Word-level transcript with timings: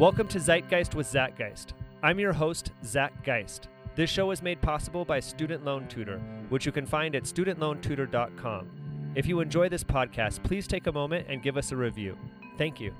Welcome 0.00 0.28
to 0.28 0.38
Zeitgeist 0.38 0.94
with 0.94 1.06
Zach 1.06 1.36
Geist. 1.36 1.74
I'm 2.02 2.18
your 2.18 2.32
host, 2.32 2.72
Zach 2.82 3.22
Geist. 3.22 3.68
This 3.96 4.08
show 4.08 4.30
is 4.30 4.40
made 4.40 4.58
possible 4.62 5.04
by 5.04 5.20
Student 5.20 5.62
Loan 5.62 5.86
Tutor, 5.88 6.18
which 6.48 6.64
you 6.64 6.72
can 6.72 6.86
find 6.86 7.14
at 7.14 7.24
studentloantutor.com. 7.24 9.12
If 9.14 9.26
you 9.26 9.40
enjoy 9.40 9.68
this 9.68 9.84
podcast, 9.84 10.42
please 10.42 10.66
take 10.66 10.86
a 10.86 10.92
moment 10.92 11.26
and 11.28 11.42
give 11.42 11.58
us 11.58 11.70
a 11.70 11.76
review. 11.76 12.16
Thank 12.56 12.80
you. 12.80 12.94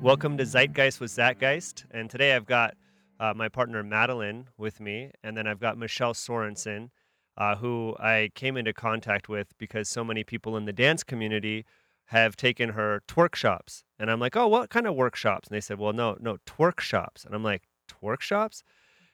Welcome 0.00 0.38
to 0.38 0.44
Zeitgeist 0.44 0.98
with 0.98 1.10
Zach 1.10 1.40
Geist, 1.40 1.84
and 1.90 2.08
today 2.08 2.34
I've 2.34 2.46
got 2.46 2.74
uh, 3.20 3.34
my 3.36 3.48
partner 3.48 3.82
Madeline 3.82 4.48
with 4.56 4.80
me, 4.80 5.12
and 5.22 5.36
then 5.36 5.46
I've 5.46 5.60
got 5.60 5.76
Michelle 5.76 6.14
Sorensen, 6.14 6.88
uh, 7.36 7.56
who 7.56 7.94
I 8.00 8.30
came 8.34 8.56
into 8.56 8.72
contact 8.72 9.28
with 9.28 9.56
because 9.58 9.88
so 9.88 10.02
many 10.02 10.24
people 10.24 10.56
in 10.56 10.64
the 10.64 10.72
dance 10.72 11.04
community 11.04 11.66
have 12.06 12.34
taken 12.34 12.70
her 12.70 13.02
twerk 13.06 13.34
shops, 13.34 13.84
and 13.98 14.10
I'm 14.10 14.18
like, 14.18 14.36
oh, 14.36 14.48
what 14.48 14.70
kind 14.70 14.86
of 14.86 14.94
workshops? 14.94 15.48
And 15.48 15.54
they 15.54 15.60
said, 15.60 15.78
well, 15.78 15.92
no, 15.92 16.16
no, 16.18 16.38
twerk 16.46 16.80
shops, 16.80 17.24
and 17.24 17.34
I'm 17.34 17.44
like, 17.44 17.64
twerk 17.88 18.22
shops, 18.22 18.62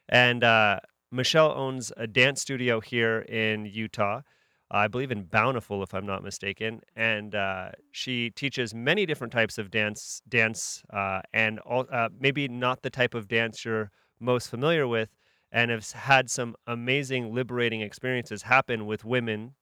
and 0.09 0.45
uh, 0.45 0.79
Michelle 1.11 1.53
owns 1.53 1.93
a 1.97 2.07
dance 2.07 2.41
studio 2.41 2.81
here 2.81 3.21
in 3.21 3.67
Utah. 3.67 4.23
I 4.71 4.89
believe 4.89 5.13
in 5.13 5.25
Bountiful, 5.25 5.83
if 5.83 5.95
I'm 5.95 6.07
not 6.07 6.25
mistaken, 6.25 6.81
and 6.97 7.35
uh, 7.35 7.71
she 7.93 8.31
teaches 8.31 8.75
many 8.75 9.07
different 9.07 9.33
types 9.33 9.59
of 9.59 9.71
dance, 9.71 10.21
dance, 10.29 10.83
uh, 10.93 11.21
and 11.33 11.61
all, 11.61 11.87
uh, 11.91 12.09
maybe 12.19 12.49
not 12.49 12.83
the 12.83 12.91
type 12.91 13.15
of 13.15 13.29
dance 13.29 13.65
you're 13.65 13.93
most 14.19 14.51
familiar 14.51 14.89
with, 14.89 15.11
and 15.53 15.71
has 15.71 15.93
had 15.93 16.29
some 16.29 16.57
amazing, 16.67 17.33
liberating 17.33 17.81
experiences 17.81 18.43
happen 18.43 18.87
with 18.87 19.05
women 19.05 19.55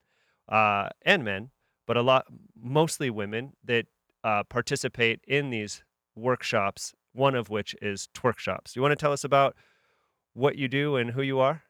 uh, 0.48 0.88
and 1.02 1.22
men, 1.22 1.50
but 1.86 1.98
a 1.98 2.02
lot, 2.02 2.25
mostly 2.58 3.10
women 3.10 3.52
that 3.62 3.86
uh, 4.22 4.42
participate 4.44 5.20
in 5.28 5.50
these 5.50 5.84
workshops. 6.16 6.94
One 7.12 7.36
of 7.36 7.48
which 7.48 7.77
is 7.80 8.08
twerk 8.12 8.38
shops. 8.38 8.75
You 8.75 8.82
want 8.82 8.91
to 8.91 8.97
tell 8.97 9.12
us 9.12 9.22
about 9.22 9.55
what 10.32 10.56
you 10.56 10.66
do 10.66 10.97
and 10.97 11.10
who 11.12 11.22
you 11.22 11.38
are? 11.38 11.62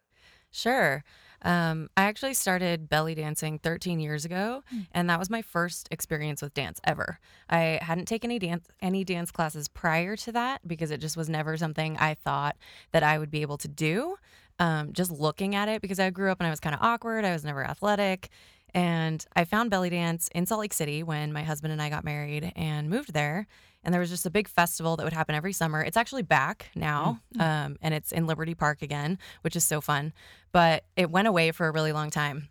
Sure. 0.51 1.05
Um, 1.45 1.91
I 1.97 2.05
actually 2.05 2.35
started 2.35 2.89
belly 2.89 3.15
dancing 3.15 3.59
13 3.59 4.01
years 4.01 4.25
ago, 4.25 4.63
Mm. 4.75 4.87
and 4.93 5.11
that 5.11 5.19
was 5.19 5.29
my 5.31 5.43
first 5.43 5.89
experience 5.91 6.41
with 6.43 6.55
dance 6.55 6.81
ever. 6.85 7.19
I 7.51 7.79
hadn't 7.83 8.07
taken 8.07 8.31
any 8.31 8.39
dance 8.39 8.67
any 8.81 9.05
dance 9.05 9.31
classes 9.31 9.69
prior 9.69 10.17
to 10.17 10.33
that 10.33 10.67
because 10.67 10.91
it 10.91 10.99
just 11.01 11.17
was 11.17 11.29
never 11.29 11.57
something 11.57 11.97
I 11.99 12.15
thought 12.15 12.57
that 12.93 13.03
I 13.03 13.19
would 13.19 13.31
be 13.31 13.43
able 13.43 13.59
to 13.59 13.69
do. 13.69 14.17
Um, 14.59 14.93
just 14.93 15.11
looking 15.11 15.55
at 15.55 15.69
it 15.69 15.83
because 15.83 16.01
I 16.01 16.09
grew 16.11 16.31
up 16.31 16.41
and 16.41 16.47
I 16.47 16.51
was 16.51 16.61
kind 16.61 16.75
of 16.75 16.81
awkward. 16.83 17.25
I 17.25 17.33
was 17.33 17.45
never 17.45 17.65
athletic. 17.65 18.31
And 18.73 19.25
I 19.37 19.45
found 19.45 19.71
belly 19.71 19.91
dance 19.91 20.29
in 20.35 20.47
Salt 20.47 20.61
Lake 20.61 20.73
City 20.73 21.03
when 21.03 21.33
my 21.33 21.43
husband 21.45 21.73
and 21.73 21.81
I 21.83 21.91
got 21.91 22.05
married 22.05 22.53
and 22.57 22.89
moved 22.89 23.13
there. 23.13 23.47
And 23.85 23.93
there 23.93 24.01
was 24.01 24.11
just 24.11 24.27
a 24.27 24.31
big 24.31 24.49
festival 24.49 24.97
that 24.97 25.05
would 25.05 25.13
happen 25.13 25.35
every 25.35 25.53
summer. 25.53 25.83
It's 25.83 25.97
actually 25.97 26.23
back 26.23 26.71
now, 26.75 27.21
um, 27.39 27.77
and 27.83 27.95
it's 27.95 28.11
in 28.13 28.27
Liberty 28.27 28.55
Park 28.55 28.83
again, 28.83 29.19
which 29.43 29.55
is 29.57 29.65
so 29.65 29.81
fun. 29.81 30.13
But 30.53 30.85
it 30.97 31.11
went 31.11 31.29
away 31.29 31.53
for 31.53 31.69
a 31.69 31.73
really 31.73 31.93
long 31.93 32.11
time. 32.11 32.49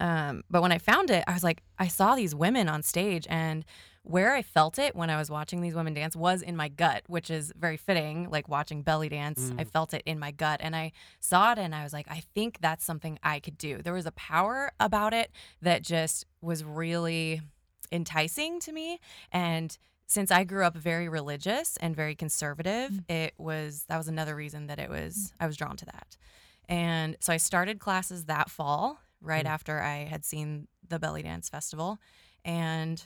Um, 0.00 0.42
but 0.50 0.62
when 0.62 0.72
I 0.72 0.78
found 0.78 1.10
it, 1.10 1.24
I 1.26 1.32
was 1.34 1.44
like, 1.44 1.62
I 1.78 1.88
saw 1.88 2.14
these 2.14 2.34
women 2.34 2.68
on 2.68 2.82
stage, 2.82 3.26
and 3.28 3.64
where 4.02 4.34
I 4.34 4.42
felt 4.42 4.78
it 4.78 4.94
when 4.94 5.08
I 5.08 5.16
was 5.16 5.30
watching 5.30 5.60
these 5.62 5.74
women 5.74 5.94
dance 5.94 6.14
was 6.14 6.42
in 6.42 6.56
my 6.56 6.68
gut, 6.68 7.04
which 7.06 7.30
is 7.30 7.52
very 7.56 7.76
fitting. 7.76 8.28
Like 8.30 8.48
watching 8.48 8.82
belly 8.82 9.08
dance, 9.08 9.50
I 9.58 9.64
Mm. 9.64 9.70
felt 9.70 9.94
it 9.94 10.02
in 10.04 10.18
my 10.18 10.30
gut, 10.30 10.60
and 10.62 10.76
I 10.76 10.92
saw 11.20 11.52
it, 11.52 11.58
and 11.58 11.74
I 11.74 11.82
was 11.84 11.92
like, 11.92 12.06
I 12.10 12.20
think 12.34 12.58
that's 12.60 12.84
something 12.84 13.18
I 13.22 13.40
could 13.40 13.56
do. 13.56 13.82
There 13.82 13.94
was 13.94 14.06
a 14.06 14.12
power 14.12 14.72
about 14.78 15.14
it 15.14 15.30
that 15.62 15.82
just 15.82 16.26
was 16.40 16.64
really 16.64 17.40
enticing 17.92 18.60
to 18.60 18.72
me, 18.72 18.98
and 19.32 19.76
since 20.14 20.30
I 20.30 20.44
grew 20.44 20.64
up 20.64 20.76
very 20.76 21.08
religious 21.08 21.76
and 21.78 21.94
very 21.96 22.14
conservative, 22.14 22.90
Mm. 22.92 23.10
it 23.10 23.34
was 23.36 23.84
that 23.88 23.98
was 23.98 24.08
another 24.08 24.34
reason 24.36 24.68
that 24.68 24.78
it 24.78 24.88
was 24.88 25.34
I 25.40 25.46
was 25.46 25.56
drawn 25.56 25.76
to 25.76 25.84
that. 25.86 26.16
And 26.68 27.16
so 27.20 27.32
I 27.32 27.36
started 27.36 27.78
classes 27.80 28.24
that 28.26 28.48
fall, 28.50 28.98
right 29.20 29.44
Mm. 29.44 29.48
after 29.50 29.80
I 29.82 30.04
had 30.04 30.24
seen 30.24 30.68
the 30.88 30.98
belly 30.98 31.22
dance 31.22 31.48
festival. 31.48 31.98
And 32.44 33.04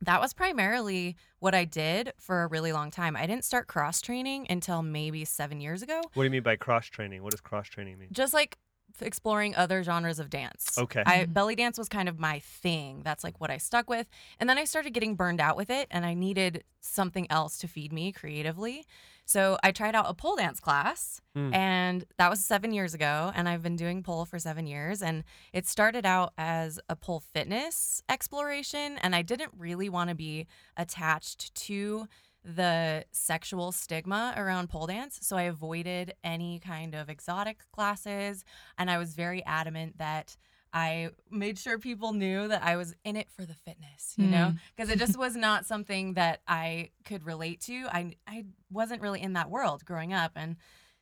that 0.00 0.20
was 0.20 0.32
primarily 0.32 1.16
what 1.38 1.54
I 1.54 1.64
did 1.64 2.12
for 2.18 2.42
a 2.42 2.46
really 2.48 2.72
long 2.72 2.90
time. 2.90 3.14
I 3.16 3.26
didn't 3.26 3.44
start 3.44 3.68
cross 3.68 4.00
training 4.00 4.46
until 4.50 4.82
maybe 4.82 5.24
seven 5.24 5.60
years 5.60 5.80
ago, 5.82 6.00
What 6.14 6.22
do 6.22 6.24
you 6.24 6.30
mean 6.30 6.42
by 6.42 6.56
cross 6.56 6.86
training? 6.86 7.22
What 7.22 7.30
does 7.32 7.40
cross 7.40 7.68
training 7.68 7.98
mean? 7.98 8.08
just 8.10 8.34
like 8.34 8.58
exploring 9.00 9.54
other 9.54 9.82
genres 9.82 10.18
of 10.18 10.28
dance. 10.28 10.76
Okay. 10.76 11.02
I 11.06 11.24
Mhm. 11.24 11.32
belly 11.32 11.54
dance 11.56 11.78
was 11.78 11.88
kind 11.88 12.08
of 12.08 12.18
my 12.18 12.40
thing. 12.40 13.02
That's 13.02 13.24
like 13.24 13.40
what 13.40 13.50
I 13.50 13.58
stuck 13.58 13.88
with. 13.88 14.08
And 14.38 14.50
then 14.50 14.58
I 14.58 14.64
started 14.64 14.90
getting 14.92 15.14
burned 15.14 15.40
out 15.40 15.56
with 15.56 15.70
it 15.70 15.88
and 15.90 16.04
I 16.04 16.14
needed 16.14 16.64
something 16.80 17.30
else 17.30 17.56
to 17.58 17.68
feed 17.68 17.92
me 17.92 18.12
creatively. 18.12 18.84
So 19.24 19.56
I 19.62 19.70
tried 19.70 19.94
out 19.94 20.06
a 20.10 20.14
pole 20.14 20.34
dance 20.36 20.58
class 20.60 21.20
Hmm. 21.34 21.54
and 21.54 22.04
that 22.18 22.28
was 22.28 22.44
7 22.44 22.72
years 22.72 22.92
ago 22.92 23.30
and 23.34 23.48
I've 23.48 23.62
been 23.62 23.76
doing 23.76 24.02
pole 24.02 24.24
for 24.26 24.38
7 24.40 24.66
years 24.66 25.00
and 25.00 25.22
it 25.52 25.66
started 25.66 26.04
out 26.04 26.32
as 26.36 26.80
a 26.88 26.96
pole 26.96 27.20
fitness 27.20 28.02
exploration 28.08 28.98
and 28.98 29.14
I 29.14 29.22
didn't 29.22 29.52
really 29.56 29.88
want 29.88 30.10
to 30.10 30.16
be 30.16 30.48
attached 30.76 31.54
to 31.54 32.08
the 32.44 33.04
sexual 33.12 33.72
stigma 33.72 34.34
around 34.36 34.68
pole 34.68 34.86
dance. 34.86 35.18
So 35.22 35.36
I 35.36 35.42
avoided 35.42 36.14
any 36.24 36.58
kind 36.58 36.94
of 36.94 37.08
exotic 37.08 37.60
classes. 37.72 38.44
And 38.78 38.90
I 38.90 38.98
was 38.98 39.14
very 39.14 39.44
adamant 39.44 39.98
that 39.98 40.36
I 40.74 41.10
made 41.30 41.58
sure 41.58 41.78
people 41.78 42.12
knew 42.14 42.48
that 42.48 42.62
I 42.62 42.76
was 42.76 42.94
in 43.04 43.14
it 43.16 43.30
for 43.30 43.44
the 43.44 43.54
fitness, 43.54 44.14
you 44.16 44.26
know, 44.26 44.52
Mm. 44.54 44.58
because 44.74 44.90
it 44.90 44.98
just 44.98 45.18
was 45.26 45.36
not 45.36 45.66
something 45.66 46.14
that 46.14 46.40
I 46.48 46.90
could 47.04 47.24
relate 47.24 47.60
to. 47.62 47.86
I, 47.92 48.12
I 48.26 48.46
wasn't 48.70 49.02
really 49.02 49.20
in 49.20 49.34
that 49.34 49.50
world 49.50 49.84
growing 49.84 50.12
up. 50.14 50.32
And 50.34 50.56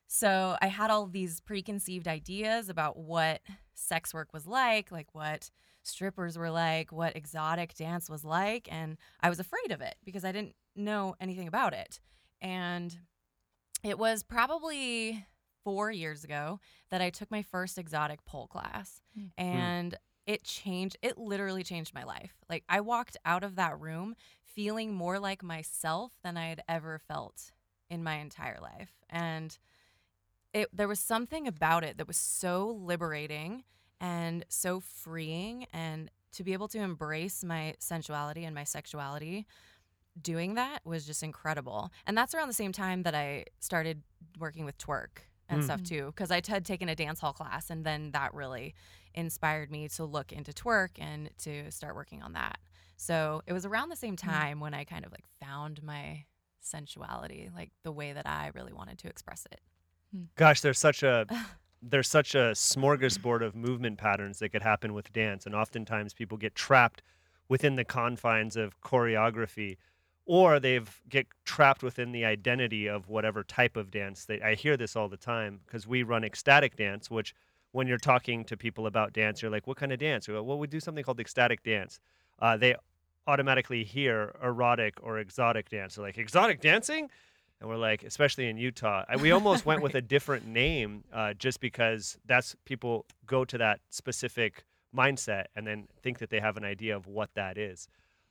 so 0.08 0.56
I 0.60 0.66
had 0.66 0.90
all 0.90 1.06
these 1.06 1.40
preconceived 1.40 2.08
ideas 2.08 2.68
about 2.68 2.96
what 2.98 3.40
sex 3.74 4.12
work 4.12 4.32
was 4.32 4.46
like, 4.46 4.90
like 4.90 5.14
what 5.14 5.50
strippers 5.84 6.36
were 6.36 6.50
like, 6.50 6.90
what 6.92 7.16
exotic 7.16 7.74
dance 7.74 8.10
was 8.10 8.24
like. 8.24 8.68
And 8.72 8.96
I 9.20 9.28
was 9.30 9.38
afraid 9.38 9.70
of 9.70 9.80
it 9.80 9.94
because 10.04 10.24
I 10.24 10.32
didn't 10.32 10.54
know 10.76 11.14
anything 11.20 11.48
about 11.48 11.72
it. 11.72 12.00
And 12.40 12.96
it 13.82 13.98
was 13.98 14.22
probably 14.22 15.26
four 15.64 15.90
years 15.90 16.24
ago 16.24 16.60
that 16.90 17.00
I 17.00 17.10
took 17.10 17.30
my 17.30 17.42
first 17.42 17.78
exotic 17.78 18.24
pole 18.24 18.46
class. 18.46 19.02
Mm. 19.18 19.30
And 19.36 19.94
it 20.26 20.44
changed, 20.44 20.96
it 21.02 21.18
literally 21.18 21.62
changed 21.62 21.94
my 21.94 22.04
life. 22.04 22.34
Like 22.48 22.64
I 22.68 22.80
walked 22.80 23.16
out 23.24 23.44
of 23.44 23.56
that 23.56 23.78
room 23.80 24.14
feeling 24.42 24.94
more 24.94 25.18
like 25.18 25.42
myself 25.42 26.12
than 26.22 26.36
I 26.36 26.48
had 26.48 26.62
ever 26.68 26.98
felt 26.98 27.52
in 27.88 28.02
my 28.02 28.16
entire 28.16 28.58
life. 28.60 28.92
And 29.08 29.56
it 30.52 30.68
there 30.72 30.88
was 30.88 30.98
something 30.98 31.46
about 31.46 31.84
it 31.84 31.98
that 31.98 32.08
was 32.08 32.16
so 32.16 32.76
liberating 32.80 33.64
and 34.00 34.44
so 34.48 34.80
freeing 34.80 35.66
and 35.72 36.10
to 36.32 36.44
be 36.44 36.52
able 36.52 36.68
to 36.68 36.78
embrace 36.78 37.44
my 37.44 37.74
sensuality 37.78 38.44
and 38.44 38.54
my 38.54 38.64
sexuality 38.64 39.46
doing 40.20 40.54
that 40.54 40.80
was 40.84 41.06
just 41.06 41.22
incredible. 41.22 41.90
And 42.06 42.16
that's 42.16 42.34
around 42.34 42.48
the 42.48 42.54
same 42.54 42.72
time 42.72 43.02
that 43.04 43.14
I 43.14 43.44
started 43.60 44.02
working 44.38 44.64
with 44.64 44.78
twerk 44.78 45.20
and 45.48 45.60
Mm. 45.60 45.64
stuff 45.64 45.82
Mm. 45.82 45.88
too 45.88 46.06
because 46.06 46.30
I 46.30 46.36
had 46.46 46.64
taken 46.64 46.88
a 46.88 46.94
dance 46.94 47.20
hall 47.20 47.32
class 47.32 47.70
and 47.70 47.84
then 47.84 48.12
that 48.12 48.32
really 48.34 48.74
inspired 49.14 49.70
me 49.70 49.88
to 49.88 50.04
look 50.04 50.32
into 50.32 50.52
twerk 50.52 50.90
and 50.98 51.30
to 51.38 51.70
start 51.70 51.94
working 51.94 52.22
on 52.22 52.32
that. 52.34 52.58
So 52.96 53.42
it 53.46 53.52
was 53.52 53.64
around 53.66 53.88
the 53.88 53.96
same 53.96 54.16
time 54.16 54.60
when 54.60 54.74
I 54.74 54.84
kind 54.84 55.04
of 55.04 55.10
like 55.12 55.24
found 55.40 55.82
my 55.82 56.24
sensuality, 56.60 57.50
like 57.54 57.70
the 57.82 57.92
way 57.92 58.12
that 58.12 58.26
I 58.26 58.50
really 58.54 58.72
wanted 58.72 58.98
to 58.98 59.08
express 59.08 59.46
it. 59.50 59.60
Gosh, 60.36 60.60
there's 60.60 60.78
such 60.78 61.02
a 61.02 61.26
there's 61.82 62.08
such 62.08 62.34
a 62.34 62.52
smorgasbord 62.52 63.42
of 63.44 63.54
movement 63.56 63.96
patterns 63.98 64.38
that 64.40 64.50
could 64.50 64.62
happen 64.62 64.92
with 64.92 65.12
dance, 65.12 65.46
and 65.46 65.54
oftentimes 65.54 66.12
people 66.12 66.36
get 66.36 66.54
trapped 66.54 67.02
within 67.48 67.76
the 67.76 67.84
confines 67.84 68.54
of 68.56 68.78
choreography, 68.82 69.78
or 70.30 70.60
they've 70.60 71.02
get 71.08 71.26
trapped 71.44 71.82
within 71.82 72.12
the 72.12 72.24
identity 72.24 72.86
of 72.86 73.08
whatever 73.08 73.42
type 73.42 73.76
of 73.76 73.90
dance. 73.90 74.26
They, 74.26 74.40
I 74.40 74.54
hear 74.54 74.76
this 74.76 74.94
all 74.94 75.08
the 75.08 75.16
time 75.16 75.58
because 75.66 75.88
we 75.88 76.04
run 76.04 76.22
ecstatic 76.22 76.76
dance, 76.76 77.10
which 77.10 77.34
when 77.72 77.88
you're 77.88 77.98
talking 77.98 78.44
to 78.44 78.56
people 78.56 78.86
about 78.86 79.12
dance, 79.12 79.42
you're 79.42 79.50
like, 79.50 79.66
"What 79.66 79.76
kind 79.76 79.90
of 79.90 79.98
dance?" 79.98 80.28
We 80.28 80.34
go, 80.34 80.42
"Well, 80.44 80.56
we 80.56 80.68
do 80.68 80.78
something 80.78 81.02
called 81.02 81.18
ecstatic 81.18 81.64
dance." 81.64 81.98
Uh, 82.38 82.56
they 82.56 82.76
automatically 83.26 83.82
hear 83.82 84.36
erotic 84.40 85.02
or 85.02 85.18
exotic 85.18 85.68
dance. 85.68 85.96
They're 85.96 86.04
like, 86.04 86.16
"Exotic 86.16 86.60
dancing." 86.60 87.10
And 87.60 87.68
we're 87.68 87.76
like, 87.76 88.04
especially 88.04 88.48
in 88.48 88.56
Utah, 88.56 89.04
we 89.18 89.32
almost 89.32 89.66
went 89.66 89.82
with 89.82 89.96
a 89.96 90.00
different 90.14 90.46
name 90.46 91.02
uh, 91.12 91.34
just 91.34 91.58
because 91.58 92.18
that's 92.24 92.54
people 92.64 93.04
go 93.26 93.44
to 93.44 93.58
that 93.58 93.80
specific 93.90 94.64
mindset 94.96 95.46
and 95.56 95.66
then 95.66 95.88
think 96.04 96.20
that 96.20 96.30
they 96.30 96.38
have 96.38 96.56
an 96.56 96.64
idea 96.64 96.94
of 96.94 97.08
what 97.08 97.30
that 97.34 97.58
is. 97.58 97.88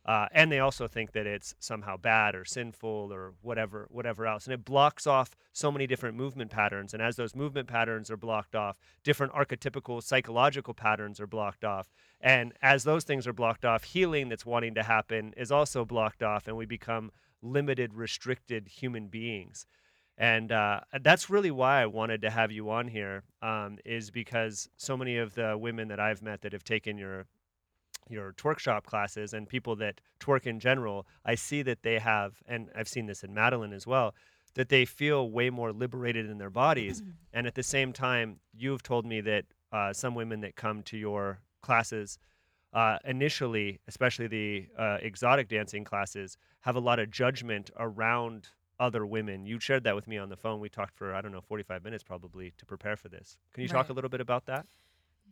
Uh, 0.10 0.28
and 0.32 0.52
they 0.52 0.58
also 0.58 0.88
think 0.88 1.12
that 1.12 1.28
it's 1.28 1.54
somehow 1.60 1.96
bad 1.96 2.34
or 2.34 2.44
sinful 2.44 3.14
or 3.14 3.36
whatever 3.44 3.88
whatever 3.92 4.26
else. 4.26 4.46
And 4.46 4.56
it 4.56 4.66
blocks 4.66 5.06
off 5.06 5.36
so 5.54 5.72
many 5.72 5.86
different 5.86 6.18
movement 6.18 6.50
patterns. 6.50 6.96
And 6.96 7.04
as 7.04 7.16
those 7.16 7.36
movement 7.36 7.68
patterns 7.68 8.10
are 8.10 8.18
blocked 8.18 8.56
off 8.56 8.80
different 9.04 9.34
archetypical 9.34 10.02
psychological 10.02 10.74
patterns 10.74 11.20
are 11.20 11.28
blocked 11.28 11.64
off. 11.64 11.92
And 12.20 12.54
as 12.60 12.86
those 12.86 13.04
things 13.04 13.28
are 13.28 13.34
blocked 13.34 13.66
off 13.66 13.84
healing 13.84 14.30
that's 14.30 14.48
wanting 14.48 14.74
to 14.74 14.82
happen 14.82 15.32
is 15.38 15.52
also 15.52 15.86
blocked 15.86 16.24
off 16.24 16.48
and 16.48 16.58
we 16.58 16.66
become 16.66 17.12
limited 17.44 17.94
restricted 17.94 18.68
human 18.68 19.10
beings. 19.10 19.68
And 20.18 20.52
uh, 20.52 20.80
that's 21.02 21.30
really 21.30 21.52
why 21.52 21.84
I 21.84 21.86
wanted 21.86 22.24
to 22.24 22.32
have 22.32 22.52
you 22.52 22.72
on 22.72 22.88
here, 22.88 23.26
um, 23.44 23.78
is 23.86 24.10
because 24.10 24.70
so 24.76 24.98
many 24.98 25.18
of 25.18 25.36
the 25.36 25.56
women 25.56 25.88
that 25.90 26.00
I've 26.00 26.24
met 26.24 26.42
that 26.42 26.52
have 26.52 26.64
taken 26.64 26.98
your 26.98 27.28
your 28.10 28.34
twerk 28.34 28.60
shop 28.60 28.86
classes 28.86 29.34
and 29.34 29.48
people 29.48 29.76
that 29.78 30.02
twerk 30.20 30.46
in 30.46 30.60
general, 30.60 31.08
I 31.26 31.36
see 31.36 31.62
that 31.64 31.84
they 31.84 32.00
have, 32.00 32.42
and 32.48 32.70
I've 32.76 32.88
seen 32.88 33.06
this 33.06 33.24
in 33.24 33.34
Madeline 33.34 33.74
as 33.74 33.86
well, 33.88 34.14
that 34.56 34.70
they 34.70 34.86
feel 34.86 35.30
way 35.30 35.50
more 35.50 35.72
liberated 35.72 36.30
in 36.30 36.38
their 36.38 36.50
bodies. 36.50 37.02
and 37.34 37.48
at 37.48 37.56
the 37.56 37.64
same 37.64 37.94
time, 37.94 38.40
you've 38.54 38.84
told 38.84 39.06
me 39.06 39.22
that 39.22 39.46
uh, 39.72 39.94
some 39.94 40.16
women 40.16 40.42
that 40.42 40.56
come 40.56 40.82
to 40.84 40.98
your 40.98 41.40
classes 41.62 42.18
uh, 42.74 42.98
initially, 43.06 43.80
especially 43.88 44.28
the 44.28 44.68
uh, 44.78 44.98
exotic 45.02 45.48
dancing 45.48 45.84
classes, 45.84 46.38
have 46.62 46.76
a 46.76 46.80
lot 46.80 47.00
of 47.00 47.10
judgment 47.10 47.72
around 47.78 48.50
other 48.80 49.06
women. 49.06 49.46
You 49.46 49.60
shared 49.60 49.84
that 49.84 49.96
with 49.96 50.08
me 50.08 50.18
on 50.18 50.30
the 50.30 50.38
phone. 50.38 50.60
We 50.60 50.70
talked 50.70 50.96
for, 50.96 51.14
I 51.14 51.22
don't 51.22 51.32
know, 51.32 51.42
45 51.42 51.84
minutes 51.84 52.04
probably 52.04 52.54
to 52.58 52.66
prepare 52.66 52.96
for 52.96 53.10
this. 53.10 53.38
Can 53.54 53.64
you 53.64 53.70
talk 53.70 53.90
a 53.90 53.94
little 53.94 54.10
bit 54.10 54.22
about 54.22 54.46
that? 54.46 54.66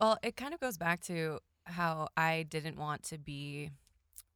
Well, 0.00 0.18
it 0.22 0.36
kind 0.36 0.54
of 0.54 0.60
goes 0.60 0.76
back 0.76 1.00
to 1.04 1.40
how 1.68 2.08
I 2.16 2.44
didn't 2.48 2.76
want 2.76 3.02
to 3.04 3.18
be 3.18 3.70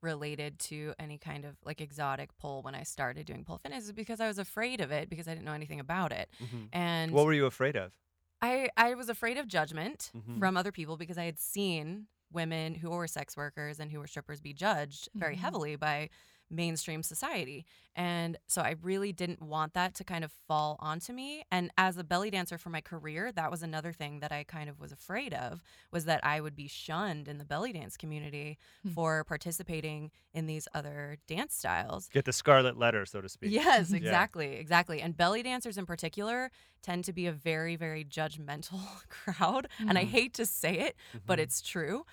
related 0.00 0.58
to 0.58 0.94
any 0.98 1.16
kind 1.16 1.44
of 1.44 1.56
like 1.64 1.80
exotic 1.80 2.36
pole 2.36 2.62
when 2.62 2.74
I 2.74 2.82
started 2.82 3.24
doing 3.26 3.44
pole 3.44 3.58
fitness 3.58 3.84
is 3.84 3.92
because 3.92 4.20
I 4.20 4.26
was 4.26 4.38
afraid 4.38 4.80
of 4.80 4.90
it 4.90 5.08
because 5.08 5.28
I 5.28 5.32
didn't 5.34 5.44
know 5.44 5.52
anything 5.52 5.78
about 5.80 6.12
it. 6.12 6.28
And 6.72 7.12
What 7.12 7.24
were 7.24 7.32
you 7.32 7.46
afraid 7.46 7.76
of? 7.76 7.92
I 8.40 8.68
I 8.76 8.94
was 8.94 9.08
afraid 9.08 9.38
of 9.38 9.46
judgment 9.46 10.10
Mhm. 10.16 10.38
from 10.40 10.56
other 10.56 10.72
people 10.72 10.96
because 10.96 11.18
I 11.18 11.24
had 11.24 11.38
seen 11.38 12.08
women 12.32 12.74
who 12.74 12.90
were 12.90 13.06
sex 13.06 13.36
workers 13.36 13.78
and 13.78 13.92
who 13.92 14.00
were 14.00 14.06
strippers 14.08 14.40
be 14.40 14.52
judged 14.52 15.08
very 15.14 15.36
Mhm. 15.36 15.40
heavily 15.40 15.76
by 15.76 16.08
mainstream 16.52 17.02
society. 17.02 17.64
And 17.96 18.36
so 18.46 18.62
I 18.62 18.76
really 18.82 19.12
didn't 19.12 19.42
want 19.42 19.74
that 19.74 19.94
to 19.96 20.04
kind 20.04 20.24
of 20.24 20.32
fall 20.48 20.76
onto 20.80 21.12
me. 21.12 21.44
And 21.50 21.70
as 21.76 21.96
a 21.98 22.04
belly 22.04 22.30
dancer 22.30 22.58
for 22.58 22.70
my 22.70 22.80
career, 22.80 23.32
that 23.32 23.50
was 23.50 23.62
another 23.62 23.92
thing 23.92 24.20
that 24.20 24.32
I 24.32 24.44
kind 24.44 24.70
of 24.70 24.78
was 24.80 24.92
afraid 24.92 25.34
of 25.34 25.62
was 25.90 26.04
that 26.06 26.24
I 26.24 26.40
would 26.40 26.54
be 26.56 26.68
shunned 26.68 27.28
in 27.28 27.38
the 27.38 27.44
belly 27.44 27.72
dance 27.72 27.96
community 27.96 28.58
Hmm. 28.82 28.90
for 28.90 29.24
participating 29.24 30.10
in 30.34 30.46
these 30.46 30.68
other 30.74 31.16
dance 31.26 31.54
styles. 31.54 32.08
Get 32.08 32.24
the 32.24 32.32
scarlet 32.32 32.76
letter, 32.78 33.04
so 33.06 33.20
to 33.20 33.28
speak. 33.28 33.50
Yes, 33.52 33.90
Yeah. 33.90 33.96
exactly, 33.98 34.54
exactly. 34.56 35.00
And 35.02 35.16
belly 35.16 35.42
dancers 35.42 35.76
in 35.78 35.86
particular 35.86 36.50
tend 36.82 37.04
to 37.04 37.12
be 37.12 37.26
a 37.26 37.32
very, 37.32 37.76
very 37.76 38.04
judgmental 38.04 38.80
crowd. 39.08 39.68
And 39.88 39.98
I 39.98 40.04
Mhm. 40.04 40.08
hate 40.08 40.34
to 40.34 40.46
say 40.46 40.78
it, 40.78 40.96
but 41.26 41.38
Mhm. 41.38 41.42
it's 41.42 41.60
true. 41.60 42.04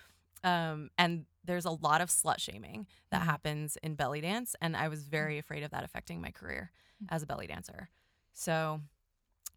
Um, 0.44 0.89
and 0.97 1.25
there's 1.49 1.65
a 1.65 1.71
lot 1.71 1.99
of 1.99 2.09
slut 2.09 2.39
shaming 2.39 2.85
that 3.09 3.21
Mhm. 3.21 3.25
happens 3.25 3.75
in 3.77 3.95
belly 3.95 4.21
dance. 4.21 4.55
And 4.61 4.77
I 4.77 4.87
was 4.87 5.03
very 5.03 5.39
afraid 5.39 5.63
of 5.63 5.71
that 5.71 5.83
affecting 5.83 6.21
my 6.21 6.31
career 6.31 6.71
Mm. 7.01 7.07
as 7.09 7.23
a 7.23 7.25
belly 7.25 7.47
dancer. 7.47 7.89
So 8.33 8.81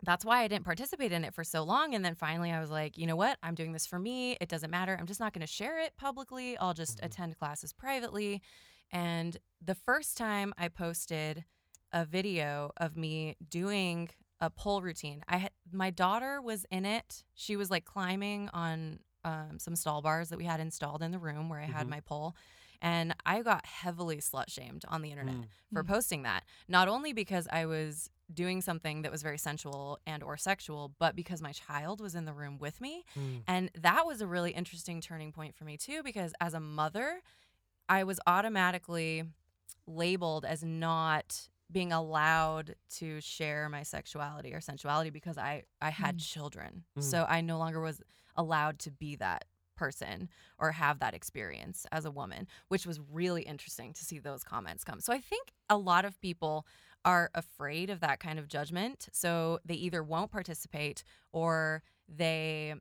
that's 0.03 0.25
why 0.25 0.43
I 0.43 0.49
didn't 0.49 0.65
participate 0.65 1.13
in 1.13 1.23
it 1.23 1.35
for 1.35 1.45
so 1.45 1.63
long. 1.63 1.95
And 1.95 2.03
then 2.05 2.15
finally, 2.15 2.51
I 2.51 2.61
was 2.61 2.71
like, 2.71 2.97
you 2.97 3.07
know 3.07 3.15
what? 3.15 3.39
I'm 3.43 3.55
doing 3.55 3.73
this 3.73 3.87
for 3.87 3.99
me. 3.99 4.39
It 4.41 4.49
doesn't 4.49 4.71
matter. 4.71 4.97
I'm 4.99 5.07
just 5.07 5.21
not 5.21 5.33
going 5.35 5.43
to 5.43 5.47
share 5.47 5.79
it 5.81 5.95
publicly. 5.97 6.57
I'll 6.57 6.75
just 6.75 6.99
Mhm. 6.99 7.05
attend 7.07 7.39
classes 7.39 7.73
privately. 7.75 8.43
And 8.91 9.37
the 9.61 9.75
first 9.75 10.17
time 10.17 10.55
I 10.57 10.69
posted 10.69 11.45
a 11.93 12.05
video 12.07 12.73
of 12.79 12.97
me 12.97 13.37
doing 13.47 14.09
a 14.41 14.49
pole 14.51 14.81
routine, 14.83 15.23
I 15.29 15.37
had 15.37 15.53
my 15.71 15.91
daughter 15.91 16.41
was 16.41 16.65
in 16.71 16.85
it. 16.87 17.23
She 17.35 17.55
was 17.55 17.71
like 17.71 17.85
climbing 17.85 18.49
on 18.49 19.01
um, 19.25 19.59
some 19.59 19.77
stall 19.77 20.03
bars 20.03 20.29
that 20.31 20.39
we 20.39 20.45
had 20.45 20.61
installed 20.61 21.03
in 21.03 21.11
the 21.13 21.19
room 21.19 21.49
where 21.49 21.61
I 21.61 21.65
had 21.67 21.87
Mhm. 21.87 21.91
my 21.91 22.01
pole. 22.01 22.35
And 22.81 23.15
I 23.25 23.43
got 23.43 23.65
heavily 23.65 24.17
slut 24.17 24.49
shamed 24.51 24.85
on 24.89 25.03
the 25.03 25.11
internet 25.11 25.37
Mm. 25.37 25.47
for 25.73 25.85
Mm. 25.85 25.89
posting 25.89 26.23
that. 26.25 26.45
Not 26.67 26.89
only 26.89 27.13
because 27.13 27.47
I 27.53 27.65
was 27.67 28.11
doing 28.33 28.61
something 28.61 29.03
that 29.03 29.13
was 29.13 29.23
very 29.23 29.39
sensual 29.39 30.01
and 30.07 30.23
or 30.23 30.37
sexual, 30.37 30.89
but 30.99 31.15
because 31.15 31.41
my 31.41 31.53
child 31.53 32.01
was 32.01 32.15
in 32.17 32.25
the 32.25 32.33
room 32.33 32.59
with 32.59 32.81
me. 32.81 33.05
Mm. 33.15 33.43
And 33.47 33.71
that 33.75 34.05
was 34.07 34.21
a 34.21 34.27
really 34.27 34.51
interesting 34.53 35.01
turning 35.01 35.31
point 35.33 35.55
for 35.55 35.65
me 35.65 35.77
too 35.77 36.03
because 36.03 36.33
as 36.41 36.55
a 36.55 36.61
mother, 36.61 37.23
I 37.89 38.03
was 38.05 38.19
automatically 38.27 39.25
labeled 39.87 40.45
as 40.45 40.63
not 40.65 41.49
being 41.73 41.93
allowed 41.93 42.75
to 42.99 43.21
share 43.21 43.69
my 43.69 43.83
sexuality 43.83 44.53
or 44.53 44.61
sensuality 44.61 45.11
because 45.11 45.39
I 45.39 45.65
I 45.81 45.91
had 45.91 46.19
Mm. 46.19 46.27
children. 46.33 46.85
Mm. 46.99 47.03
So 47.03 47.25
I 47.29 47.41
no 47.41 47.59
longer 47.59 47.81
was 47.81 48.03
allowed 48.37 48.79
to 48.81 48.91
be 48.91 49.17
that 49.17 49.45
person 49.75 50.29
or 50.59 50.73
have 50.73 50.99
that 51.01 51.15
experience 51.15 51.87
as 51.91 52.05
a 52.05 52.11
woman, 52.11 52.47
which 52.69 52.87
was 52.87 53.01
really 53.01 53.43
interesting 53.43 53.93
to 53.95 54.05
see 54.05 54.19
those 54.19 54.45
comments 54.45 54.85
come. 54.85 55.01
So 55.01 55.13
I 55.13 55.21
think 55.21 55.53
a 55.69 55.77
lot 55.79 56.05
of 56.05 56.21
people 56.21 56.67
are 57.05 57.31
afraid 57.35 57.91
of 57.91 58.01
that 58.01 58.21
kind 58.21 58.39
of 58.39 58.47
judgment, 58.49 59.09
so 59.13 59.59
they 59.65 59.75
either 59.75 60.03
won't 60.05 60.31
participate 60.31 61.03
or 61.33 61.83
they 62.09 62.75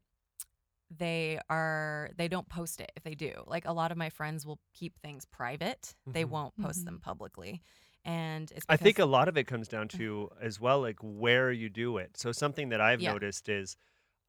they 0.96 1.40
are 1.50 2.10
they 2.18 2.28
don't 2.28 2.50
post 2.50 2.82
it 2.82 2.92
if 2.98 3.04
they 3.04 3.16
do. 3.16 3.32
Like 3.48 3.66
a 3.66 3.72
lot 3.72 3.92
of 3.92 3.98
my 3.98 4.10
friends 4.10 4.46
will 4.46 4.60
keep 4.74 5.00
things 5.00 5.26
private. 5.26 5.96
They 6.06 6.26
Mhm. 6.26 6.30
won't 6.30 6.58
post 6.58 6.82
Mhm. 6.82 6.86
them 6.86 7.00
publicly. 7.00 7.62
And 8.06 8.52
it's 8.56 8.66
I 8.70 8.78
think 8.78 9.00
a 9.00 9.06
lot 9.06 9.28
of 9.28 9.38
it 9.38 9.46
comes 9.46 9.68
down 9.68 9.88
to 9.90 10.30
as 10.40 10.60
well 10.60 10.82
like 10.82 10.98
where 11.02 11.52
you 11.52 11.70
do 11.70 11.98
it. 11.98 12.18
So 12.18 12.32
something 12.32 12.70
that 12.70 12.82
I've 12.82 13.00
Yeah. 13.00 13.12
noticed 13.12 13.50
is 13.50 13.76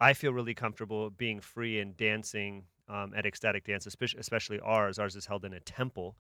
I 0.01 0.15
feel 0.15 0.33
really 0.33 0.55
comfortable 0.55 1.11
being 1.11 1.41
free 1.41 1.79
and 1.81 1.97
dancing 1.97 2.65
um, 2.89 3.15
at 3.15 3.25
ecstatic 3.25 3.65
dance, 3.65 3.87
especially, 3.87 4.61
ours. 4.61 4.99
Ours 4.99 5.17
is 5.17 5.27
held 5.27 5.45
in 5.45 5.53
a 5.53 5.61
temple. 5.61 6.17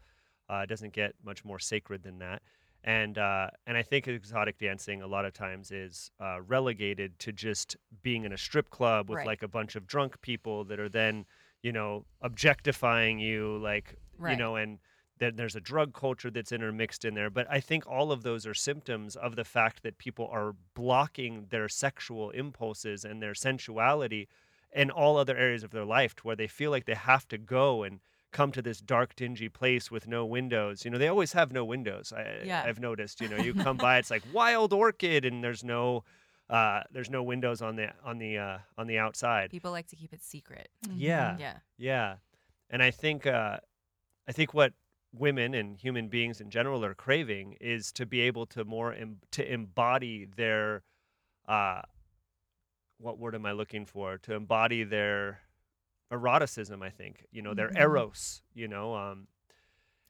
Uh, 0.48 0.60
it 0.64 0.68
doesn't 0.68 0.92
get 0.92 1.14
much 1.24 1.44
more 1.44 1.58
sacred 1.58 2.02
than 2.02 2.18
that. 2.18 2.42
And 2.84 3.18
uh, 3.18 3.50
and 3.66 3.76
I 3.76 3.82
think 3.82 4.08
exotic 4.08 4.58
dancing 4.58 5.02
a 5.02 5.06
lot 5.06 5.24
of 5.24 5.32
times 5.32 5.70
is 5.70 6.10
uh, 6.20 6.40
relegated 6.42 7.18
to 7.20 7.32
just 7.32 7.76
being 8.02 8.24
in 8.24 8.32
a 8.32 8.38
strip 8.38 8.70
club 8.70 9.08
with 9.10 9.18
Right. 9.18 9.26
like 9.26 9.42
a 9.42 9.48
bunch 9.48 9.76
of 9.76 9.86
drunk 9.86 10.20
people 10.20 10.64
that 10.64 10.80
are 10.80 10.88
then 10.88 11.24
you 11.62 11.72
know 11.72 12.06
objectifying 12.22 13.20
you 13.20 13.58
like 13.58 13.94
you 14.24 14.36
know 14.36 14.56
and 14.56 14.80
then 15.22 15.36
there's 15.36 15.56
a 15.56 15.60
drug 15.60 15.94
culture 15.94 16.30
that's 16.30 16.52
intermixed 16.52 17.04
in 17.04 17.14
there 17.14 17.30
but 17.30 17.46
i 17.50 17.60
think 17.60 17.86
all 17.86 18.10
of 18.12 18.22
those 18.22 18.46
are 18.46 18.54
symptoms 18.54 19.14
of 19.16 19.36
the 19.36 19.44
fact 19.44 19.82
that 19.82 19.96
people 19.98 20.28
are 20.32 20.54
blocking 20.74 21.46
their 21.50 21.68
sexual 21.68 22.30
impulses 22.30 23.04
and 23.04 23.22
their 23.22 23.34
sensuality 23.34 24.28
in 24.74 24.90
all 24.90 25.16
other 25.16 25.36
areas 25.36 25.62
of 25.62 25.70
their 25.70 25.84
life 25.84 26.14
to 26.16 26.22
where 26.26 26.36
they 26.36 26.46
feel 26.48 26.70
like 26.70 26.86
they 26.86 26.94
have 26.94 27.26
to 27.28 27.38
go 27.38 27.82
and 27.82 28.00
come 28.32 28.50
to 28.50 28.62
this 28.62 28.80
dark 28.80 29.14
dingy 29.14 29.48
place 29.48 29.90
with 29.90 30.08
no 30.08 30.24
windows 30.24 30.84
you 30.84 30.90
know 30.90 30.98
they 30.98 31.08
always 31.08 31.32
have 31.32 31.52
no 31.52 31.64
windows 31.64 32.12
I, 32.16 32.42
Yeah. 32.44 32.62
i've 32.66 32.80
noticed 32.80 33.20
you 33.20 33.28
know 33.28 33.36
you 33.36 33.52
come 33.54 33.76
by 33.88 33.98
it's 33.98 34.10
like 34.10 34.22
wild 34.32 34.72
orchid 34.72 35.24
and 35.24 35.44
there's 35.44 35.62
no 35.62 36.04
uh, 36.50 36.82
there's 36.90 37.08
no 37.08 37.22
windows 37.22 37.62
on 37.62 37.76
the 37.76 37.88
on 38.04 38.18
the 38.18 38.36
uh, 38.38 38.58
on 38.76 38.86
the 38.86 38.98
outside 38.98 39.50
people 39.50 39.70
like 39.70 39.86
to 39.86 39.96
keep 39.96 40.12
it 40.12 40.22
secret. 40.22 40.68
yeah 40.94 41.36
Yeah. 41.38 41.56
yeah, 41.78 42.16
and 42.68 42.82
I 42.82 42.90
think 42.90 43.26
uh, 43.26 43.58
I 44.28 44.32
think 44.32 44.52
what 44.52 44.72
women 45.14 45.54
and 45.54 45.76
human 45.76 46.08
beings 46.08 46.40
in 46.40 46.50
general 46.50 46.84
are 46.84 46.94
craving 46.94 47.56
is 47.60 47.92
to 47.92 48.06
be 48.06 48.20
able 48.20 48.46
to 48.46 48.64
more 48.64 48.92
em- 48.94 49.20
to 49.32 49.52
embody 49.52 50.24
their 50.24 50.82
uh, 51.48 51.82
what 52.98 53.18
word 53.18 53.34
am 53.34 53.44
I 53.44 53.52
looking 53.52 53.84
for? 53.84 54.16
To 54.18 54.34
embody 54.34 54.84
their 54.84 55.40
eroticism. 56.12 56.82
I 56.82 56.90
think 56.90 57.26
you 57.32 57.42
know 57.42 57.52
their 57.54 57.70
Mhm. 57.70 57.80
eros. 57.80 58.42
You 58.54 58.68
know, 58.68 58.94
um, 58.94 59.28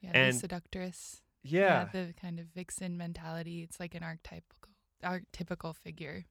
Yeah, 0.01 0.11
And- 0.13 0.35
the 0.35 0.39
seductress. 0.39 1.21
yeah, 1.43 1.85
the 1.85 2.13
kind 2.19 2.37
of 2.39 2.47
vixen 2.47 2.97
mentality. 2.97 3.63
It's 3.63 3.79
like 3.79 3.95
an 3.95 4.03
archetypical 4.03 4.69
archetypical 5.01 5.75
figure. 5.75 6.25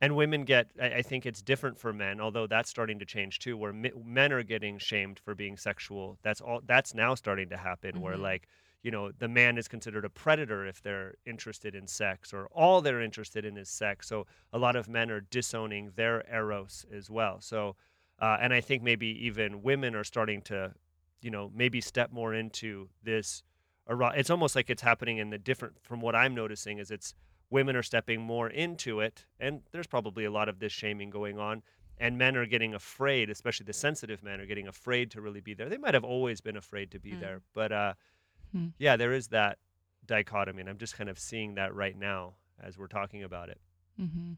And 0.00 0.14
women 0.16 0.44
get. 0.44 0.70
I, 0.80 0.86
I 0.86 1.02
think 1.02 1.26
it's 1.26 1.42
different 1.42 1.78
for 1.78 1.92
men, 1.92 2.20
although 2.20 2.46
that's 2.46 2.70
starting 2.70 2.98
to 3.00 3.04
change 3.04 3.38
too. 3.38 3.56
Where 3.56 3.72
mi- 3.72 3.92
men 4.04 4.32
are 4.32 4.42
getting 4.42 4.78
shamed 4.78 5.18
for 5.18 5.34
being 5.34 5.56
sexual. 5.56 6.18
That's 6.22 6.40
all. 6.40 6.60
That's 6.64 6.94
now 6.94 7.14
starting 7.14 7.48
to 7.50 7.56
happen. 7.56 8.00
Where 8.00 8.16
Mhm. 8.16 8.22
like 8.22 8.48
you 8.82 8.90
know 8.92 9.10
the 9.10 9.28
man 9.28 9.58
is 9.58 9.66
considered 9.66 10.04
a 10.04 10.10
predator 10.10 10.64
if 10.66 10.80
they're 10.82 11.14
interested 11.26 11.74
in 11.74 11.86
sex, 11.88 12.32
or 12.32 12.46
all 12.52 12.80
they're 12.80 13.02
interested 13.02 13.44
in 13.44 13.56
is 13.56 13.68
sex. 13.68 14.06
So 14.06 14.26
a 14.52 14.58
lot 14.58 14.76
of 14.76 14.88
men 14.88 15.10
are 15.10 15.20
disowning 15.20 15.92
their 15.96 16.24
eros 16.32 16.86
as 16.92 17.10
well. 17.10 17.40
So, 17.40 17.74
uh, 18.20 18.38
and 18.40 18.52
I 18.54 18.60
think 18.60 18.82
maybe 18.82 19.08
even 19.26 19.62
women 19.62 19.94
are 19.96 20.04
starting 20.04 20.42
to, 20.42 20.74
you 21.20 21.30
know, 21.30 21.50
maybe 21.54 21.80
step 21.80 22.12
more 22.12 22.32
into 22.34 22.88
this. 23.02 23.42
It's 23.90 24.30
almost 24.30 24.54
like 24.54 24.68
it's 24.70 24.82
happening 24.82 25.16
in 25.18 25.30
the 25.30 25.38
different. 25.38 25.82
From 25.82 26.00
what 26.00 26.14
I'm 26.14 26.34
noticing, 26.34 26.78
is 26.78 26.90
it's 26.90 27.14
women 27.50 27.74
are 27.76 27.82
stepping 27.82 28.20
more 28.20 28.48
into 28.50 29.00
it 29.00 29.24
and 29.40 29.62
there's 29.72 29.86
probably 29.86 30.24
a 30.24 30.30
lot 30.30 30.48
of 30.48 30.58
this 30.58 30.72
shaming 30.72 31.10
going 31.10 31.38
on 31.38 31.62
and 31.98 32.16
men 32.18 32.36
are 32.36 32.46
getting 32.46 32.74
afraid 32.74 33.30
especially 33.30 33.64
the 33.64 33.72
sensitive 33.72 34.22
men 34.22 34.40
are 34.40 34.46
getting 34.46 34.68
afraid 34.68 35.10
to 35.10 35.20
really 35.20 35.40
be 35.40 35.54
there 35.54 35.68
they 35.68 35.78
might 35.78 35.94
have 35.94 36.04
always 36.04 36.40
been 36.40 36.56
afraid 36.56 36.90
to 36.90 36.98
be 36.98 37.12
Mm. 37.12 37.20
there 37.20 37.40
but 37.54 37.72
uh 37.72 37.94
Hmm. 38.52 38.68
yeah, 38.78 38.96
there 38.96 39.12
is 39.12 39.28
that 39.28 39.58
dichotomy, 40.06 40.60
and 40.60 40.70
I'm 40.70 40.78
just 40.78 40.96
kind 40.96 41.10
of 41.10 41.18
seeing 41.18 41.56
that 41.56 41.74
right 41.74 41.94
now 41.94 42.36
as 42.62 42.78
we're 42.78 42.86
talking 42.86 43.22
about 43.22 43.50
it. 43.50 43.60
Mm-hmm. 44.00 44.32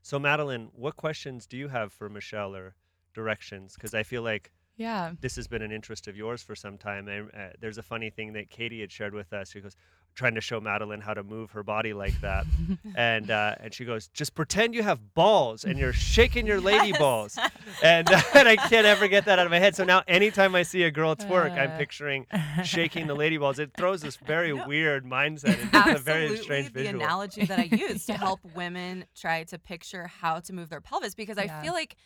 So, 0.00 0.18
Madeline, 0.18 0.70
what 0.74 0.96
questions 0.96 1.46
do 1.46 1.58
you 1.58 1.68
have 1.68 1.92
for 1.92 2.08
Michelle 2.08 2.56
or 2.56 2.74
directions? 3.12 3.74
Because 3.74 3.92
I 3.92 4.04
feel 4.04 4.22
like 4.22 4.52
Yeah. 4.76 5.12
this 5.20 5.36
has 5.36 5.46
been 5.48 5.60
an 5.60 5.70
interest 5.70 6.08
of 6.08 6.16
yours 6.16 6.42
for 6.42 6.54
some 6.56 6.78
time. 6.78 7.08
And 7.08 7.30
uh, 7.34 7.50
there's 7.60 7.76
a 7.76 7.82
funny 7.82 8.08
thing 8.08 8.32
that 8.32 8.48
Katie 8.48 8.80
had 8.80 8.90
shared 8.90 9.12
with 9.12 9.34
us. 9.34 9.50
She 9.50 9.60
goes, 9.60 9.76
trying 10.14 10.34
to 10.34 10.40
show 10.40 10.60
Madeline 10.60 11.00
how 11.00 11.14
to 11.14 11.22
move 11.22 11.50
her 11.52 11.62
body 11.62 11.92
like 11.94 12.20
that. 12.20 12.46
and 12.94 13.30
uh, 13.30 13.54
and 13.60 13.72
she 13.72 13.84
goes, 13.84 14.08
just 14.08 14.34
pretend 14.34 14.74
you 14.74 14.82
have 14.82 15.14
balls 15.14 15.64
and 15.64 15.78
you're 15.78 15.92
shaking 15.92 16.46
your 16.46 16.60
lady 16.60 16.88
Yes. 16.88 16.98
balls. 16.98 17.38
And, 17.82 18.08
and 18.34 18.48
I 18.48 18.56
can't 18.56 18.86
ever 18.86 19.08
get 19.08 19.24
that 19.26 19.38
out 19.38 19.46
of 19.46 19.50
my 19.50 19.58
head. 19.58 19.74
So 19.76 19.84
now 19.84 20.02
anytime 20.06 20.54
I 20.54 20.62
see 20.62 20.82
a 20.82 20.90
girl 20.90 21.16
twerk, 21.16 21.56
I'm 21.58 21.70
Uh. 21.70 21.76
picturing 21.76 22.26
shaking 22.64 23.06
the 23.06 23.14
lady 23.24 23.38
balls. 23.38 23.58
It 23.58 23.72
throws 23.76 24.02
this 24.02 24.16
very 24.16 24.52
No. 24.52 24.66
weird 24.66 25.04
mindset. 25.04 25.58
It's 25.72 26.00
a 26.00 26.02
very 26.02 26.36
strange 26.36 26.72
the 26.72 26.82
visual. 26.82 27.02
analogy 27.02 27.44
that 27.46 27.58
I 27.58 27.64
use 27.64 28.06
to 28.06 28.14
help 28.14 28.40
women 28.54 29.04
try 29.14 29.44
to 29.44 29.58
picture 29.58 30.06
how 30.06 30.40
to 30.40 30.52
move 30.52 30.68
their 30.68 30.80
pelvis 30.80 31.14
because 31.14 31.38
I 31.38 31.48
feel 31.62 31.72
like 31.72 31.96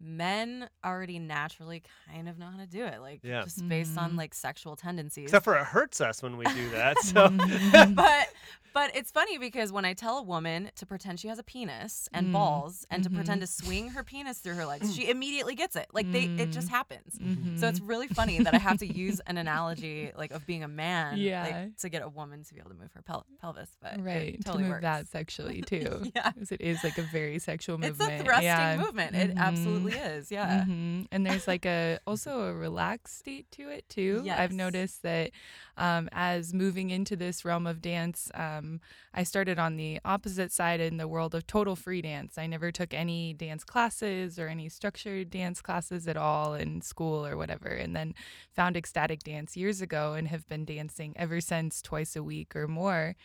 men 0.00 0.68
already 0.84 1.18
naturally 1.18 1.82
kind 2.12 2.28
of 2.28 2.38
know 2.38 2.46
how 2.46 2.58
to 2.58 2.66
do 2.66 2.84
it, 2.84 3.00
like 3.00 3.20
Yeah. 3.22 3.42
just 3.44 3.66
based 3.68 3.96
on 3.96 4.12
Mhm. 4.12 4.18
like 4.18 4.34
sexual 4.34 4.76
tendencies. 4.76 5.24
Except 5.24 5.44
for 5.44 5.56
it 5.56 5.64
hurts 5.64 6.00
us 6.00 6.22
when 6.22 6.36
we 6.36 6.44
do 6.46 6.68
that. 6.70 6.96
So 7.02 7.28
Mhm. 7.28 7.94
but 7.94 8.28
but 8.74 8.94
it's 8.94 9.10
funny 9.10 9.38
because 9.38 9.72
when 9.72 9.86
I 9.86 9.94
tell 9.94 10.18
a 10.18 10.22
woman 10.22 10.70
to 10.74 10.84
pretend 10.84 11.18
she 11.18 11.28
has 11.28 11.38
a 11.38 11.42
penis 11.42 12.10
and 12.12 12.26
Mm. 12.26 12.32
balls 12.32 12.84
and 12.90 13.02
to 13.04 13.08
pretend 13.08 13.38
Mhm. 13.40 13.46
to 13.46 13.50
swing 13.50 13.88
her 13.90 14.04
penis 14.04 14.40
through 14.40 14.54
her 14.56 14.66
legs, 14.72 14.94
she 14.94 15.08
immediately 15.08 15.54
gets 15.54 15.76
it. 15.76 15.86
Like 15.94 16.12
they 16.12 16.24
it 16.24 16.50
just 16.52 16.68
Mm. 16.68 16.72
happens. 16.72 17.18
Mhm. 17.18 17.58
So 17.58 17.68
it's 17.68 17.80
really 17.80 18.06
funny 18.08 18.38
that 18.42 18.52
I 18.52 18.58
have 18.58 18.76
to 18.80 18.86
use 18.86 19.18
an 19.26 19.38
analogy 19.38 20.12
like 20.14 20.30
of 20.30 20.44
being 20.46 20.62
a 20.62 20.68
man 20.68 21.16
Yeah. 21.16 21.42
like, 21.42 21.76
to 21.78 21.88
get 21.88 22.02
a 22.02 22.08
woman 22.08 22.44
to 22.44 22.52
be 22.52 22.60
able 22.60 22.70
to 22.70 22.76
move 22.76 22.92
her 22.92 23.00
pel- 23.00 23.24
pelvis. 23.40 23.70
But 23.80 23.98
right 24.04 24.34
it 24.34 24.44
totally 24.44 24.64
to 24.64 24.68
move 24.68 24.70
works. 24.72 24.82
that 24.82 25.08
sexually 25.08 25.62
too. 25.66 26.10
yeah, 26.14 26.32
because 26.32 26.52
it 26.52 26.60
is 26.60 26.84
like 26.84 26.98
a 26.98 27.02
very 27.02 27.38
sexual 27.38 27.78
movement. 27.78 28.12
It's 28.12 28.20
a 28.20 28.24
thrusting 28.24 28.44
yeah. 28.44 28.76
movement. 28.76 29.16
It 29.16 29.34
Mhm. 29.34 29.38
absolutely 29.38 29.85
is. 29.94 30.30
Yeah. 30.30 30.64
Mhm. 30.66 31.06
And 31.12 31.26
there's 31.26 31.46
like 31.46 31.64
a 31.66 31.98
also 32.06 32.42
a 32.42 32.54
relaxed 32.54 33.18
state 33.18 33.50
to 33.52 33.68
it 33.68 33.88
too. 33.88 34.22
I've 34.40 34.52
noticed 34.52 35.02
that 35.02 35.30
um, 35.76 36.08
as 36.12 36.54
moving 36.54 36.90
into 36.90 37.16
this 37.16 37.44
realm 37.44 37.66
of 37.66 37.82
dance, 37.82 38.30
um, 38.34 38.80
I 39.12 39.22
started 39.24 39.58
on 39.58 39.76
the 39.76 40.00
opposite 40.04 40.52
side 40.52 40.80
in 40.80 40.96
the 40.96 41.08
world 41.08 41.34
of 41.34 41.46
total 41.46 41.76
free 41.76 42.02
dance. 42.02 42.38
I 42.38 42.46
never 42.46 42.72
took 42.72 42.94
any 42.94 43.32
dance 43.34 43.64
classes 43.64 44.38
or 44.38 44.48
any 44.48 44.68
structured 44.68 45.30
dance 45.30 45.60
classes 45.60 46.08
at 46.08 46.16
all 46.16 46.54
in 46.54 46.80
school 46.80 47.26
or 47.26 47.36
whatever, 47.36 47.68
and 47.68 47.94
then 47.94 48.14
found 48.54 48.76
ecstatic 48.76 49.22
dance 49.22 49.56
years 49.56 49.80
ago 49.80 50.14
and 50.14 50.28
have 50.28 50.48
been 50.48 50.64
dancing 50.64 51.12
ever 51.16 51.40
since 51.40 51.82
twice 51.82 52.16
a 52.16 52.22
week 52.22 52.54
or 52.56 52.66
more. 52.66 53.16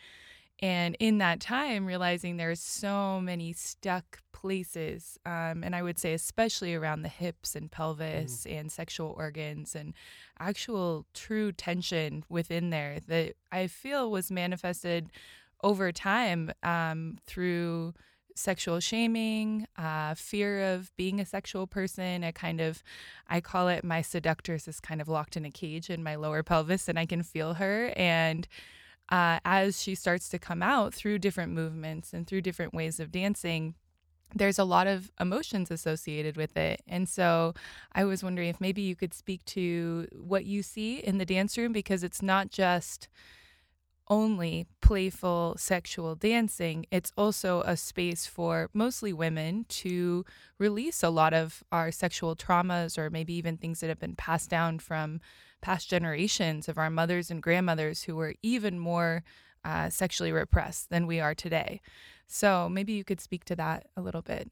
And 0.62 0.96
in 1.00 1.18
that 1.18 1.40
time, 1.40 1.84
realizing 1.86 2.36
there's 2.36 2.60
so 2.60 3.20
many 3.20 3.52
stuck 3.52 4.20
places, 4.32 5.18
um, 5.26 5.64
and 5.64 5.74
I 5.74 5.82
would 5.82 5.98
say 5.98 6.14
especially 6.14 6.74
around 6.74 7.02
the 7.02 7.08
hips 7.08 7.56
and 7.56 7.68
pelvis 7.70 8.46
and 8.46 8.70
sexual 8.70 9.12
organs 9.18 9.74
and 9.74 9.92
actual 10.38 11.04
true 11.14 11.50
tension 11.50 12.24
within 12.28 12.70
there 12.70 12.98
that 13.08 13.34
I 13.50 13.66
feel 13.66 14.08
was 14.08 14.30
manifested 14.30 15.10
over 15.64 15.90
time 15.90 16.52
um, 16.62 17.18
through 17.26 17.94
sexual 18.36 18.80
shaming, 18.80 19.66
uh, 19.76 20.14
fear 20.14 20.74
of 20.74 20.94
being 20.96 21.20
a 21.20 21.26
sexual 21.26 21.66
person, 21.66 22.24
a 22.24 22.32
kind 22.32 22.60
of, 22.60 22.82
I 23.28 23.40
call 23.40 23.68
it 23.68 23.84
my 23.84 24.00
seductress 24.00 24.68
is 24.68 24.80
kind 24.80 25.00
of 25.00 25.08
locked 25.08 25.36
in 25.36 25.44
a 25.44 25.50
cage 25.50 25.90
in 25.90 26.02
my 26.02 26.14
lower 26.14 26.42
pelvis 26.42 26.88
and 26.88 26.98
I 26.98 27.06
can 27.06 27.22
feel 27.22 27.54
her. 27.54 27.92
And 27.96 28.46
uh, 29.12 29.38
as 29.44 29.80
she 29.80 29.94
starts 29.94 30.30
to 30.30 30.38
come 30.38 30.62
out 30.62 30.94
through 30.94 31.18
different 31.18 31.52
movements 31.52 32.14
and 32.14 32.26
through 32.26 32.40
different 32.40 32.72
ways 32.72 32.98
of 32.98 33.12
dancing, 33.12 33.74
there's 34.34 34.58
a 34.58 34.64
lot 34.64 34.86
of 34.86 35.12
emotions 35.20 35.70
associated 35.70 36.38
with 36.38 36.56
it. 36.56 36.80
And 36.88 37.06
so 37.06 37.52
I 37.92 38.04
was 38.04 38.24
wondering 38.24 38.48
if 38.48 38.58
maybe 38.58 38.80
you 38.80 38.96
could 38.96 39.12
speak 39.12 39.44
to 39.44 40.08
what 40.14 40.46
you 40.46 40.62
see 40.62 40.96
in 40.96 41.18
the 41.18 41.26
dance 41.26 41.58
room 41.58 41.72
because 41.72 42.02
it's 42.02 42.22
not 42.22 42.50
just 42.50 43.08
only 44.08 44.66
playful 44.80 45.54
sexual 45.58 46.14
dancing, 46.14 46.86
it's 46.90 47.12
also 47.16 47.62
a 47.62 47.76
space 47.76 48.26
for 48.26 48.68
mostly 48.74 49.12
women 49.12 49.64
to 49.68 50.24
release 50.58 51.02
a 51.02 51.10
lot 51.10 51.32
of 51.32 51.62
our 51.72 51.90
sexual 51.90 52.36
traumas 52.36 52.98
or 52.98 53.10
maybe 53.10 53.32
even 53.34 53.56
things 53.56 53.80
that 53.80 53.88
have 53.88 54.00
been 54.00 54.16
passed 54.16 54.50
down 54.50 54.78
from 54.78 55.20
past 55.60 55.88
generations 55.88 56.68
of 56.68 56.78
our 56.78 56.90
mothers 56.90 57.30
and 57.30 57.42
grandmothers 57.42 58.02
who 58.02 58.16
were 58.16 58.34
even 58.42 58.78
more 58.78 59.22
uh, 59.64 59.88
sexually 59.88 60.32
repressed 60.32 60.90
than 60.90 61.06
we 61.06 61.20
are 61.20 61.34
today. 61.34 61.80
So 62.26 62.68
maybe 62.68 62.92
you 62.92 63.04
could 63.04 63.20
speak 63.20 63.44
to 63.46 63.56
that 63.56 63.86
a 63.96 64.02
little 64.02 64.22
bit. 64.22 64.50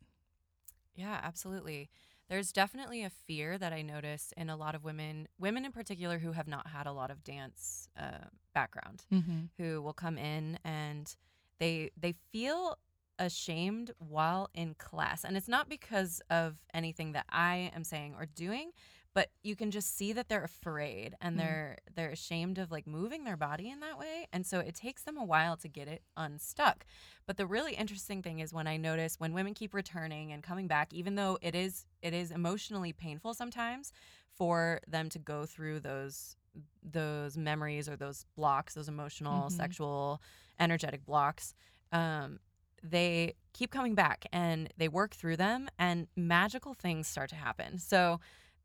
Yeah, 0.95 1.21
absolutely. 1.23 1.90
There's 2.31 2.53
definitely 2.53 3.03
a 3.05 3.11
fear 3.11 3.59
that 3.59 3.73
I 3.73 3.83
notice 3.83 4.33
in 4.37 4.49
a 4.49 4.57
lot 4.57 4.75
of 4.77 4.85
women, 4.85 5.27
women 5.39 5.65
in 5.65 5.73
particular 5.73 6.19
who 6.21 6.31
have 6.33 6.47
not 6.47 6.69
had 6.69 6.87
a 6.87 6.93
lot 6.93 7.11
of 7.11 7.25
dance 7.25 7.89
uh, 7.99 8.29
background, 8.55 9.05
Mm-hmm. 9.13 9.41
who 9.59 9.83
will 9.83 9.93
come 9.93 10.17
in 10.17 10.59
and 10.65 11.15
they 11.59 11.91
they 12.01 12.15
feel 12.33 12.79
ashamed 13.19 13.91
while 13.99 14.49
in 14.55 14.75
class, 14.75 15.25
and 15.25 15.37
it's 15.37 15.49
not 15.49 15.69
because 15.69 16.23
of 16.31 16.59
anything 16.73 17.13
that 17.13 17.27
I 17.29 17.71
am 17.75 17.85
saying 17.85 18.15
or 18.17 18.25
doing, 18.27 18.71
but 19.14 19.31
you 19.43 19.57
can 19.57 19.71
just 19.71 19.97
see 19.97 20.12
that 20.12 20.29
they're 20.29 20.45
afraid 20.45 21.14
and 21.21 21.35
Mm. 21.35 21.38
they're 21.38 21.79
they're 21.95 22.11
ashamed 22.11 22.59
of 22.59 22.71
like 22.71 22.87
moving 22.87 23.25
their 23.25 23.37
body 23.37 23.69
in 23.71 23.81
that 23.81 23.99
way, 23.99 24.26
and 24.33 24.47
so 24.47 24.61
it 24.61 24.75
takes 24.75 25.02
them 25.02 25.17
a 25.17 25.25
while 25.25 25.57
to 25.59 25.69
get 25.69 25.88
it 25.88 26.02
unstuck. 26.17 26.85
But 27.26 27.37
the 27.37 27.47
really 27.47 27.75
interesting 27.75 28.23
thing 28.23 28.38
is 28.40 28.52
when 28.52 28.67
I 28.67 28.76
notice 28.76 29.17
when 29.19 29.33
women 29.35 29.55
keep 29.55 29.75
returning 29.75 30.33
and 30.33 30.43
coming 30.43 30.69
back, 30.69 30.93
even 30.93 31.14
though 31.17 31.38
it 31.43 31.55
is 31.55 31.87
it 32.02 32.14
is 32.14 32.31
emotionally 32.31 32.93
painful 32.93 33.35
sometimes 33.35 33.93
for 34.37 34.81
them 34.87 35.09
to 35.11 35.19
go 35.19 35.45
through 35.47 35.81
those 35.81 36.37
those 36.83 37.37
memories 37.37 37.88
or 37.88 37.97
those 37.97 38.25
blocks, 38.37 38.75
those 38.75 38.88
emotional, 38.88 39.49
Mhm. 39.49 39.52
sexual, 39.52 40.21
energetic 40.59 41.05
blocks. 41.07 41.55
Um, 41.93 42.40
they 42.83 43.35
keep 43.52 43.71
coming 43.71 43.95
back 43.95 44.26
and 44.33 44.73
they 44.76 44.88
work 44.88 45.14
through 45.14 45.37
them, 45.37 45.69
and 45.79 46.09
magical 46.17 46.75
things 46.75 47.07
start 47.07 47.29
to 47.31 47.37
happen. 47.37 47.79
So 47.79 48.21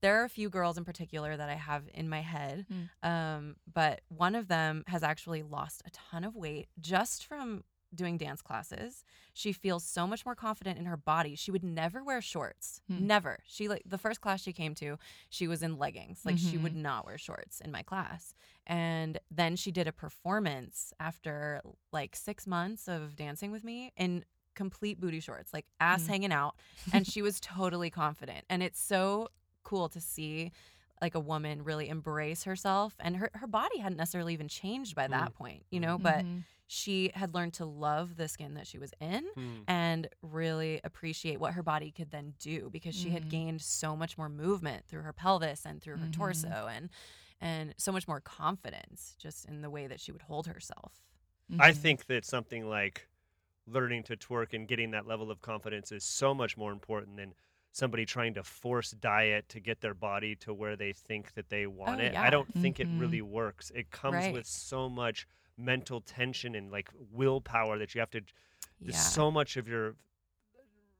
there 0.06 0.22
are 0.22 0.24
a 0.24 0.30
few 0.30 0.50
girls 0.50 0.78
in 0.78 0.86
particular 0.86 1.36
that 1.36 1.50
I 1.50 1.56
have 1.56 1.84
in 1.94 2.08
my 2.08 2.22
head, 2.22 2.66
Mm. 2.72 2.90
um, 3.12 3.56
but 3.74 4.02
one 4.10 4.36
of 4.36 4.48
them 4.48 4.84
has 4.88 5.02
actually 5.04 5.42
lost 5.42 5.82
a 5.86 5.90
ton 5.90 6.24
of 6.24 6.36
weight 6.36 6.68
just 6.80 7.26
from 7.26 7.64
doing 7.94 8.18
dance 8.18 8.42
classes. 8.42 9.04
She 9.34 9.52
feels 9.54 9.84
so 9.84 10.06
much 10.06 10.26
more 10.26 10.36
confident 10.36 10.78
in 10.78 10.86
her 10.86 10.98
body. 10.98 11.34
She 11.36 11.50
would 11.50 11.64
never 11.64 12.04
wear 12.04 12.22
shorts. 12.22 12.82
Hmm. 12.88 13.08
Never. 13.08 13.40
She 13.48 13.68
like 13.70 13.84
the 13.86 13.98
first 13.98 14.20
class 14.22 14.42
she 14.42 14.52
came 14.54 14.76
to, 14.76 14.98
she 15.30 15.48
was 15.48 15.64
in 15.64 15.78
leggings. 15.78 16.26
Like 16.26 16.38
she 16.38 16.58
would 16.58 16.76
not 16.76 17.06
wear 17.06 17.18
shorts 17.18 17.62
in 17.62 17.72
my 17.72 17.84
class. 17.84 18.36
And 18.68 19.18
then 19.32 19.56
she 19.56 19.72
did 19.72 19.88
a 19.88 19.94
performance 19.94 20.94
after 21.00 21.62
like 21.94 22.16
6 22.16 22.46
months 22.48 22.88
of 22.90 23.16
dancing 23.16 23.52
with 23.52 23.64
me 23.64 23.92
in 23.96 24.26
complete 24.56 25.00
booty 25.00 25.20
shorts, 25.22 25.54
like 25.54 25.66
ass 25.80 26.04
Hmm. 26.06 26.12
hanging 26.12 26.34
out, 26.34 26.56
and 26.94 27.08
she 27.08 27.22
was 27.22 27.40
totally 27.40 27.90
confident. 27.90 28.44
And 28.50 28.62
it's 28.62 28.82
so 28.82 29.30
cool 29.66 29.90
to 29.90 30.02
see 30.02 30.52
like 31.02 31.16
a 31.16 31.20
woman 31.20 31.64
really 31.64 31.90
embrace 31.90 32.46
herself 32.46 32.96
and 33.02 33.18
her, 33.18 33.30
her 33.34 33.48
body 33.48 33.80
hadn't 33.80 33.98
necessarily 33.98 34.34
even 34.34 34.48
changed 34.48 34.96
by 34.96 35.08
that 35.10 35.34
point 35.36 35.66
you 35.72 35.80
know 35.82 35.98
but 35.98 36.26
Mhm. 36.26 36.46
she 36.68 37.12
had 37.14 37.34
learned 37.36 37.54
to 37.54 37.66
love 37.66 38.16
the 38.16 38.28
skin 38.28 38.56
that 38.56 38.66
she 38.68 38.80
was 38.80 38.94
in 39.02 39.24
Hmm. 39.36 39.66
and 39.68 40.08
really 40.24 40.80
appreciate 40.84 41.40
what 41.40 41.54
her 41.54 41.62
body 41.64 41.92
could 41.92 42.12
then 42.12 42.34
do 42.40 42.70
because 42.72 42.96
she 42.96 43.12
had 43.12 43.28
Mhm. 43.28 43.30
gained 43.30 43.62
so 43.62 43.96
much 43.96 44.18
more 44.18 44.30
movement 44.30 44.86
through 44.88 45.02
her 45.02 45.14
pelvis 45.14 45.66
and 45.66 45.82
through 45.82 45.98
her 45.98 46.08
Mhm. 46.08 46.12
torso 46.12 46.68
and 46.72 46.90
and 47.42 47.76
so 47.78 47.92
much 47.92 48.08
more 48.08 48.22
confidence 48.22 49.16
just 49.20 49.46
in 49.46 49.62
the 49.62 49.70
way 49.70 49.88
that 49.88 50.00
she 50.00 50.12
would 50.14 50.24
hold 50.24 50.48
herself 50.48 51.04
I 51.60 51.74
Mhm. 51.74 51.74
think 51.74 52.06
that 52.08 52.26
something 52.26 52.68
like 52.70 53.08
learning 53.68 54.04
to 54.04 54.18
twerk 54.18 54.54
and 54.54 54.68
getting 54.68 54.92
that 54.92 55.08
level 55.08 55.32
of 55.32 55.42
confidence 55.42 55.92
is 55.92 56.04
so 56.06 56.34
much 56.34 56.58
more 56.58 56.72
important 56.72 57.18
than 57.18 57.36
somebody 57.75 58.05
trying 58.05 58.34
to 58.34 58.41
force 58.41 58.91
diet 58.91 59.50
to 59.50 59.60
get 59.60 59.82
their 59.82 59.94
body 59.94 60.34
to 60.34 60.53
where 60.53 60.77
they 60.77 60.94
think 60.94 61.34
that 61.34 61.50
they 61.50 61.67
want 61.67 62.00
Oh, 62.00 62.05
it. 62.05 62.15
I 62.15 62.29
don't 62.29 62.48
think 62.53 62.79
it 62.79 62.88
really 62.96 63.22
works. 63.22 63.70
It 63.75 63.91
comes 63.91 64.13
Right. 64.15 64.34
with 64.34 64.46
so 64.46 64.88
much 64.88 65.27
mental 65.58 66.00
tension 66.00 66.55
and 66.55 66.72
like 66.72 66.89
willpower 67.12 67.77
that 67.77 67.94
you 67.94 68.00
have 68.00 68.10
to 68.12 68.20
yeah 68.20 68.91
there's 68.91 68.98
so 68.98 69.29
much 69.32 69.55
of 69.58 69.67
your 69.67 69.96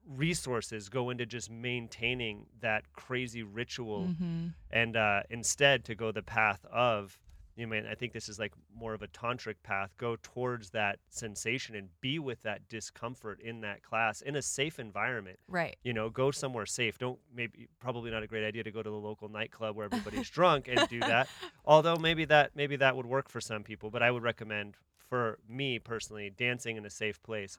resources 0.08 0.88
go 0.89 1.10
into 1.10 1.25
just 1.25 1.50
maintaining 1.50 2.46
that 2.62 2.91
crazy 2.94 3.41
ritual 3.44 4.08
Mhm. 4.10 4.53
and 4.70 4.96
uh, 4.96 5.24
instead 5.29 5.84
to 5.86 5.96
go 5.96 6.12
the 6.12 6.22
path 6.22 6.63
of 6.65 7.17
you 7.56 7.68
mean 7.68 7.86
I 7.90 7.96
think 7.96 8.14
this 8.14 8.28
is 8.28 8.38
like 8.38 8.54
more 8.76 8.94
of 8.94 9.02
a 9.02 9.08
tantric 9.08 9.56
path. 9.64 9.92
Go 9.98 10.18
towards 10.22 10.72
that 10.72 11.00
sensation 11.10 11.76
and 11.76 11.90
be 12.02 12.20
with 12.20 12.42
that 12.44 12.68
discomfort 12.68 13.40
in 13.40 13.62
that 13.62 13.82
class 13.82 14.22
in 14.22 14.36
a 14.36 14.42
safe 14.42 14.80
environment. 14.80 15.40
Right. 15.48 15.78
You 15.84 15.94
know, 15.94 16.10
go 16.10 16.32
somewhere 16.32 16.66
safe. 16.66 16.98
Don't 16.98 17.20
maybe 17.34 17.68
probably 17.80 18.12
not 18.12 18.24
a 18.24 18.28
great 18.28 18.46
idea 18.46 18.64
to 18.64 18.72
go 18.72 18.84
to 18.84 18.90
the 18.90 18.96
local 18.96 19.30
nightclub 19.30 19.76
where 19.76 19.86
everybody's 19.86 20.30
drunk 20.32 20.68
and 20.68 20.88
do 20.90 21.00
that. 21.00 21.30
Although 21.66 21.96
maybe 21.96 22.26
that 22.26 22.52
maybe 22.56 22.76
that 22.78 22.96
would 22.96 23.06
work 23.06 23.30
for 23.30 23.40
some 23.40 23.64
people, 23.64 23.90
but 23.90 24.04
I 24.04 24.12
would 24.12 24.24
recommend 24.24 24.76
for 25.10 25.40
me 25.48 25.80
personally 25.80 26.32
dancing 26.36 26.78
in 26.78 26.86
a 26.86 26.90
safe 26.90 27.22
place. 27.24 27.58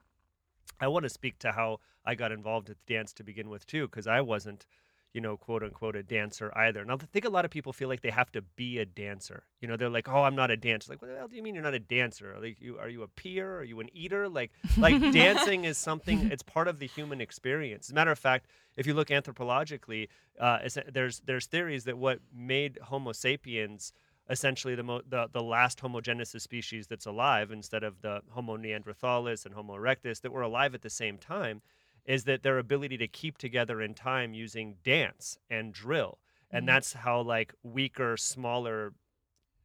I 0.81 0.89
want 0.89 1.05
to 1.05 1.09
speak 1.09 1.39
to 1.39 1.53
how 1.53 1.81
I 2.05 2.15
got 2.15 2.33
involved 2.33 2.69
with 2.69 2.79
the 2.85 2.95
dance 2.95 3.13
to 3.15 3.25
begin 3.25 3.49
with 3.49 3.67
too, 3.67 3.87
because 3.87 4.07
I 4.07 4.21
wasn't 4.21 4.67
you 5.13 5.21
know, 5.21 5.37
quote 5.37 5.63
unquote, 5.63 5.97
a 5.97 6.03
dancer 6.03 6.53
either. 6.57 6.81
And 6.81 6.91
I 6.91 6.97
think 6.97 7.25
a 7.25 7.31
lot 7.31 7.45
of 7.45 7.51
people 7.51 7.73
feel 7.73 7.89
like 7.89 8.03
they 8.03 8.11
have 8.11 8.31
to 8.33 8.43
be 8.43 8.79
a 8.79 8.85
dancer. 8.85 9.45
You 9.61 9.69
know, 9.69 9.77
they're 9.77 9.89
like, 9.89 10.09
oh, 10.09 10.23
I'm 10.23 10.37
not 10.37 10.51
a 10.51 10.57
dancer. 10.57 10.93
Like, 10.93 11.01
what 11.01 11.11
the 11.11 11.17
hell 11.17 11.29
do 11.29 11.37
you 11.37 11.43
mean 11.43 11.55
you're 11.55 11.65
not 11.65 11.75
a 11.75 11.79
dancer? 11.79 12.37
Like, 12.41 12.61
you 12.61 12.79
are 12.79 12.89
you 12.89 13.03
a 13.03 13.09
peer? 13.09 13.59
Are 13.59 13.65
you 13.65 13.81
an 13.81 13.89
eater? 13.95 14.29
Like, 14.29 14.53
like 14.77 15.01
dancing 15.13 15.65
is 15.65 15.79
something. 15.79 16.31
It's 16.31 16.43
part 16.43 16.69
of 16.69 16.79
the 16.79 16.87
human 16.87 17.21
experience. 17.21 17.87
As 17.87 17.93
a 17.93 17.95
matter 17.95 18.11
of 18.11 18.19
fact, 18.19 18.47
if 18.77 18.87
you 18.87 18.95
look 18.95 19.09
anthropologically, 19.09 20.09
uh, 20.39 20.59
there's 20.93 21.21
there's 21.21 21.47
theories 21.47 21.85
that 21.85 21.97
what 21.97 22.21
made 22.35 22.79
Homo 22.83 23.13
sapiens 23.13 23.93
essentially 24.29 24.75
the, 24.75 24.83
mo- 24.83 25.03
the 25.09 25.29
the 25.33 25.43
last 25.43 25.81
homogenesis 25.81 26.41
species 26.41 26.87
that's 26.87 27.07
alive 27.07 27.51
instead 27.51 27.83
of 27.83 28.03
the 28.03 28.21
Homo 28.31 28.57
neanderthalis 28.57 29.47
and 29.47 29.55
Homo 29.55 29.77
erectus 29.77 30.21
that 30.23 30.33
were 30.33 30.43
alive 30.43 30.75
at 30.75 30.83
the 30.83 30.91
same 30.91 31.17
time 31.19 31.63
is 32.07 32.25
that 32.25 32.43
their 32.43 32.59
ability 32.59 32.97
to 32.97 33.09
keep 33.09 33.37
together 33.37 33.83
in 33.83 33.93
time 33.93 34.33
using 34.33 34.77
dance 34.85 35.39
and 35.51 35.75
drill. 35.75 36.19
And 36.51 36.63
mm-hmm. 36.63 36.75
that's 36.75 36.93
how 36.93 37.21
like 37.21 37.53
weaker 37.63 38.17
smaller 38.17 38.95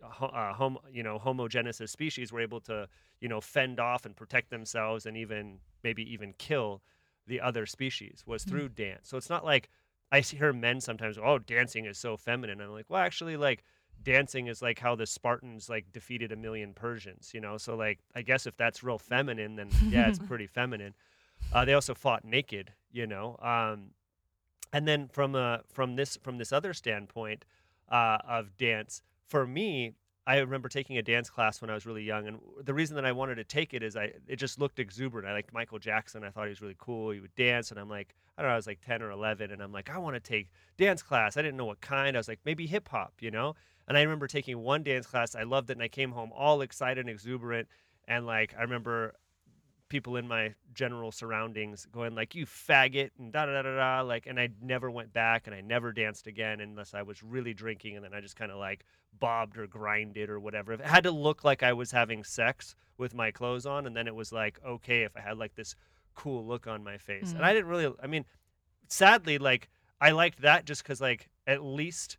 uh, 0.04 0.54
hom- 0.54 0.80
you 0.92 1.04
know 1.04 1.20
homogenesis 1.20 1.90
species 1.90 2.32
were 2.32 2.42
able 2.42 2.60
to 2.60 2.88
you 3.20 3.30
know 3.30 3.40
fend 3.40 3.80
off 3.80 4.06
and 4.06 4.16
protect 4.16 4.50
themselves 4.50 5.06
and 5.06 5.16
even 5.16 5.60
maybe 5.84 6.02
even 6.12 6.34
kill 6.40 6.82
the 7.28 7.40
other 7.40 7.68
species 7.68 8.24
was 8.26 8.44
mm-hmm. 8.44 8.52
through 8.52 8.70
dance. 8.70 9.08
So 9.08 9.18
it's 9.18 9.30
not 9.30 9.46
like 9.46 9.70
i 10.12 10.20
hear 10.20 10.52
men 10.52 10.82
sometimes 10.82 11.18
oh 11.18 11.38
dancing 11.38 11.86
is 11.86 12.00
so 12.00 12.18
feminine. 12.18 12.60
I'm 12.60 12.72
like 12.72 12.90
well 12.90 13.02
actually 13.02 13.38
like 13.38 13.64
dancing 14.02 14.48
is 14.48 14.64
like 14.64 14.80
how 14.80 14.96
the 14.96 15.06
spartans 15.06 15.70
like 15.70 15.92
defeated 15.92 16.32
a 16.32 16.36
million 16.36 16.74
persians 16.74 17.32
you 17.36 17.40
know? 17.40 17.58
So 17.58 17.76
like 17.76 18.00
i 18.16 18.24
guess 18.24 18.48
if 18.48 18.58
that's 18.58 18.84
real 18.84 18.98
feminine 18.98 19.56
then 19.56 19.70
yeah 19.88 20.10
it's 20.10 20.20
pretty 20.28 20.48
feminine 20.48 20.96
uh, 21.54 21.66
they 21.66 21.74
also 21.74 21.94
fought 21.94 22.24
naked, 22.24 22.72
you 22.92 23.08
know. 23.08 23.38
Um, 23.42 23.92
and 24.74 24.88
then 24.88 25.10
from 25.10 25.36
uh, 25.36 25.60
from 25.72 25.96
this 25.96 26.18
from 26.22 26.38
this 26.38 26.52
other 26.52 26.74
standpoint 26.74 27.46
uh, 27.90 28.20
of 28.28 28.58
dance, 28.58 29.02
for 29.28 29.46
me, 29.46 29.94
I 30.26 30.38
remember 30.38 30.70
taking 30.70 30.98
a 30.98 31.02
dance 31.02 31.30
class 31.30 31.62
when 31.62 31.70
I 31.70 31.74
was 31.74 31.86
really 31.86 32.04
young, 32.04 32.28
and 32.28 32.40
the 32.64 32.74
reason 32.74 32.96
that 32.96 33.06
I 33.06 33.12
wanted 33.12 33.36
to 33.36 33.44
take 33.44 33.74
it 33.74 33.84
is 33.84 33.98
I 33.98 34.14
it 34.28 34.38
just 34.38 34.60
looked 34.60 34.80
exuberant. 34.80 35.28
I 35.28 35.34
liked 35.34 35.54
Michael 35.54 35.80
Jackson. 35.80 36.24
I 36.24 36.30
thought 36.30 36.46
he 36.46 36.50
was 36.50 36.62
really 36.62 36.78
cool. 36.78 37.12
He 37.12 37.20
would 37.20 37.36
dance, 37.36 37.72
and 37.72 37.80
I'm 37.80 37.90
like, 37.90 38.14
I 38.38 38.42
don't 38.42 38.50
know, 38.50 38.54
I 38.54 38.58
was 38.58 38.68
like 38.68 38.82
10 38.82 39.02
or 39.02 39.12
11, 39.12 39.52
and 39.52 39.62
I'm 39.62 39.72
like, 39.72 39.90
I 39.90 39.98
want 39.98 40.16
to 40.16 40.20
take 40.20 40.50
dance 40.78 41.02
class. 41.02 41.38
I 41.38 41.42
didn't 41.42 41.58
know 41.58 41.66
what 41.66 41.82
kind. 41.82 42.16
I 42.16 42.20
was 42.20 42.28
like, 42.28 42.40
maybe 42.46 42.68
hip 42.68 42.88
hop, 42.88 43.14
you 43.20 43.32
know. 43.32 43.56
And 43.88 43.98
I 43.98 44.02
remember 44.04 44.28
taking 44.28 44.60
one 44.60 44.84
dance 44.84 45.08
class. 45.08 45.36
I 45.36 45.44
loved 45.44 45.70
it, 45.70 45.74
and 45.74 45.84
I 45.84 45.88
came 45.88 46.12
home 46.12 46.32
all 46.34 46.62
excited 46.62 47.02
and 47.02 47.10
exuberant. 47.10 47.68
And 48.08 48.26
like 48.26 48.56
I 48.58 48.62
remember 48.62 49.16
people 49.92 50.16
in 50.16 50.26
my 50.26 50.54
general 50.74 51.12
surroundings 51.12 51.86
going 51.92 52.16
like 52.16 52.34
you 52.34 52.46
faggot 52.46 53.10
and 53.20 53.34
da 53.34 53.46
da 53.46 53.62
da 53.62 53.76
da 53.76 54.02
like 54.02 54.26
and 54.26 54.40
I 54.40 54.48
never 54.62 54.90
went 54.90 55.12
back 55.12 55.48
and 55.48 55.54
I 55.54 55.60
never 55.60 55.92
danced 55.92 56.28
again 56.28 56.62
unless 56.62 56.94
I 56.94 57.02
was 57.02 57.22
really 57.22 57.54
drinking 57.54 57.98
and 57.98 58.06
then 58.06 58.14
I 58.14 58.22
just 58.22 58.38
kind 58.38 58.52
of 58.52 58.58
like 58.58 58.86
bobbed 59.20 59.58
or 59.58 59.68
grinded 59.68 60.30
or 60.30 60.40
whatever. 60.40 60.72
If 60.72 60.80
It 60.80 60.86
had 60.86 61.04
to 61.04 61.12
look 61.12 61.44
like 61.44 61.62
I 61.62 61.74
was 61.74 61.92
having 61.92 62.24
sex 62.24 62.74
with 62.98 63.14
my 63.14 63.32
clothes 63.32 63.66
on 63.66 63.86
and 63.86 63.94
then 63.94 64.08
it 64.08 64.16
was 64.16 64.32
like 64.32 64.62
okay 64.66 65.04
if 65.04 65.18
I 65.18 65.20
had 65.20 65.38
like 65.38 65.56
this 65.56 65.76
cool 66.16 66.48
look 66.48 66.68
on 66.68 66.86
my 66.86 66.98
face. 66.98 67.28
Mm-hmm. 67.28 67.38
And 67.38 67.46
I 67.46 67.52
didn't 67.52 67.68
really 67.68 67.94
I 68.02 68.08
mean 68.08 68.24
sadly 68.88 69.40
like 69.40 69.68
I 70.00 70.12
liked 70.12 70.42
that 70.42 70.64
just 70.64 70.86
cuz 70.86 71.02
like 71.02 71.30
at 71.46 71.62
least 71.62 72.18